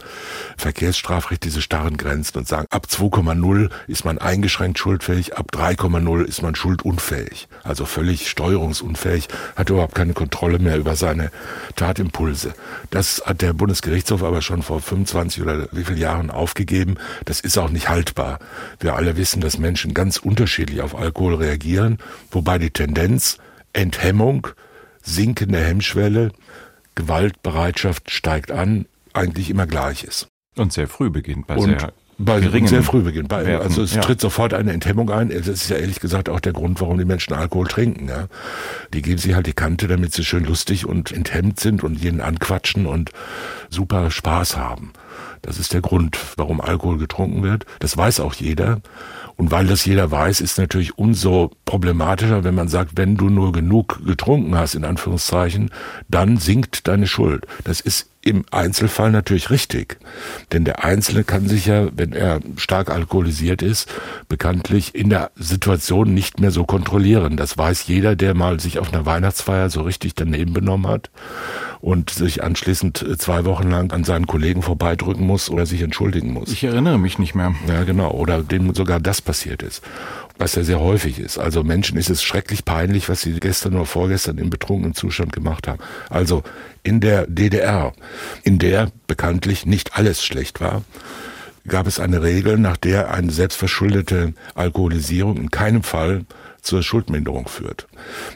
Verkehrsstrafrecht, 0.57 1.43
diese 1.43 1.61
starren 1.61 1.97
Grenzen 1.97 2.39
und 2.39 2.47
sagen, 2.47 2.65
ab 2.71 2.87
2,0 2.89 3.69
ist 3.87 4.05
man 4.05 4.17
eingeschränkt 4.17 4.79
schuldfähig, 4.79 5.37
ab 5.37 5.47
3,0 5.53 6.23
ist 6.23 6.41
man 6.41 6.55
schuldunfähig. 6.55 7.47
Also 7.63 7.85
völlig 7.85 8.27
steuerungsunfähig, 8.29 9.27
hat 9.55 9.69
überhaupt 9.69 9.95
keine 9.95 10.13
Kontrolle 10.13 10.59
mehr 10.59 10.77
über 10.77 10.95
seine 10.95 11.31
Tatimpulse. 11.75 12.53
Das 12.89 13.21
hat 13.25 13.41
der 13.41 13.53
Bundesgerichtshof 13.53 14.23
aber 14.23 14.41
schon 14.41 14.63
vor 14.63 14.81
25 14.81 15.43
oder 15.43 15.67
wie 15.71 15.83
vielen 15.83 15.99
Jahren 15.99 16.31
aufgegeben. 16.31 16.95
Das 17.25 17.39
ist 17.39 17.57
auch 17.57 17.69
nicht 17.69 17.87
haltbar. 17.87 18.39
Wir 18.79 18.95
alle 18.95 19.15
wissen, 19.15 19.41
dass 19.41 19.59
Menschen 19.59 19.93
ganz 19.93 20.17
unterschiedlich 20.17 20.81
auf 20.81 20.95
Alkohol 20.95 21.35
reagieren, 21.35 21.99
wobei 22.31 22.57
die 22.57 22.71
Tendenz 22.71 23.37
Enthemmung, 23.73 24.47
sinkende 25.01 25.59
Hemmschwelle, 25.59 26.31
Gewaltbereitschaft 26.95 28.11
steigt 28.11 28.51
an, 28.51 28.85
eigentlich 29.13 29.49
immer 29.49 29.67
gleich 29.67 30.03
ist. 30.03 30.27
Und 30.55 30.71
sehr 30.71 30.87
früh 30.87 31.09
beginnt 31.09 31.47
bei 31.47 31.55
und 31.57 31.79
sehr 31.79 31.93
bei 32.17 32.39
geringen 32.39 32.67
sehr 32.67 32.83
früh 32.83 33.01
beginnt. 33.01 33.29
Bei, 33.29 33.45
Werten, 33.45 33.65
also 33.65 33.81
es 33.81 33.95
ja. 33.95 34.01
tritt 34.01 34.21
sofort 34.21 34.53
eine 34.53 34.71
Enthemmung 34.71 35.09
ein. 35.09 35.29
Das 35.29 35.47
ist 35.47 35.69
ja 35.69 35.77
ehrlich 35.77 35.99
gesagt 35.99 36.29
auch 36.29 36.39
der 36.39 36.53
Grund, 36.53 36.79
warum 36.79 36.97
die 36.97 37.05
Menschen 37.05 37.33
Alkohol 37.33 37.67
trinken. 37.67 38.07
Ja. 38.07 38.27
Die 38.93 39.01
geben 39.01 39.17
sich 39.17 39.33
halt 39.33 39.47
die 39.47 39.53
Kante, 39.53 39.87
damit 39.87 40.13
sie 40.13 40.23
schön 40.23 40.45
lustig 40.45 40.85
und 40.85 41.11
enthemmt 41.11 41.59
sind 41.59 41.83
und 41.83 41.95
jeden 41.95 42.21
anquatschen 42.21 42.85
und 42.85 43.11
super 43.69 44.11
Spaß 44.11 44.57
haben. 44.57 44.93
Das 45.43 45.59
ist 45.59 45.73
der 45.73 45.81
Grund, 45.81 46.17
warum 46.37 46.59
Alkohol 46.61 46.97
getrunken 46.97 47.43
wird. 47.43 47.65
Das 47.79 47.95
weiß 47.95 48.21
auch 48.21 48.33
jeder. 48.33 48.81
Und 49.35 49.51
weil 49.51 49.67
das 49.67 49.85
jeder 49.85 50.09
weiß, 50.09 50.41
ist 50.41 50.57
natürlich 50.57 50.97
umso 50.97 51.51
problematischer, 51.65 52.43
wenn 52.43 52.55
man 52.55 52.69
sagt, 52.69 52.91
wenn 52.95 53.17
du 53.17 53.29
nur 53.29 53.51
genug 53.51 54.05
getrunken 54.05 54.55
hast, 54.55 54.73
in 54.73 54.85
Anführungszeichen, 54.85 55.69
dann 56.07 56.37
sinkt 56.37 56.87
deine 56.87 57.07
Schuld. 57.07 57.45
Das 57.63 57.81
ist 57.81 58.09
im 58.21 58.45
Einzelfall 58.51 59.11
natürlich 59.11 59.49
richtig. 59.49 59.97
Denn 60.53 60.63
der 60.63 60.85
Einzelne 60.85 61.25
kann 61.25 61.49
sich 61.49 61.65
ja, 61.65 61.87
wenn 61.93 62.13
er 62.13 62.39
stark 62.55 62.89
alkoholisiert 62.89 63.61
ist, 63.61 63.89
bekanntlich 64.29 64.95
in 64.95 65.09
der 65.09 65.31
Situation 65.35 66.13
nicht 66.13 66.39
mehr 66.39 66.51
so 66.51 66.63
kontrollieren. 66.63 67.35
Das 67.35 67.57
weiß 67.57 67.85
jeder, 67.87 68.15
der 68.15 68.33
mal 68.33 68.61
sich 68.61 68.79
auf 68.79 68.93
einer 68.93 69.05
Weihnachtsfeier 69.05 69.69
so 69.69 69.81
richtig 69.81 70.15
daneben 70.15 70.53
benommen 70.53 70.89
hat 70.89 71.09
und 71.81 72.11
sich 72.11 72.41
anschließend 72.41 73.05
zwei 73.17 73.43
Wochen 73.43 73.69
lang 73.69 73.91
an 73.91 74.05
seinen 74.05 74.25
Kollegen 74.25 74.61
vorbeidrücken 74.61 75.27
muss 75.27 75.32
oder 75.49 75.65
sich 75.65 75.81
entschuldigen 75.81 76.33
muss. 76.33 76.51
Ich 76.51 76.63
erinnere 76.63 76.97
mich 76.97 77.19
nicht 77.19 77.35
mehr. 77.35 77.55
Ja, 77.67 77.83
genau. 77.83 78.11
Oder 78.11 78.41
dem 78.41 78.73
sogar 78.73 78.99
das 78.99 79.21
passiert 79.21 79.63
ist 79.63 79.81
was 80.37 80.55
ja 80.55 80.63
sehr 80.63 80.79
häufig 80.79 81.19
ist. 81.19 81.37
Also 81.37 81.63
Menschen 81.63 81.97
ist 81.97 82.09
es 82.09 82.23
schrecklich 82.23 82.65
peinlich, 82.65 83.09
was 83.09 83.21
sie 83.21 83.39
gestern 83.39 83.75
oder 83.75 83.85
vorgestern 83.85 84.37
im 84.37 84.49
betrunkenen 84.49 84.95
Zustand 84.95 85.31
gemacht 85.31 85.67
haben. 85.67 85.79
Also 86.09 86.43
in 86.81 86.99
der 86.99 87.27
DDR, 87.27 87.93
in 88.43 88.59
der 88.59 88.91
bekanntlich 89.07 89.65
nicht 89.65 89.95
alles 89.95 90.23
schlecht 90.23 90.59
war, 90.59 90.83
gab 91.67 91.87
es 91.87 91.99
eine 91.99 92.21
Regel, 92.23 92.57
nach 92.57 92.77
der 92.77 93.13
eine 93.13 93.31
selbstverschuldete 93.31 94.33
Alkoholisierung 94.55 95.37
in 95.37 95.51
keinem 95.51 95.83
Fall 95.83 96.25
zur 96.63 96.81
Schuldminderung 96.81 97.47
führt. 97.47 97.87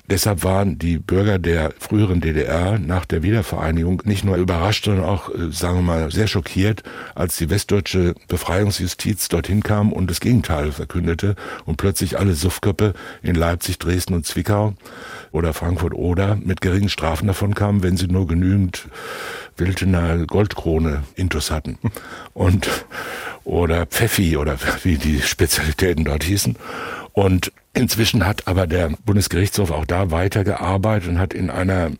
Deshalb 0.10 0.44
waren 0.44 0.78
die 0.78 0.98
Bürger 0.98 1.40
der 1.40 1.74
früheren 1.80 2.22
DDR 2.22 2.78
nach 2.78 3.06
der 3.06 3.24
Wiedervereinigung 3.24 4.04
nicht 4.06 4.24
nur 4.24 4.36
überrascht, 4.36 4.86
sondern 4.86 5.06
auch, 5.06 5.30
äh, 5.30 5.52
sagen 5.52 5.78
wir 5.78 5.84
mal, 5.84 6.12
sehr 6.12 6.28
schockiert, 6.28 6.84
als 7.16 7.38
die 7.38 7.50
westdeutsche 7.50 8.16
Befreiungsjustiz 8.28 9.30
dorthin 9.30 9.64
kam 9.64 9.92
und 9.94 10.10
das 10.10 10.20
Gegenteil 10.20 10.72
verkündete 10.72 11.36
und 11.66 11.78
plötzlich 11.78 12.20
alle 12.20 12.34
Suffköppe 12.34 12.94
in 13.24 13.36
Leipzig, 13.36 13.80
Dresden 13.80 14.14
und 14.14 14.26
Zwickau 14.26 14.76
oder 15.32 15.54
Frankfurt 15.54 15.94
oder 15.94 16.36
mit 16.36 16.62
geringen 16.62 16.90
Strafen 16.90 17.28
davon 17.28 17.56
kamen, 17.56 17.82
wenn 17.82 17.98
sie 17.98 18.08
nur 18.08 18.28
genügend 18.28 18.88
Wildener 19.58 20.26
Goldkrone 20.26 21.04
Intus 21.16 21.52
hatten. 21.52 21.78
Und, 22.34 22.68
oder 23.44 23.86
Pfeffi 23.86 24.38
oder 24.38 24.58
wie 24.84 24.98
die 24.98 25.22
Spezialitäten 25.22 26.06
dort 26.06 26.24
hießen. 26.24 26.58
Und 27.18 27.52
Inzwischen 27.78 28.26
hat 28.26 28.48
aber 28.48 28.66
der 28.66 28.90
Bundesgerichtshof 29.06 29.70
auch 29.70 29.86
da 29.86 30.10
weitergearbeitet 30.10 31.10
und 31.10 31.20
hat 31.20 31.36
in 31.36 31.52
einer 31.52 31.92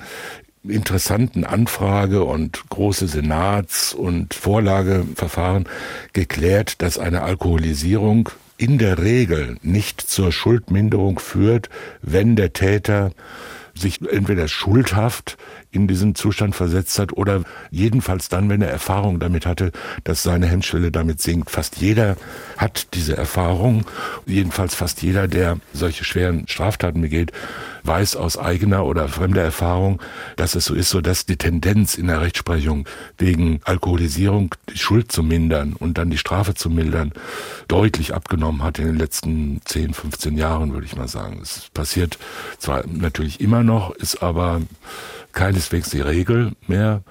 interessanten 0.64 1.44
Anfrage 1.44 2.24
und 2.24 2.68
große 2.70 3.08
Senats- 3.08 3.94
und 3.94 4.34
Vorlageverfahren 4.34 5.70
geklärt, 6.14 6.82
dass 6.82 6.98
eine 6.98 7.22
Alkoholisierung 7.22 8.30
in 8.58 8.80
der 8.80 8.98
Regel 8.98 9.58
nicht 9.62 10.02
zur 10.02 10.32
Schuldminderung 10.32 11.20
führt, 11.20 11.70
wenn 12.02 12.36
der 12.36 12.54
Täter 12.54 13.12
sich 13.80 14.02
entweder 14.02 14.48
schuldhaft 14.48 15.38
in 15.72 15.88
diesen 15.88 16.16
Zustand 16.16 16.56
versetzt 16.56 17.00
hat 17.00 17.14
oder 17.14 17.44
jedenfalls 17.72 18.30
dann, 18.30 18.50
wenn 18.50 18.62
er 18.62 18.70
Erfahrung 18.70 19.20
damit 19.20 19.46
hatte, 19.46 19.72
dass 20.04 20.24
seine 20.24 20.48
Hemmschwelle 20.48 20.92
damit 20.92 21.22
sinkt. 21.22 21.50
Fast 21.50 21.78
jeder 21.78 22.18
hat 22.58 22.94
diese 22.94 23.16
Erfahrung, 23.18 23.86
jedenfalls 24.26 24.76
fast 24.76 25.02
jeder, 25.02 25.28
der 25.28 25.60
solche 25.74 26.04
schweren 26.04 26.48
Straftaten 26.48 27.02
begeht, 27.02 27.32
weiß 27.88 28.16
aus 28.16 28.38
eigener 28.38 28.86
oder 28.86 29.08
fremder 29.08 29.44
Erfahrung, 29.44 30.02
dass 30.36 30.56
es 30.56 30.66
so 30.66 30.74
ist, 30.74 30.90
so 30.90 31.02
dass 31.02 31.26
die 31.26 31.38
Tendenz 31.38 31.96
in 31.96 32.08
der 32.08 32.22
Rechtsprechung 32.22 32.88
wegen 33.18 33.62
Alkoholisierung 33.64 34.54
die 34.70 34.78
Schuld 34.78 35.12
zu 35.12 35.24
mindern 35.24 35.74
und 35.74 35.98
dann 35.98 36.10
die 36.10 36.18
Strafe 36.18 36.54
zu 36.54 36.70
mildern 36.70 37.14
deutlich 37.68 38.14
abgenommen 38.14 38.64
hat 38.64 38.80
in 38.80 38.86
den 38.86 38.98
letzten 38.98 39.62
10, 39.66 39.94
15 39.94 40.38
Jahren, 40.38 40.74
würde 40.74 40.86
ich 40.86 40.96
mal 40.96 41.08
sagen. 41.08 41.40
Es 41.42 41.70
passiert 41.74 42.18
zwar 42.60 42.86
natürlich 42.88 43.40
immer 43.40 43.64
noch, 43.64 43.92
ist 43.92 44.22
aber 44.22 44.62
keineswegs 45.32 45.90
die 45.90 46.02
Regel 46.02 46.54
mehr 46.68 47.02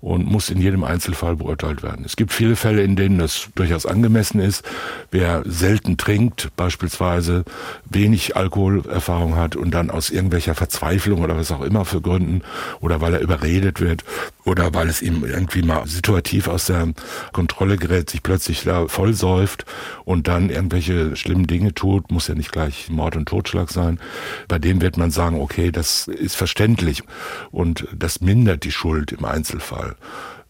und 0.00 0.26
muss 0.26 0.50
in 0.50 0.60
jedem 0.60 0.84
Einzelfall 0.84 1.36
beurteilt 1.36 1.82
werden. 1.82 2.04
Es 2.04 2.16
gibt 2.16 2.32
viele 2.32 2.56
Fälle, 2.56 2.82
in 2.82 2.96
denen 2.96 3.18
das 3.18 3.48
durchaus 3.54 3.86
angemessen 3.86 4.40
ist. 4.40 4.64
Wer 5.10 5.42
selten 5.46 5.96
trinkt, 5.96 6.50
beispielsweise 6.56 7.44
wenig 7.84 8.36
Alkoholerfahrung 8.36 9.36
hat 9.36 9.56
und 9.56 9.72
dann 9.72 9.90
aus 9.90 10.10
irgendwelcher 10.10 10.54
Verzweiflung 10.54 11.22
oder 11.22 11.36
was 11.36 11.50
auch 11.50 11.62
immer 11.62 11.84
für 11.84 12.00
Gründen 12.00 12.42
oder 12.80 13.00
weil 13.00 13.14
er 13.14 13.20
überredet 13.20 13.80
wird 13.80 14.04
oder 14.46 14.72
weil 14.72 14.88
es 14.88 15.02
ihm 15.02 15.24
irgendwie 15.24 15.62
mal 15.62 15.86
situativ 15.86 16.46
aus 16.48 16.66
der 16.66 16.92
Kontrolle 17.32 17.76
gerät, 17.76 18.08
sich 18.08 18.22
plötzlich 18.22 18.62
da 18.62 18.86
vollsäuft 18.86 19.66
und 20.04 20.28
dann 20.28 20.50
irgendwelche 20.50 21.16
schlimmen 21.16 21.48
Dinge 21.48 21.74
tut, 21.74 22.10
muss 22.12 22.28
ja 22.28 22.34
nicht 22.34 22.52
gleich 22.52 22.88
Mord 22.88 23.16
und 23.16 23.28
Totschlag 23.28 23.70
sein. 23.70 23.98
Bei 24.46 24.58
dem 24.58 24.80
wird 24.80 24.96
man 24.96 25.10
sagen, 25.10 25.40
okay, 25.40 25.72
das 25.72 26.06
ist 26.06 26.36
verständlich 26.36 27.02
und 27.50 27.88
das 27.94 28.20
mindert 28.20 28.64
die 28.64 28.70
Schuld 28.70 29.12
im 29.12 29.24
Einzelfall. 29.24 29.96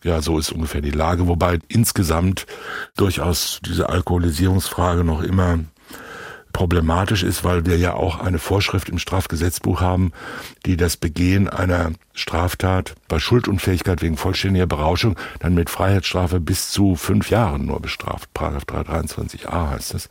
Ja, 0.04 0.20
so 0.20 0.38
ist 0.38 0.52
ungefähr 0.52 0.82
die 0.82 0.90
Lage, 0.90 1.26
wobei 1.26 1.58
insgesamt 1.68 2.46
durchaus 2.96 3.60
diese 3.66 3.88
Alkoholisierungsfrage 3.88 5.04
noch 5.04 5.22
immer 5.22 5.58
problematisch 6.56 7.22
ist, 7.22 7.44
weil 7.44 7.66
wir 7.66 7.76
ja 7.76 7.92
auch 7.92 8.18
eine 8.18 8.38
Vorschrift 8.38 8.88
im 8.88 8.98
Strafgesetzbuch 8.98 9.82
haben, 9.82 10.12
die 10.64 10.78
das 10.78 10.96
Begehen 10.96 11.50
einer 11.50 11.92
Straftat 12.14 12.94
bei 13.08 13.18
Schuldunfähigkeit 13.18 14.00
wegen 14.00 14.16
vollständiger 14.16 14.66
Berauschung 14.66 15.16
dann 15.40 15.52
mit 15.52 15.68
Freiheitsstrafe 15.68 16.40
bis 16.40 16.70
zu 16.70 16.96
fünf 16.96 17.28
Jahren 17.28 17.66
nur 17.66 17.80
bestraft. 17.80 18.32
Paragraph 18.32 18.64
323a 18.64 19.68
heißt 19.68 19.92
es. 19.92 20.08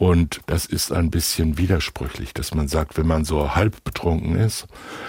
Und 0.00 0.40
das 0.46 0.64
ist 0.64 0.92
ein 0.92 1.10
bisschen 1.10 1.58
widersprüchlich, 1.58 2.32
dass 2.32 2.54
man 2.54 2.68
sagt, 2.68 2.96
wenn 2.96 3.06
man 3.06 3.26
so 3.26 3.54
halb 3.54 3.84
betrunken 3.84 4.34
ist, 4.34 4.66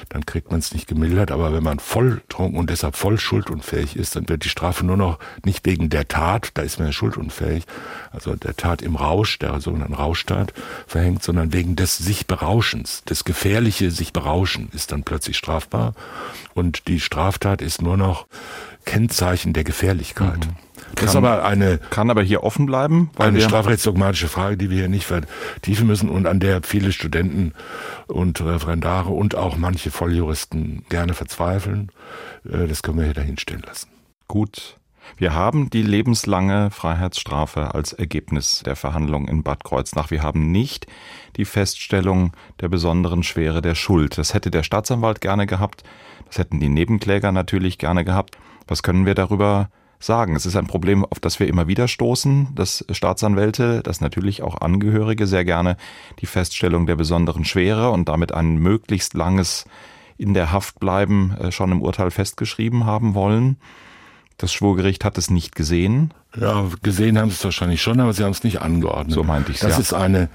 dann 0.09 0.25
kriegt 0.25 0.51
man 0.51 0.59
es 0.59 0.73
nicht 0.73 0.85
gemildert, 0.85 1.31
aber 1.31 1.53
wenn 1.53 1.63
man 1.63 1.79
voll 1.79 2.21
trunken 2.27 2.59
und 2.59 2.69
deshalb 2.69 2.97
voll 2.97 3.17
schuldunfähig 3.17 3.95
ist, 3.95 4.17
dann 4.17 4.27
wird 4.27 4.43
die 4.43 4.49
Strafe 4.49 4.85
nur 4.85 4.97
noch 4.97 5.17
nicht 5.45 5.65
wegen 5.65 5.89
der 5.89 6.09
Tat, 6.09 6.49
da 6.55 6.61
ist 6.61 6.77
man 6.77 6.89
ja 6.89 6.91
schuldunfähig, 6.91 7.63
also 8.11 8.35
der 8.35 8.57
Tat 8.57 8.81
im 8.81 8.97
Rausch, 8.97 9.39
der 9.39 9.61
sogenannten 9.61 9.93
Rauschtat 9.93 10.51
verhängt, 10.87 11.23
sondern 11.23 11.53
wegen 11.53 11.77
des 11.77 11.97
sich 11.97 12.27
Berauschens. 12.27 13.03
Das 13.05 13.23
gefährliche 13.23 13.91
sich 13.91 14.11
berauschen 14.11 14.67
ist 14.73 14.91
dann 14.91 15.03
plötzlich 15.03 15.37
strafbar 15.37 15.93
und 16.53 16.89
die 16.89 16.99
Straftat 16.99 17.61
ist 17.61 17.81
nur 17.81 17.95
noch 17.95 18.27
Kennzeichen 18.83 19.53
der 19.53 19.63
Gefährlichkeit. 19.63 20.47
Mhm. 20.47 20.70
Das 20.95 21.11
ist 21.11 21.15
aber 21.15 21.43
eine 21.43 21.77
kann 21.77 22.09
aber 22.09 22.21
hier 22.21 22.43
offen 22.43 22.65
bleiben, 22.65 23.09
weil 23.15 23.29
eine 23.29 23.41
strafrechtsdogmatische 23.41 24.27
Frage, 24.27 24.57
die 24.57 24.69
wir 24.69 24.77
hier 24.77 24.89
nicht 24.89 25.05
vertiefen 25.05 25.87
müssen 25.87 26.09
und 26.09 26.27
an 26.27 26.39
der 26.39 26.61
viele 26.63 26.91
Studenten 26.91 27.53
und 28.07 28.41
Referendare 28.41 29.09
und 29.09 29.35
auch 29.35 29.57
manche 29.57 29.91
Volljuristen 29.91 30.85
gerne 30.89 31.13
verzweifeln. 31.13 31.91
Äh, 32.45 32.67
das 32.67 32.83
können 32.83 32.97
wir 32.97 33.05
hier 33.05 33.13
dahinstellen 33.13 33.63
lassen. 33.65 33.89
Gut. 34.27 34.77
Wir 35.17 35.33
haben 35.33 35.69
die 35.69 35.81
lebenslange 35.81 36.71
Freiheitsstrafe 36.71 37.73
als 37.73 37.93
Ergebnis 37.93 38.63
der 38.65 38.75
Verhandlungen 38.75 39.27
in 39.27 39.43
Bad 39.43 39.63
Kreuznach. 39.63 40.09
Wir 40.11 40.23
haben 40.23 40.51
nicht 40.51 40.87
die 41.35 41.45
Feststellung 41.45 42.33
der 42.59 42.69
besonderen 42.69 43.23
Schwere 43.23 43.61
der 43.61 43.75
Schuld. 43.75 44.17
Das 44.17 44.33
hätte 44.33 44.51
der 44.51 44.63
Staatsanwalt 44.63 45.21
gerne 45.21 45.47
gehabt. 45.47 45.83
Das 46.27 46.37
hätten 46.37 46.59
die 46.59 46.69
Nebenkläger 46.69 47.31
natürlich 47.31 47.77
gerne 47.77 48.05
gehabt. 48.05 48.37
Was 48.67 48.83
können 48.83 49.05
wir 49.05 49.15
darüber 49.15 49.69
sagen. 50.04 50.36
Es 50.36 50.45
ist 50.45 50.56
ein 50.56 50.68
Problem, 50.68 51.06
auf 51.06 51.20
das 51.20 51.39
wir 51.39 51.47
immer 51.47 51.68
wieder 51.68 51.88
stoßen, 51.88 52.49
dass 52.56 52.86
Staatsanwälte, 52.91 53.82
dass 53.84 54.02
natürlich 54.02 54.43
auch 54.43 54.62
Angehörige 54.62 55.28
sehr 55.28 55.45
gerne 55.45 55.78
die 56.20 56.26
Feststellung 56.26 56.86
der 56.86 56.95
besonderen 56.95 57.45
Schwere 57.45 57.91
und 57.91 58.10
damit 58.10 58.34
ein 58.34 58.58
möglichst 58.58 59.14
langes 59.14 59.66
in 60.18 60.34
der 60.34 60.52
Haft 60.52 60.80
bleiben 60.80 61.36
äh, 61.39 61.52
schon 61.52 61.72
im 61.72 61.82
Urteil 61.82 62.12
festgeschrieben 62.12 62.86
haben 62.86 63.16
wollen. 63.16 63.58
Das 64.38 64.54
Schwurgericht 64.54 65.04
hat 65.06 65.18
es 65.18 65.30
nicht 65.30 65.56
gesehen. 65.56 66.14
Ja, 66.36 66.66
gesehen 66.82 67.18
haben 67.18 67.30
sie 67.30 67.36
es 67.36 67.43
wahrscheinlich 67.43 67.82
schon, 67.82 67.99
aber 67.99 68.14
sie 68.14 68.24
haben 68.24 68.32
es 68.32 68.43
nicht 68.43 68.62
angeordnet. 68.62 69.14
So 69.14 69.24
meinte 69.24 69.52
ich 69.52 69.60
Das 69.60 69.74
ja. 69.74 69.80
ist 69.80 69.93
eine 69.93 70.30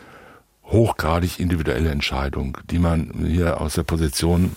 hochgradig 0.65 1.39
individuelle 1.39 1.91
Entscheidung, 1.91 2.59
die 2.71 2.79
man 2.79 3.13
hier 3.27 3.61
aus 3.61 3.75
der 3.75 3.85
Position 3.85 4.57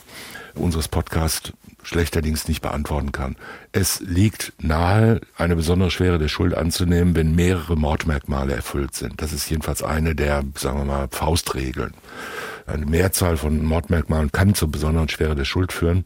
unseres 0.55 0.87
Podcasts 0.87 1.53
schlechterdings 1.89 2.47
nicht 2.47 2.61
beantworten 2.61 3.11
kann. 3.11 3.35
Es 3.71 3.99
liegt 3.99 4.53
nahe, 4.59 5.19
eine 5.35 5.55
besondere 5.55 5.91
Schwere 5.91 6.19
der 6.19 6.27
Schuld 6.27 6.53
anzunehmen, 6.53 7.15
wenn 7.15 7.35
mehrere 7.35 7.75
Mordmerkmale 7.75 8.53
erfüllt 8.53 8.95
sind. 8.95 9.21
Das 9.21 9.33
ist 9.33 9.49
jedenfalls 9.49 9.83
eine 9.83 10.15
der, 10.15 10.43
sagen 10.55 10.77
wir 10.77 10.85
mal, 10.85 11.07
Faustregeln. 11.09 11.93
Eine 12.67 12.85
Mehrzahl 12.85 13.37
von 13.37 13.65
Mordmerkmalen 13.65 14.31
kann 14.31 14.53
zur 14.53 14.69
besonderen 14.69 15.09
Schwere 15.09 15.35
der 15.35 15.45
Schuld 15.45 15.73
führen, 15.73 16.05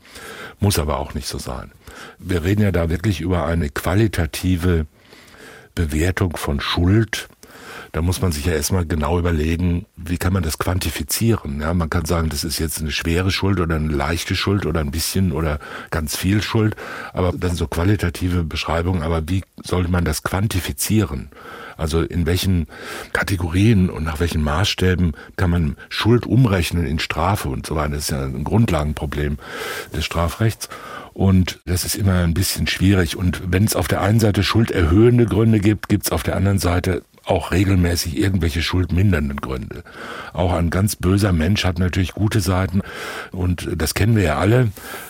muss 0.59 0.79
aber 0.79 0.97
auch 0.99 1.13
nicht 1.13 1.27
so 1.27 1.37
sein. 1.37 1.71
Wir 2.17 2.43
reden 2.43 2.61
ja 2.61 2.71
da 2.71 2.89
wirklich 2.89 3.19
über 3.19 3.45
eine 3.45 3.69
qualitative 3.69 4.87
Bewertung 5.75 6.37
von 6.37 6.61
Schuld, 6.61 7.27
da 7.93 8.01
muss 8.01 8.21
man 8.21 8.31
sich 8.31 8.45
ja 8.45 8.53
erstmal 8.53 8.87
genau 8.87 9.19
überlegen, 9.19 9.85
wie 9.95 10.17
kann 10.17 10.33
man 10.33 10.41
das 10.41 10.57
quantifizieren. 10.57 11.61
Ja, 11.61 11.75
man 11.75 11.91
kann 11.91 12.05
sagen, 12.05 12.29
das 12.29 12.43
ist 12.43 12.57
jetzt 12.57 12.81
eine 12.81 12.91
schwere 12.91 13.29
Schuld 13.29 13.59
oder 13.59 13.75
eine 13.75 13.93
leichte 13.93 14.35
Schuld 14.35 14.65
oder 14.65 14.79
ein 14.79 14.89
bisschen 14.89 15.31
oder 15.31 15.59
ganz 15.91 16.17
viel 16.17 16.41
Schuld, 16.41 16.75
aber 17.13 17.31
sind 17.31 17.55
so 17.55 17.67
qualitative 17.67 18.43
Beschreibungen, 18.43 19.03
aber 19.03 19.29
wie 19.29 19.43
sollte 19.63 19.91
man 19.91 20.05
das 20.05 20.23
quantifizieren? 20.23 21.29
Also 21.77 22.01
in 22.01 22.25
welchen 22.25 22.65
Kategorien 23.13 23.91
und 23.91 24.03
nach 24.03 24.19
welchen 24.19 24.41
Maßstäben 24.41 25.13
kann 25.35 25.51
man 25.51 25.77
Schuld 25.89 26.25
umrechnen 26.25 26.87
in 26.87 26.97
Strafe 26.97 27.47
und 27.49 27.67
so 27.67 27.75
weiter. 27.75 27.93
Das 27.93 28.05
ist 28.05 28.11
ja 28.11 28.23
ein 28.23 28.43
Grundlagenproblem 28.43 29.37
des 29.95 30.03
Strafrechts. 30.03 30.67
Und 31.13 31.59
das 31.65 31.85
ist 31.85 31.95
immer 31.95 32.23
ein 32.23 32.33
bisschen 32.33 32.65
schwierig. 32.65 33.15
Und 33.15 33.43
wenn 33.51 33.65
es 33.65 33.75
auf 33.75 33.87
der 33.87 34.01
einen 34.01 34.19
Seite 34.19 34.43
schulderhöhende 34.43 35.25
Gründe 35.25 35.59
gibt, 35.59 35.89
gibt 35.89 36.05
es 36.05 36.11
auf 36.11 36.23
der 36.23 36.35
anderen 36.35 36.57
Seite 36.57 37.03
auch 37.25 37.51
regelmäßig 37.51 38.17
irgendwelche 38.17 38.61
schuldmindernden 38.61 39.39
Gründe. 39.39 39.83
Auch 40.33 40.53
ein 40.53 40.69
ganz 40.69 40.95
böser 40.95 41.31
Mensch 41.31 41.63
hat 41.63 41.79
natürlich 41.79 42.13
gute 42.13 42.41
Seiten 42.41 42.81
und 43.31 43.69
das 43.75 43.93
kennen 43.93 44.15
wir 44.15 44.23
ja 44.23 44.37
alle. 44.37 44.69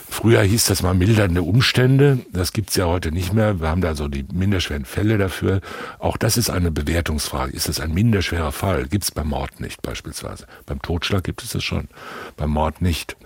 Früher 0.09 0.43
hieß 0.43 0.65
das 0.65 0.83
mal 0.83 0.93
mildernde 0.93 1.41
Umstände, 1.41 2.19
das 2.31 2.53
gibt's 2.53 2.75
ja 2.75 2.85
heute 2.85 3.11
nicht 3.11 3.33
mehr. 3.33 3.59
Wir 3.59 3.69
haben 3.69 3.81
da 3.81 3.95
so 3.95 4.07
die 4.07 4.25
minderschweren 4.31 4.85
Fälle 4.85 5.17
dafür. 5.17 5.59
Auch 5.97 6.17
das 6.17 6.37
ist 6.37 6.51
eine 6.51 6.69
Bewertungsfrage. 6.69 7.51
Ist 7.51 7.67
das 7.67 7.79
ein 7.79 7.93
minderschwerer 7.95 8.51
Fall? 8.51 8.85
Gibt's 8.87 9.09
beim 9.09 9.29
Mord 9.29 9.59
nicht 9.59 9.81
beispielsweise. 9.81 10.45
Beim 10.67 10.83
Totschlag 10.83 11.23
gibt 11.23 11.41
es 11.41 11.49
das 11.49 11.63
schon, 11.63 11.87
beim 12.37 12.51
Mord 12.51 12.83
nicht. 12.83 13.17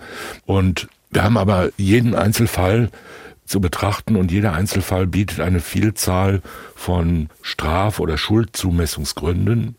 Und 0.46 0.88
wir 1.10 1.24
haben 1.24 1.36
aber 1.36 1.70
jeden 1.76 2.14
Einzelfall 2.14 2.90
zu 3.48 3.60
betrachten 3.60 4.16
und 4.16 4.30
jeder 4.30 4.52
Einzelfall 4.52 5.06
bietet 5.06 5.40
eine 5.40 5.60
Vielzahl 5.60 6.42
von 6.74 7.28
Straf- 7.42 8.00
oder 8.00 8.18
Schuldzumessungsgründen. 8.18 9.76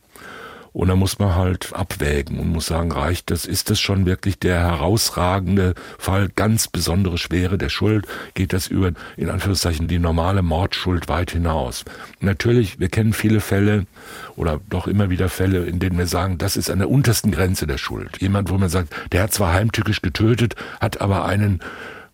Und 0.72 0.88
da 0.88 0.96
muss 0.96 1.18
man 1.18 1.36
halt 1.36 1.74
abwägen 1.74 2.40
und 2.40 2.52
muss 2.52 2.68
sagen, 2.68 2.92
reicht 2.92 3.32
das, 3.32 3.46
ist 3.46 3.70
das 3.70 3.80
schon 3.80 4.06
wirklich 4.06 4.38
der 4.38 4.60
herausragende 4.60 5.74
Fall, 5.98 6.30
ganz 6.36 6.68
besondere 6.68 7.18
Schwere 7.18 7.58
der 7.58 7.70
Schuld, 7.70 8.06
geht 8.36 8.54
das 8.54 8.68
über, 8.68 8.92
in 9.18 9.30
Anführungszeichen, 9.30 9.88
die 9.88 10.00
normale 10.00 10.44
Mordschuld 10.44 11.10
weit 11.10 11.32
hinaus. 11.32 11.86
Natürlich, 12.20 12.80
wir 12.80 12.90
kennen 12.90 13.14
viele 13.14 13.42
Fälle 13.42 13.88
oder 14.36 14.60
doch 14.70 14.88
immer 14.88 15.10
wieder 15.10 15.28
Fälle, 15.28 15.66
in 15.66 15.80
denen 15.80 15.98
wir 15.98 16.08
sagen, 16.08 16.38
das 16.38 16.56
ist 16.56 16.70
an 16.70 16.80
der 16.80 16.90
untersten 16.90 17.32
Grenze 17.32 17.66
der 17.66 17.80
Schuld. 17.80 18.22
Jemand, 18.22 18.50
wo 18.52 18.58
man 18.58 18.70
sagt, 18.70 18.94
der 19.12 19.24
hat 19.24 19.34
zwar 19.34 19.54
heimtückisch 19.54 20.02
getötet, 20.02 20.56
hat 20.80 21.02
aber 21.02 21.26
einen 21.26 21.62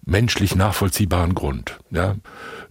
menschlich 0.06 0.56
nachvollziehbaren 0.56 1.34
Grund. 1.34 1.78
Ja. 1.92 2.16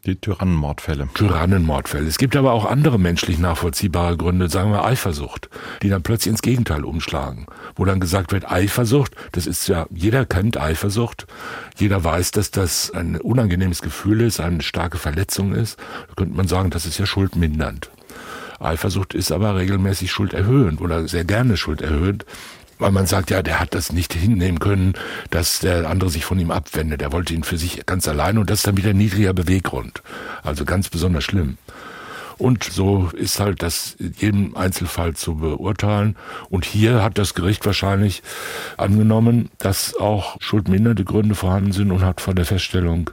Die 0.07 0.17
Tyrannenmordfälle. 0.17 1.09
Tyrannenmordfälle. 1.15 2.07
Es 2.07 2.19
gibt 2.19 2.37
aber 2.37 2.53
auch 2.53 2.67
andere 2.67 2.99
menschlich 2.99 3.39
nachvollziehbare 3.39 4.17
Gründe, 4.17 4.49
sagen 4.49 4.71
wir 4.71 4.85
Eifersucht, 4.85 5.49
die 5.83 5.89
dann 5.89 6.03
plötzlich 6.03 6.31
ins 6.31 6.43
Gegenteil 6.43 6.85
umschlagen. 6.85 7.47
Wo 7.75 7.85
dann 7.85 8.01
gesagt 8.01 8.33
wird, 8.33 8.51
Eifersucht, 8.51 9.15
das 9.33 9.47
ist 9.47 9.67
ja, 9.67 9.87
jeder 9.91 10.27
kennt 10.27 10.61
Eifersucht, 10.61 11.27
jeder 11.77 12.05
weiß, 12.05 12.33
dass 12.33 12.51
das 12.51 12.91
ein 12.91 13.21
unangenehmes 13.21 13.83
Gefühl 13.83 14.21
ist, 14.21 14.41
eine 14.41 14.63
starke 14.63 14.99
Verletzung 14.99 15.55
ist. 15.55 15.79
Da 16.09 16.15
könnte 16.17 16.37
man 16.37 16.49
sagen, 16.49 16.71
das 16.71 16.87
ist 16.87 16.99
ja 16.99 17.07
schuldmindernd. 17.07 17.91
Eifersucht 18.61 19.15
ist 19.15 19.33
aber 19.33 19.57
regelmäßig 19.57 20.13
schulderhöhend 20.13 20.81
oder 20.81 21.09
sehr 21.09 21.25
gerne 21.25 21.57
schulderhöhend 21.57 22.25
weil 22.79 22.93
man 22.93 23.07
sagt, 23.07 23.31
ja, 23.31 23.43
der 23.43 23.61
hat 23.61 23.75
das 23.75 23.93
nicht 23.93 24.13
hinnehmen 24.13 24.59
können, 24.59 24.95
dass 25.31 25.61
der 25.61 25.89
andere 25.89 26.11
sich 26.11 26.25
von 26.25 26.39
ihm 26.39 26.51
abwendet. 26.51 27.03
Er 27.03 27.13
wollte 27.13 27.35
ihn 27.35 27.45
für 27.45 27.59
sich 27.59 27.87
ganz 27.87 28.09
alleine 28.09 28.41
und 28.41 28.51
das 28.51 28.61
ist 28.61 28.67
dann 28.67 28.77
wieder 28.77 28.91
ein 28.91 28.99
niedriger 28.99 29.33
Beweggrund. 29.33 30.03
Also 30.43 30.65
ganz 30.65 30.89
besonders 30.89 31.25
schlimm. 31.25 31.59
Und 32.37 32.65
so 32.65 33.11
ist 33.13 33.39
halt 33.39 33.63
das 33.63 33.97
jedem 33.99 34.57
Einzelfall 34.57 35.15
zu 35.15 35.37
beurteilen. 35.37 36.17
Und 36.51 36.65
hier 36.65 37.03
hat 37.03 37.19
das 37.19 37.35
Gericht 37.35 37.65
wahrscheinlich 37.65 38.23
angenommen, 38.77 39.51
dass 39.59 39.97
auch 39.97 40.37
schuldmindernde 40.41 41.05
Gründe 41.05 41.35
vorhanden 41.35 41.73
sind 41.73 41.93
und 41.93 42.05
hat 42.05 42.21
von 42.21 42.35
der 42.35 42.45
Feststellung 42.45 43.11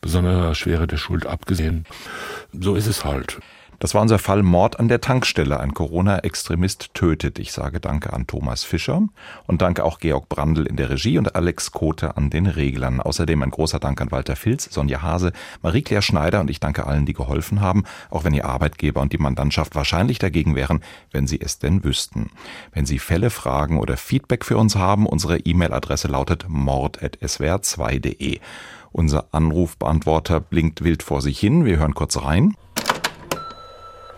besonderer 0.00 0.54
Schwere 0.54 0.86
der 0.86 0.96
Schuld 0.96 1.26
abgesehen. 1.26 1.84
So 2.52 2.74
ist 2.74 2.86
es 2.86 3.04
halt. 3.04 3.38
Das 3.80 3.94
war 3.94 4.02
unser 4.02 4.18
Fall 4.18 4.42
Mord 4.42 4.80
an 4.80 4.88
der 4.88 5.00
Tankstelle. 5.00 5.60
Ein 5.60 5.72
Corona-Extremist 5.72 6.94
tötet. 6.94 7.38
Ich 7.38 7.52
sage 7.52 7.78
Danke 7.78 8.12
an 8.12 8.26
Thomas 8.26 8.64
Fischer 8.64 9.02
und 9.46 9.62
danke 9.62 9.84
auch 9.84 10.00
Georg 10.00 10.28
Brandl 10.28 10.66
in 10.66 10.74
der 10.74 10.90
Regie 10.90 11.16
und 11.16 11.36
Alex 11.36 11.70
Kote 11.70 12.16
an 12.16 12.28
den 12.28 12.46
Reglern. 12.46 13.00
Außerdem 13.00 13.40
ein 13.40 13.50
großer 13.50 13.78
Dank 13.78 14.00
an 14.00 14.10
Walter 14.10 14.34
Filz, 14.34 14.64
Sonja 14.64 15.02
Hase, 15.02 15.32
Marie-Claire 15.62 16.02
Schneider 16.02 16.40
und 16.40 16.50
ich 16.50 16.58
danke 16.58 16.86
allen, 16.86 17.06
die 17.06 17.12
geholfen 17.12 17.60
haben, 17.60 17.84
auch 18.10 18.24
wenn 18.24 18.34
Ihr 18.34 18.46
Arbeitgeber 18.46 19.00
und 19.00 19.12
die 19.12 19.18
Mandantschaft 19.18 19.76
wahrscheinlich 19.76 20.18
dagegen 20.18 20.56
wären, 20.56 20.80
wenn 21.12 21.28
Sie 21.28 21.40
es 21.40 21.60
denn 21.60 21.84
wüssten. 21.84 22.30
Wenn 22.72 22.84
Sie 22.84 22.98
Fälle, 22.98 23.30
Fragen 23.30 23.78
oder 23.78 23.96
Feedback 23.96 24.44
für 24.44 24.56
uns 24.56 24.74
haben, 24.74 25.06
unsere 25.06 25.38
E-Mail-Adresse 25.38 26.08
lautet 26.08 26.46
mord.swr2.de. 26.48 28.40
Unser 28.90 29.26
Anrufbeantworter 29.32 30.40
blinkt 30.40 30.82
wild 30.82 31.04
vor 31.04 31.22
sich 31.22 31.38
hin. 31.38 31.64
Wir 31.64 31.76
hören 31.76 31.94
kurz 31.94 32.20
rein. 32.20 32.54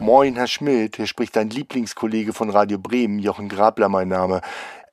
Moin, 0.01 0.35
Herr 0.37 0.47
Schmidt, 0.47 0.97
hier 0.97 1.07
spricht 1.07 1.37
dein 1.37 1.51
Lieblingskollege 1.51 2.33
von 2.33 2.49
Radio 2.49 2.79
Bremen, 2.79 3.19
Jochen 3.19 3.51
Grabler 3.51 3.91
mein 3.91 4.09
Name. 4.09 4.41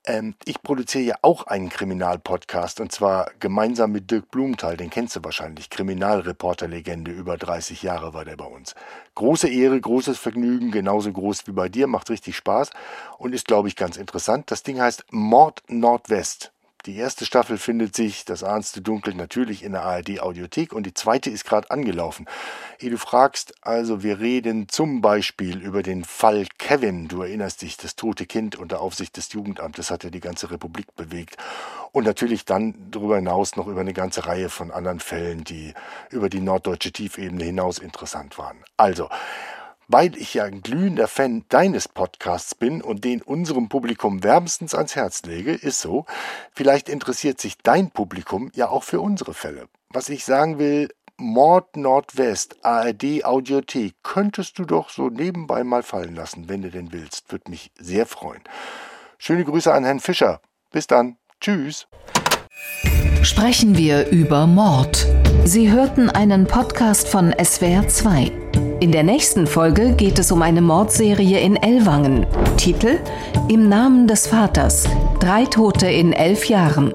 Ähm, 0.06 0.36
ich 0.44 0.62
produziere 0.62 1.04
ja 1.06 1.16
auch 1.22 1.48
einen 1.48 1.70
Kriminalpodcast 1.70 2.82
und 2.82 2.92
zwar 2.92 3.32
gemeinsam 3.40 3.94
mit 3.94 4.12
Dirk 4.12 4.30
Blumenthal, 4.32 4.76
den 4.76 4.90
kennst 4.90 5.16
du 5.16 5.24
wahrscheinlich, 5.24 5.70
Kriminalreporterlegende, 5.70 7.12
über 7.12 7.38
30 7.38 7.84
Jahre 7.84 8.14
war 8.14 8.26
der 8.26 8.36
bei 8.36 8.44
uns. 8.44 8.76
Große 9.16 9.48
Ehre, 9.48 9.80
großes 9.80 10.20
Vergnügen, 10.20 10.72
genauso 10.72 11.10
groß 11.14 11.48
wie 11.48 11.54
bei 11.54 11.70
dir, 11.70 11.88
macht 11.88 12.10
richtig 12.10 12.36
Spaß 12.36 12.72
und 13.18 13.34
ist, 13.34 13.48
glaube 13.48 13.70
ich, 13.70 13.78
ganz 13.78 13.96
interessant. 13.96 14.52
Das 14.52 14.64
Ding 14.64 14.82
heißt 14.82 15.06
Mord 15.12 15.64
Nordwest. 15.70 16.52
Die 16.88 16.96
erste 16.96 17.26
Staffel 17.26 17.58
findet 17.58 17.98
sich, 17.98 18.24
das 18.24 18.46
ahnste 18.46 18.82
Dunkel, 18.82 19.14
natürlich 19.14 19.62
in 19.62 19.74
der 19.74 19.84
ARD 19.84 20.22
Audiothek 20.22 20.72
und 20.72 20.86
die 20.86 20.94
zweite 20.94 21.30
ist 21.30 21.44
gerade 21.44 21.70
angelaufen. 21.70 22.26
Ehe 22.80 22.90
du 22.90 22.98
fragst, 22.98 23.56
also 23.60 24.04
wir 24.04 24.22
reden 24.22 24.70
zum 24.70 25.02
Beispiel 25.02 25.58
über 25.60 25.84
den 25.84 26.06
Fall 26.06 26.48
Kevin. 26.58 27.10
Du 27.10 27.24
erinnerst 27.24 27.62
dich, 27.62 27.76
das 27.76 27.98
tote 27.98 28.26
Kind 28.26 28.56
unter 28.56 28.80
Aufsicht 28.80 29.18
des 29.18 29.34
Jugendamtes 29.34 29.92
hat 29.92 30.06
ja 30.06 30.10
die 30.10 30.22
ganze 30.22 30.50
Republik 30.50 30.96
bewegt. 30.96 31.36
Und 31.92 32.06
natürlich 32.06 32.46
dann 32.46 32.74
darüber 32.90 33.18
hinaus 33.18 33.58
noch 33.58 33.68
über 33.68 33.82
eine 33.82 33.94
ganze 33.94 34.26
Reihe 34.26 34.48
von 34.48 34.72
anderen 34.72 35.02
Fällen, 35.02 35.44
die 35.44 35.74
über 36.10 36.30
die 36.30 36.40
norddeutsche 36.40 36.94
Tiefebene 36.94 37.44
hinaus 37.44 37.80
interessant 37.80 38.38
waren. 38.38 38.64
Also, 38.78 39.10
weil 39.88 40.16
ich 40.18 40.34
ja 40.34 40.44
ein 40.44 40.62
glühender 40.62 41.08
Fan 41.08 41.46
deines 41.50 41.88
Podcasts 41.88 42.56
bin 42.56 42.82
und 42.82 43.04
den 43.04 43.22
unserem 43.22 43.70
Publikum 43.70 44.24
wärmstens 44.24 44.76
ans 44.76 44.96
Herz 44.96 45.24
lege, 45.24 45.54
ist 45.54 45.80
so, 45.80 46.06
vielleicht 46.52 46.90
interessiert 46.90 47.40
sich 47.40 47.58
dein 47.58 47.92
Publikum 47.92 48.52
ja 48.54 48.70
auch 48.70 48.84
für 48.84 49.02
unsere 49.02 49.34
Fälle. 49.34 49.68
Was 49.90 50.10
ich 50.10 50.26
sagen 50.26 50.60
will, 50.60 50.90
Mord 51.20 51.78
Nordwest, 51.78 52.64
ARD 52.64 53.26
Audiothek, 53.26 53.96
könntest 54.04 54.60
du 54.60 54.66
doch 54.66 54.90
so 54.90 55.10
nebenbei 55.10 55.64
mal 55.64 55.82
fallen 55.82 56.16
lassen, 56.16 56.48
wenn 56.48 56.62
du 56.62 56.70
denn 56.70 56.92
willst. 56.92 57.32
Würde 57.32 57.50
mich 57.50 57.72
sehr 57.80 58.06
freuen. 58.06 58.42
Schöne 59.18 59.44
Grüße 59.44 59.74
an 59.74 59.84
Herrn 59.84 60.00
Fischer. 60.00 60.42
Bis 60.72 60.86
dann. 60.86 61.18
Tschüss. 61.42 61.88
Sprechen 63.24 63.78
wir 63.78 64.10
über 64.10 64.46
Mord. 64.46 65.08
Sie 65.48 65.72
hörten 65.72 66.10
einen 66.10 66.46
Podcast 66.46 67.08
von 67.08 67.34
SWR 67.42 67.88
2. 67.88 68.30
In 68.82 68.92
der 68.92 69.04
nächsten 69.04 69.48
Folge 69.48 69.94
geht 69.94 70.20
es 70.20 70.30
um 70.30 70.42
eine 70.42 70.62
Mordserie 70.62 71.40
in 71.40 71.56
Ellwangen. 71.56 72.26
Titel 72.58 73.00
Im 73.48 73.70
Namen 73.70 74.10
des 74.10 74.28
Vaters. 74.28 74.90
Drei 75.22 75.46
Tote 75.46 75.88
in 75.88 76.12
elf 76.12 76.50
Jahren. 76.50 76.94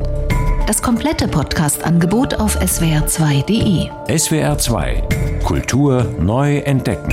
Das 0.67 0.83
komplette 0.83 1.29
Podcast-Angebot 1.29 2.35
auf 2.35 2.61
swr2.de. 2.61 3.89
SWR 4.19 4.59
2 4.59 5.03
Kultur 5.43 6.05
neu 6.21 6.59
entdecken. 6.59 7.11